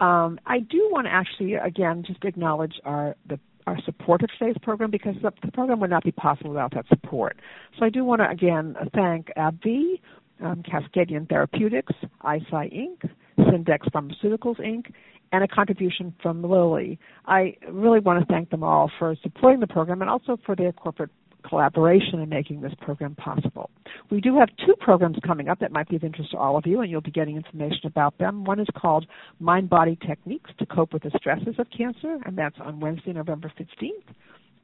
Um, 0.00 0.40
I 0.46 0.60
do 0.60 0.88
want 0.90 1.06
to 1.06 1.12
actually, 1.12 1.54
again, 1.54 2.02
just 2.06 2.24
acknowledge 2.24 2.74
our 2.84 3.14
the 3.28 3.38
our 3.66 3.78
support 3.84 4.22
of 4.22 4.28
today's 4.38 4.56
program 4.60 4.90
because 4.90 5.14
the, 5.22 5.32
the, 5.42 5.50
program 5.50 5.80
would 5.80 5.88
not 5.88 6.04
be 6.04 6.12
possible 6.12 6.50
without 6.50 6.74
that 6.74 6.86
support. 6.88 7.38
So 7.78 7.86
I 7.86 7.88
do 7.88 8.04
want 8.04 8.20
to 8.20 8.28
again 8.28 8.76
thank 8.94 9.28
AbbVie, 9.38 10.00
um, 10.42 10.62
Cascadian 10.62 11.28
Therapeutics, 11.28 11.94
Eisai 12.22 12.72
Inc., 12.74 13.10
Syndax 13.38 13.88
Pharmaceuticals 13.90 14.60
Inc., 14.60 14.92
and 15.32 15.42
a 15.42 15.48
contribution 15.48 16.14
from 16.22 16.42
Lilly. 16.42 16.98
I 17.26 17.56
really 17.70 18.00
want 18.00 18.20
to 18.20 18.32
thank 18.32 18.50
them 18.50 18.62
all 18.62 18.90
for 18.98 19.16
supporting 19.22 19.60
the 19.60 19.66
program 19.66 20.02
and 20.02 20.10
also 20.10 20.38
for 20.44 20.54
their 20.54 20.72
corporate 20.72 21.10
collaboration 21.48 22.20
in 22.20 22.28
making 22.28 22.60
this 22.60 22.72
program 22.80 23.14
possible. 23.14 23.70
We 24.10 24.20
do 24.20 24.38
have 24.38 24.48
two 24.66 24.74
programs 24.80 25.16
coming 25.26 25.48
up 25.48 25.60
that 25.60 25.72
might 25.72 25.88
be 25.88 25.96
of 25.96 26.04
interest 26.04 26.32
to 26.32 26.38
all 26.38 26.56
of 26.56 26.66
you, 26.66 26.80
and 26.80 26.90
you'll 26.90 27.00
be 27.00 27.10
getting 27.10 27.36
information 27.36 27.86
about 27.86 28.16
them. 28.18 28.44
One 28.44 28.60
is 28.60 28.66
called 28.76 29.06
Mind 29.40 29.68
Body 29.68 29.98
Techniques 30.06 30.50
to 30.58 30.66
Cope 30.66 30.92
with 30.92 31.02
the 31.02 31.10
Stresses 31.16 31.54
of 31.58 31.66
Cancer, 31.76 32.18
and 32.24 32.36
that's 32.36 32.56
on 32.60 32.80
Wednesday, 32.80 33.12
November 33.12 33.52
15th. 33.58 34.14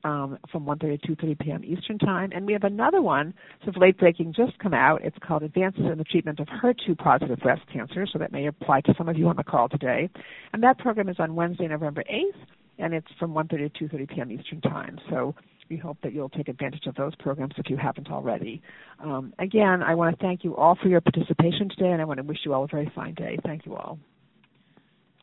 Um, 0.02 0.38
from 0.50 0.64
1.30 0.64 1.02
to 1.02 1.08
2.30 1.08 1.38
p.m. 1.38 1.62
Eastern 1.62 1.98
Time. 1.98 2.30
And 2.34 2.46
we 2.46 2.54
have 2.54 2.64
another 2.64 3.02
one, 3.02 3.34
sort 3.62 3.76
of 3.76 3.82
late 3.82 3.98
breaking, 3.98 4.32
just 4.32 4.58
come 4.58 4.72
out. 4.72 5.04
It's 5.04 5.18
called 5.22 5.42
Advances 5.42 5.84
in 5.84 5.98
the 5.98 6.04
Treatment 6.04 6.40
of 6.40 6.46
HER2 6.46 6.96
Positive 6.96 7.38
Breast 7.38 7.60
Cancer, 7.70 8.06
so 8.10 8.18
that 8.18 8.32
may 8.32 8.46
apply 8.46 8.80
to 8.80 8.94
some 8.96 9.10
of 9.10 9.18
you 9.18 9.28
on 9.28 9.36
the 9.36 9.44
call 9.44 9.68
today. 9.68 10.08
And 10.54 10.62
that 10.62 10.78
program 10.78 11.10
is 11.10 11.16
on 11.18 11.34
Wednesday, 11.34 11.68
November 11.68 12.02
8th, 12.10 12.46
and 12.78 12.94
it's 12.94 13.08
from 13.18 13.34
1.30 13.34 13.74
to 13.74 13.88
2.30 13.90 14.08
p.m. 14.08 14.32
Eastern 14.32 14.62
Time. 14.62 14.98
So 15.10 15.34
we 15.70 15.76
hope 15.76 15.96
that 16.02 16.12
you'll 16.12 16.28
take 16.28 16.48
advantage 16.48 16.86
of 16.86 16.96
those 16.96 17.14
programs 17.16 17.54
if 17.56 17.70
you 17.70 17.76
haven't 17.76 18.10
already. 18.10 18.60
Um, 19.02 19.32
again, 19.38 19.82
I 19.82 19.94
want 19.94 20.18
to 20.18 20.22
thank 20.22 20.44
you 20.44 20.56
all 20.56 20.76
for 20.82 20.88
your 20.88 21.00
participation 21.00 21.68
today, 21.70 21.92
and 21.92 22.02
I 22.02 22.04
want 22.04 22.18
to 22.18 22.24
wish 22.24 22.38
you 22.44 22.52
all 22.52 22.64
a 22.64 22.66
very 22.66 22.90
fine 22.94 23.14
day. 23.14 23.38
Thank 23.44 23.64
you 23.64 23.76
all. 23.76 23.98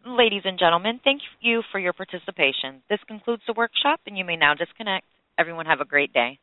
Ladies 0.05 0.43
and 0.45 0.57
gentlemen, 0.57 1.01
thank 1.03 1.21
you 1.41 1.61
for 1.71 1.79
your 1.79 1.91
participation. 1.91 2.81
This 2.89 2.99
concludes 3.07 3.43
the 3.45 3.53
workshop, 3.53 3.99
and 4.07 4.17
you 4.17 4.23
may 4.23 4.37
now 4.37 4.53
disconnect. 4.53 5.05
Everyone 5.37 5.65
have 5.65 5.81
a 5.81 5.85
great 5.85 6.13
day. 6.13 6.39